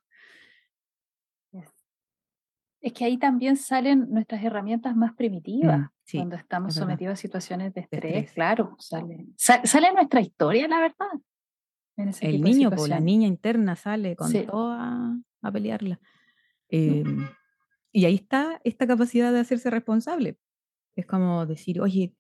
es 2.81 2.93
que 2.95 3.05
ahí 3.05 3.19
también 3.19 3.57
salen 3.57 4.07
nuestras 4.11 4.43
herramientas 4.43 4.97
más 4.97 5.13
primitivas. 5.15 5.81
Mm, 5.81 6.17
cuando 6.17 6.37
estamos 6.37 6.75
sometidos 6.75 7.13
a 7.13 7.17
situaciones 7.17 7.75
de 7.75 7.83
estrés, 7.83 8.33
claro, 8.33 8.75
sale, 8.79 9.27
sale 9.37 9.93
nuestra 9.93 10.21
historia, 10.21 10.67
la 10.67 10.81
verdad. 10.81 11.07
el 12.21 12.41
niño, 12.41 12.71
o 12.77 12.87
la 12.87 12.99
niña 12.99 13.29
interna 13.29 13.77
sale 13.77 14.17
con 14.17 14.33
todo 14.45 14.73
a, 14.73 15.17
pelearla. 15.53 16.01
Em, 16.69 17.29
y 17.93 18.07
ahí 18.07 18.15
está 18.15 18.61
esta 18.65 18.87
capacidad 18.87 19.33
de 19.33 19.41
hacerse 19.41 19.71
responsable. 19.71 20.39
Es 20.97 21.07
como 21.07 21.47
decir, 21.47 21.81
oye, 21.81 22.15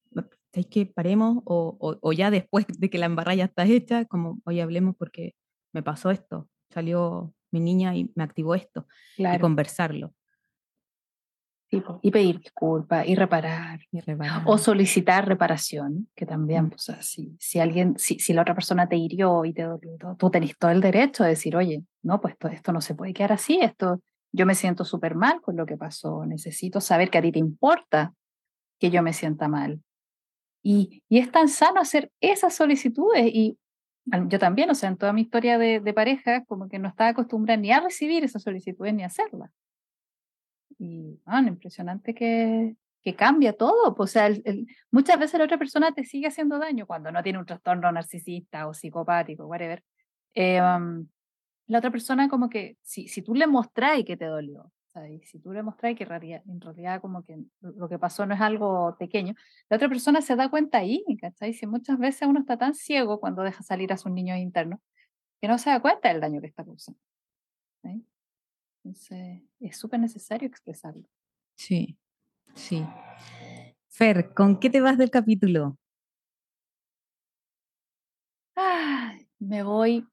¿sabes 0.52 0.66
que 0.66 0.86
paremos? 0.86 1.42
O, 1.46 2.12
ya 2.12 2.30
después 2.30 2.66
de 2.68 2.90
que 2.90 2.98
la 2.98 3.06
embarrada 3.06 3.44
está 3.44 3.64
hecha, 3.64 4.04
como, 4.04 4.40
oye, 4.44 4.62
hablemos 4.62 4.94
porque 4.96 5.34
me 5.72 5.82
pasó 5.82 6.10
esto, 6.10 6.48
salió 6.70 7.34
mi 7.50 7.60
niña 7.60 7.96
y 7.96 8.12
me 8.14 8.22
activó 8.22 8.54
esto. 8.54 8.86
Y 9.16 9.38
conversarlo 9.38 10.14
y 11.70 12.10
pedir 12.10 12.40
disculpas 12.40 13.06
y 13.06 13.14
reparar, 13.14 13.80
O 14.44 14.58
solicitar 14.58 15.28
reparación, 15.28 16.08
que 16.16 16.26
también, 16.26 16.64
mm. 16.64 16.70
pues, 16.70 16.90
si, 17.02 17.36
si 17.38 17.60
alguien, 17.60 17.94
si, 17.96 18.18
si, 18.18 18.32
la 18.32 18.42
otra 18.42 18.54
persona 18.54 18.88
te 18.88 18.96
hirió 18.96 19.44
y 19.44 19.52
te 19.52 19.62
dolió, 19.62 20.16
tú 20.18 20.30
tenés 20.30 20.58
todo 20.58 20.72
el 20.72 20.80
derecho 20.80 21.22
de 21.22 21.30
decir, 21.30 21.56
oye, 21.56 21.84
no, 22.02 22.20
pues 22.20 22.34
esto, 22.34 22.48
esto 22.48 22.72
no 22.72 22.80
se 22.80 22.94
puede 22.94 23.12
quedar 23.12 23.32
así, 23.32 23.60
esto, 23.60 24.00
yo 24.32 24.46
me 24.46 24.54
siento 24.54 24.84
súper 24.84 25.14
mal 25.14 25.40
con 25.40 25.56
lo 25.56 25.64
que 25.64 25.76
pasó, 25.76 26.26
necesito 26.26 26.80
saber 26.80 27.08
que 27.10 27.18
a 27.18 27.22
ti 27.22 27.32
te 27.32 27.38
importa 27.38 28.14
que 28.80 28.90
yo 28.90 29.02
me 29.02 29.12
sienta 29.12 29.46
mal. 29.46 29.80
Y, 30.62 31.02
y 31.08 31.18
es 31.18 31.30
tan 31.30 31.48
sano 31.48 31.80
hacer 31.80 32.10
esas 32.20 32.54
solicitudes 32.54 33.26
y 33.32 33.58
yo 34.26 34.38
también, 34.38 34.70
o 34.70 34.74
sea, 34.74 34.88
en 34.88 34.96
toda 34.96 35.12
mi 35.12 35.22
historia 35.22 35.56
de, 35.56 35.78
de 35.78 35.94
pareja, 35.94 36.44
como 36.44 36.68
que 36.68 36.78
no 36.78 36.88
estaba 36.88 37.10
acostumbrada 37.10 37.60
ni 37.60 37.70
a 37.70 37.80
recibir 37.80 38.24
esas 38.24 38.42
solicitudes 38.42 38.92
ni 38.92 39.04
a 39.04 39.06
hacerlas. 39.06 39.50
Y, 40.80 41.20
bueno, 41.26 41.48
impresionante 41.48 42.14
que, 42.14 42.74
que 43.02 43.14
cambia 43.14 43.52
todo. 43.52 43.94
O 43.96 44.06
sea, 44.06 44.30
muchas 44.90 45.18
veces 45.18 45.38
la 45.38 45.44
otra 45.44 45.58
persona 45.58 45.92
te 45.92 46.04
sigue 46.04 46.28
haciendo 46.28 46.58
daño 46.58 46.86
cuando 46.86 47.12
no 47.12 47.22
tiene 47.22 47.38
un 47.38 47.44
trastorno 47.44 47.92
narcisista 47.92 48.66
o 48.66 48.72
psicopático, 48.72 49.46
whatever. 49.46 49.84
Em, 50.34 51.06
la 51.66 51.78
otra 51.78 51.90
persona 51.90 52.28
como 52.30 52.48
que, 52.48 52.78
si, 52.82 53.08
si 53.08 53.20
tú 53.22 53.34
le 53.34 53.46
mostrás 53.46 54.02
que 54.04 54.16
te 54.16 54.24
dolió, 54.24 54.72
si 55.22 55.38
tú 55.38 55.52
le 55.52 55.62
mostrás 55.62 55.94
que 55.94 56.04
en 56.04 56.60
realidad 56.60 57.00
como 57.00 57.24
que 57.24 57.38
lo 57.60 57.88
que 57.88 57.98
pasó 57.98 58.26
no 58.26 58.34
es 58.34 58.40
algo 58.40 58.96
pequeño, 58.98 59.34
la 59.68 59.76
otra 59.76 59.88
persona 59.88 60.20
se 60.20 60.34
da 60.34 60.48
cuenta 60.50 60.78
ahí, 60.78 61.04
¿cachai? 61.20 61.52
Si 61.52 61.66
muchas 61.66 61.98
veces 61.98 62.26
uno 62.28 62.40
está 62.40 62.56
tan 62.56 62.74
ciego 62.74 63.20
cuando 63.20 63.42
deja 63.42 63.62
salir 63.62 63.92
a 63.92 63.96
sus 63.96 64.12
niños 64.12 64.38
internos, 64.38 64.80
que 65.40 65.48
no 65.48 65.58
se 65.58 65.70
da 65.70 65.80
cuenta 65.80 66.08
del 66.08 66.20
daño 66.20 66.40
que 66.40 66.48
está 66.48 66.64
causando. 66.64 67.00
Entonces, 68.84 69.42
es 69.60 69.76
súper 69.76 70.00
necesario 70.00 70.48
expresarlo. 70.48 71.08
Sí, 71.54 71.98
sí. 72.54 72.84
Fer, 73.88 74.32
¿con 74.32 74.58
qué 74.58 74.70
te 74.70 74.80
vas 74.80 74.96
del 74.96 75.10
capítulo? 75.10 75.76
me 79.38 79.62
voy 79.62 80.06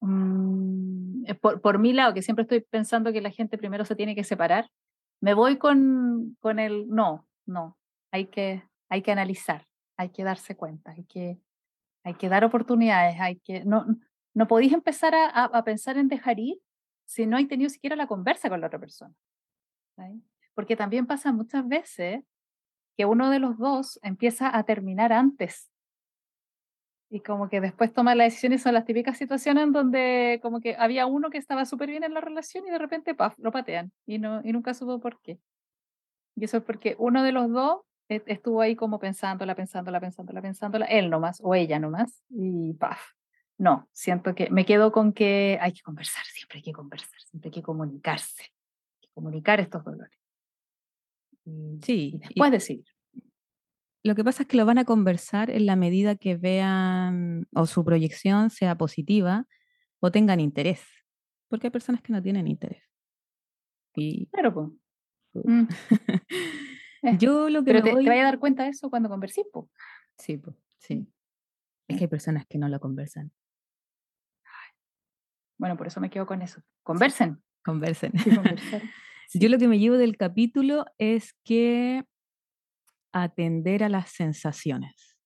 mm, 0.00 1.26
eh, 1.26 1.34
por, 1.34 1.60
por, 1.60 1.78
mi 1.78 1.92
lado, 1.92 2.14
que 2.14 2.22
siempre 2.22 2.42
estoy 2.42 2.60
pensando 2.60 3.12
que 3.12 3.20
la 3.20 3.30
gente 3.30 3.58
primero 3.58 3.84
se 3.84 3.96
tiene 3.96 4.14
que 4.14 4.24
separar, 4.24 4.70
me 5.20 5.34
voy 5.34 5.58
con, 5.58 6.36
con 6.40 6.58
el 6.58 6.88
no, 6.88 7.28
no, 7.46 7.76
hay 8.10 8.26
que, 8.26 8.64
hay 8.88 9.02
que 9.02 9.12
analizar, 9.12 9.66
hay 9.96 10.08
que 10.10 10.24
darse 10.24 10.56
cuenta, 10.56 10.92
hay 10.92 11.04
que, 11.04 11.38
hay 12.04 12.14
que 12.14 12.28
dar 12.28 12.44
oportunidades, 12.44 13.20
hay 13.20 13.36
que, 13.40 13.64
no, 13.64 13.84
no 14.34 14.48
podéis 14.48 14.72
empezar 14.72 15.14
a, 15.14 15.26
a, 15.26 15.64
pensar 15.64 15.98
en 15.98 16.08
dejar 16.08 16.38
ir 16.40 16.58
si 17.10 17.26
no 17.26 17.36
hay 17.36 17.46
tenido 17.46 17.68
siquiera 17.68 17.96
la 17.96 18.06
conversa 18.06 18.48
con 18.48 18.60
la 18.60 18.68
otra 18.68 18.78
persona. 18.78 19.12
Porque 20.54 20.76
también 20.76 21.08
pasa 21.08 21.32
muchas 21.32 21.66
veces 21.66 22.22
que 22.96 23.04
uno 23.04 23.30
de 23.30 23.40
los 23.40 23.58
dos 23.58 23.98
empieza 24.02 24.56
a 24.56 24.62
terminar 24.62 25.12
antes 25.12 25.72
y 27.10 27.20
como 27.20 27.48
que 27.48 27.60
después 27.60 27.92
toma 27.92 28.14
las 28.14 28.26
decisiones 28.26 28.62
son 28.62 28.74
las 28.74 28.84
típicas 28.84 29.18
situaciones 29.18 29.64
en 29.64 29.72
donde 29.72 30.38
como 30.40 30.60
que 30.60 30.76
había 30.76 31.06
uno 31.06 31.30
que 31.30 31.38
estaba 31.38 31.66
súper 31.66 31.90
bien 31.90 32.04
en 32.04 32.14
la 32.14 32.20
relación 32.20 32.64
y 32.68 32.70
de 32.70 32.78
repente 32.78 33.16
paf, 33.16 33.36
lo 33.38 33.50
patean 33.50 33.90
y, 34.06 34.18
no, 34.18 34.40
y 34.44 34.52
nunca 34.52 34.72
supo 34.72 35.00
por 35.00 35.20
qué. 35.20 35.40
Y 36.36 36.44
eso 36.44 36.58
es 36.58 36.62
porque 36.62 36.94
uno 37.00 37.24
de 37.24 37.32
los 37.32 37.50
dos 37.50 37.80
e, 38.08 38.22
estuvo 38.26 38.60
ahí 38.60 38.76
como 38.76 39.00
pensándola, 39.00 39.56
pensándola, 39.56 39.98
pensándola, 39.98 40.40
pensándola, 40.40 40.86
él 40.86 41.10
nomás 41.10 41.40
o 41.42 41.56
ella 41.56 41.80
nomás 41.80 42.22
y 42.28 42.74
paf. 42.74 43.00
No, 43.60 43.86
siento 43.92 44.34
que 44.34 44.48
me 44.48 44.64
quedo 44.64 44.90
con 44.90 45.12
que 45.12 45.58
hay 45.60 45.74
que 45.74 45.82
conversar, 45.82 46.24
siempre 46.24 46.58
hay 46.58 46.62
que 46.62 46.72
conversar, 46.72 47.20
siempre 47.20 47.48
hay 47.48 47.52
que 47.52 47.62
comunicarse, 47.62 48.44
hay 48.44 49.00
que 49.02 49.08
comunicar 49.12 49.60
estos 49.60 49.84
dolores. 49.84 50.18
sí. 51.82 52.12
Y 52.14 52.18
después 52.18 52.50
decidir. 52.52 52.86
Lo 54.02 54.14
que 54.14 54.24
pasa 54.24 54.44
es 54.44 54.48
que 54.48 54.56
lo 54.56 54.64
van 54.64 54.78
a 54.78 54.86
conversar 54.86 55.50
en 55.50 55.66
la 55.66 55.76
medida 55.76 56.14
que 56.14 56.36
vean 56.36 57.48
o 57.54 57.66
su 57.66 57.84
proyección 57.84 58.48
sea 58.48 58.78
positiva 58.78 59.46
o 59.98 60.10
tengan 60.10 60.40
interés. 60.40 60.82
Porque 61.48 61.66
hay 61.66 61.70
personas 61.70 62.00
que 62.00 62.14
no 62.14 62.22
tienen 62.22 62.48
interés. 62.48 62.82
Y... 63.94 64.24
Claro, 64.28 64.54
pues. 64.54 64.68
Yo 67.18 67.50
lo 67.50 67.62
que 67.62 67.72
Pero 67.72 67.82
te, 67.82 67.92
voy... 67.92 68.08
a 68.08 68.24
dar 68.24 68.38
cuenta 68.38 68.62
de 68.64 68.70
eso 68.70 68.88
cuando 68.88 69.10
conversís, 69.10 69.44
Sí, 70.16 70.38
pues, 70.38 70.56
sí. 70.78 71.06
Es 71.88 71.98
que 71.98 72.04
hay 72.04 72.08
personas 72.08 72.46
que 72.46 72.56
no 72.56 72.66
lo 72.66 72.80
conversan. 72.80 73.30
Bueno, 75.60 75.76
por 75.76 75.86
eso 75.86 76.00
me 76.00 76.08
quedo 76.08 76.24
con 76.24 76.40
eso. 76.40 76.62
Conversen. 76.82 77.42
Conversen. 77.62 78.12
Yo 79.34 79.50
lo 79.50 79.58
que 79.58 79.68
me 79.68 79.78
llevo 79.78 79.98
del 79.98 80.16
capítulo 80.16 80.86
es 80.96 81.34
que 81.44 82.02
atender 83.12 83.84
a 83.84 83.90
las 83.90 84.08
sensaciones, 84.08 85.18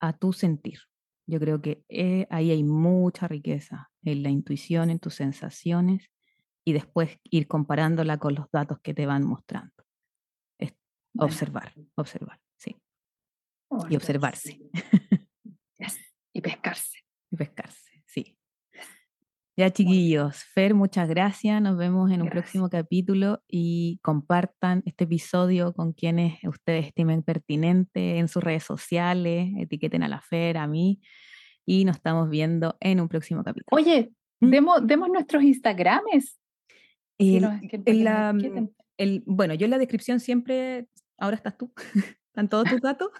a 0.00 0.14
tu 0.14 0.32
sentir. 0.32 0.78
Yo 1.26 1.38
creo 1.38 1.60
que 1.60 1.84
eh, 1.90 2.26
ahí 2.30 2.50
hay 2.50 2.64
mucha 2.64 3.28
riqueza 3.28 3.90
en 4.02 4.22
la 4.22 4.30
intuición, 4.30 4.88
en 4.88 4.98
tus 4.98 5.16
sensaciones 5.16 6.10
y 6.64 6.72
después 6.72 7.18
ir 7.24 7.46
comparándola 7.46 8.16
con 8.16 8.34
los 8.34 8.50
datos 8.50 8.80
que 8.80 8.94
te 8.94 9.04
van 9.04 9.26
mostrando. 9.26 9.74
Observar, 11.18 11.74
observar, 11.96 12.40
sí. 12.56 12.80
y 13.90 13.96
observarse. 13.96 14.58
Y 16.32 16.40
pescarse. 16.40 17.00
Y 17.32 17.36
pescarse. 17.36 17.89
Ya 19.60 19.70
chiquillos, 19.70 20.42
Fer, 20.54 20.72
muchas 20.72 21.06
gracias. 21.06 21.60
Nos 21.60 21.76
vemos 21.76 22.10
en 22.10 22.22
un 22.22 22.30
próximo 22.30 22.70
capítulo 22.70 23.42
y 23.46 23.98
compartan 24.00 24.82
este 24.86 25.04
episodio 25.04 25.74
con 25.74 25.92
quienes 25.92 26.42
ustedes 26.44 26.86
estimen 26.86 27.22
pertinente 27.22 28.16
en 28.16 28.28
sus 28.28 28.42
redes 28.42 28.64
sociales, 28.64 29.50
etiqueten 29.58 30.02
a 30.02 30.08
la 30.08 30.22
Fer, 30.22 30.56
a 30.56 30.66
mí 30.66 31.02
y 31.66 31.84
nos 31.84 31.96
estamos 31.96 32.30
viendo 32.30 32.78
en 32.80 33.02
un 33.02 33.10
próximo 33.10 33.44
capítulo. 33.44 33.66
Oye, 33.72 34.14
¿Mm? 34.40 34.48
demos, 34.48 34.86
demos, 34.86 35.10
nuestros 35.10 35.42
Instagrames. 35.42 36.40
bueno, 39.26 39.52
yo 39.52 39.66
en 39.66 39.70
la 39.70 39.78
descripción 39.78 40.20
siempre, 40.20 40.86
ahora 41.18 41.36
estás 41.36 41.58
tú, 41.58 41.70
están 42.28 42.48
todos 42.48 42.66
tus 42.66 42.80
datos. 42.80 43.10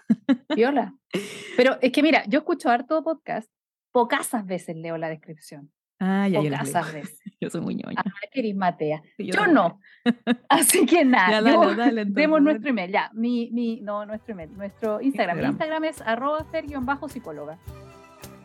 Viola. 0.55 0.95
Pero 1.55 1.77
es 1.81 1.91
que 1.91 2.01
mira, 2.01 2.25
yo 2.27 2.39
escucho 2.39 2.69
harto 2.69 3.03
podcast, 3.03 3.47
pocas 3.91 4.31
veces 4.43 4.75
leo 4.75 4.97
la 4.97 5.07
descripción. 5.07 5.71
Ah, 6.03 6.27
ya, 6.27 6.41
yo, 6.41 6.49
veces. 6.49 7.21
yo 7.41 7.49
soy 7.51 7.61
muy 7.61 7.75
ñoña. 7.75 8.01
Ah, 8.03 8.11
eres 8.33 8.55
Matea. 8.55 9.03
yo, 9.19 9.45
no. 9.45 9.79
Así 10.49 10.87
que 10.87 11.05
nada, 11.05 11.41
ya, 11.41 12.05
demos 12.05 12.41
nuestro 12.41 12.71
email. 12.71 12.91
Ya, 12.91 13.11
mi, 13.13 13.51
mi, 13.51 13.79
no, 13.81 14.03
nuestro 14.07 14.33
email, 14.33 14.51
nuestro 14.57 14.99
Instagram. 14.99 15.51
Instagram, 15.51 15.83
es 15.85 16.01
arroba 16.01 16.43
ser-psicóloga. 16.49 17.59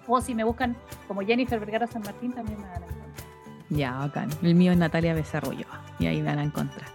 O 0.07 0.21
si 0.21 0.35
me 0.35 0.45
buscan 0.45 0.77
como 1.09 1.23
Jennifer 1.23 1.59
Vergara 1.59 1.87
San 1.87 2.03
Martín, 2.03 2.33
también 2.33 2.61
me 2.61 2.67
van 2.69 2.83
a 2.83 2.87
encontrar. 2.87 3.27
Ya, 3.71 3.93
bacán. 3.93 4.29
El 4.43 4.55
mío 4.55 4.73
es 4.73 4.79
Natalia 4.79 5.15
Becerro 5.15 5.53
Y 5.99 6.07
ahí 6.07 6.19
me 6.19 6.29
van 6.29 6.39
a 6.41 6.45
encontrar. 6.45 6.89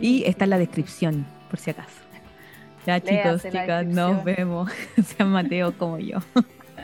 y 0.00 0.22
está 0.24 0.44
en 0.44 0.50
la 0.50 0.58
descripción, 0.58 1.26
por 1.50 1.58
si 1.58 1.70
acaso. 1.70 2.00
Ya, 2.86 3.00
chicos, 3.00 3.42
chicas, 3.42 3.86
nos 3.86 4.22
vemos. 4.22 4.70
Sean 5.04 5.32
Mateo 5.32 5.76
como 5.76 5.98
yo. 5.98 6.18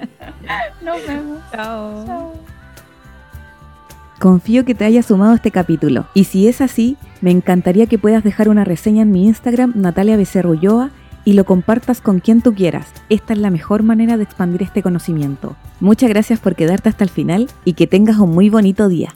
Nos 0.83 1.07
vemos. 1.07 1.39
Chao. 1.53 2.33
Confío 4.19 4.67
que 4.67 4.75
te 4.75 4.85
haya 4.85 5.03
sumado 5.03 5.35
este 5.35 5.51
capítulo. 5.51 6.07
Y 6.13 6.25
si 6.25 6.47
es 6.47 6.61
así, 6.61 6.99
me 7.23 7.31
encantaría 7.31 7.87
que 7.87 7.99
puedas 7.99 8.23
dejar 8.23 8.49
una 8.49 8.65
reseña 8.65 9.03
en 9.03 9.11
mi 9.11 9.27
Instagram, 9.27 9.73
Natalia 9.77 10.17
Becerro 10.17 10.55
y 11.25 11.33
lo 11.33 11.45
compartas 11.45 12.01
con 12.01 12.21
quien 12.21 12.43
tú 12.43 12.55
quieras. 12.55 12.93
Esta 13.09 13.33
es 13.33 13.39
la 13.39 13.51
mejor 13.51 13.83
manera 13.83 14.17
de 14.17 14.25
expandir 14.25 14.63
este 14.63 14.83
conocimiento. 14.83 15.57
Muchas 15.81 16.11
gracias 16.11 16.39
por 16.41 16.55
quedarte 16.55 16.89
hasta 16.89 17.05
el 17.05 17.11
final 17.11 17.49
y 17.65 17.75
que 17.75 17.87
tengas 17.87 18.19
un 18.19 18.31
muy 18.31 18.51
bonito 18.51 18.89
día. 18.89 19.15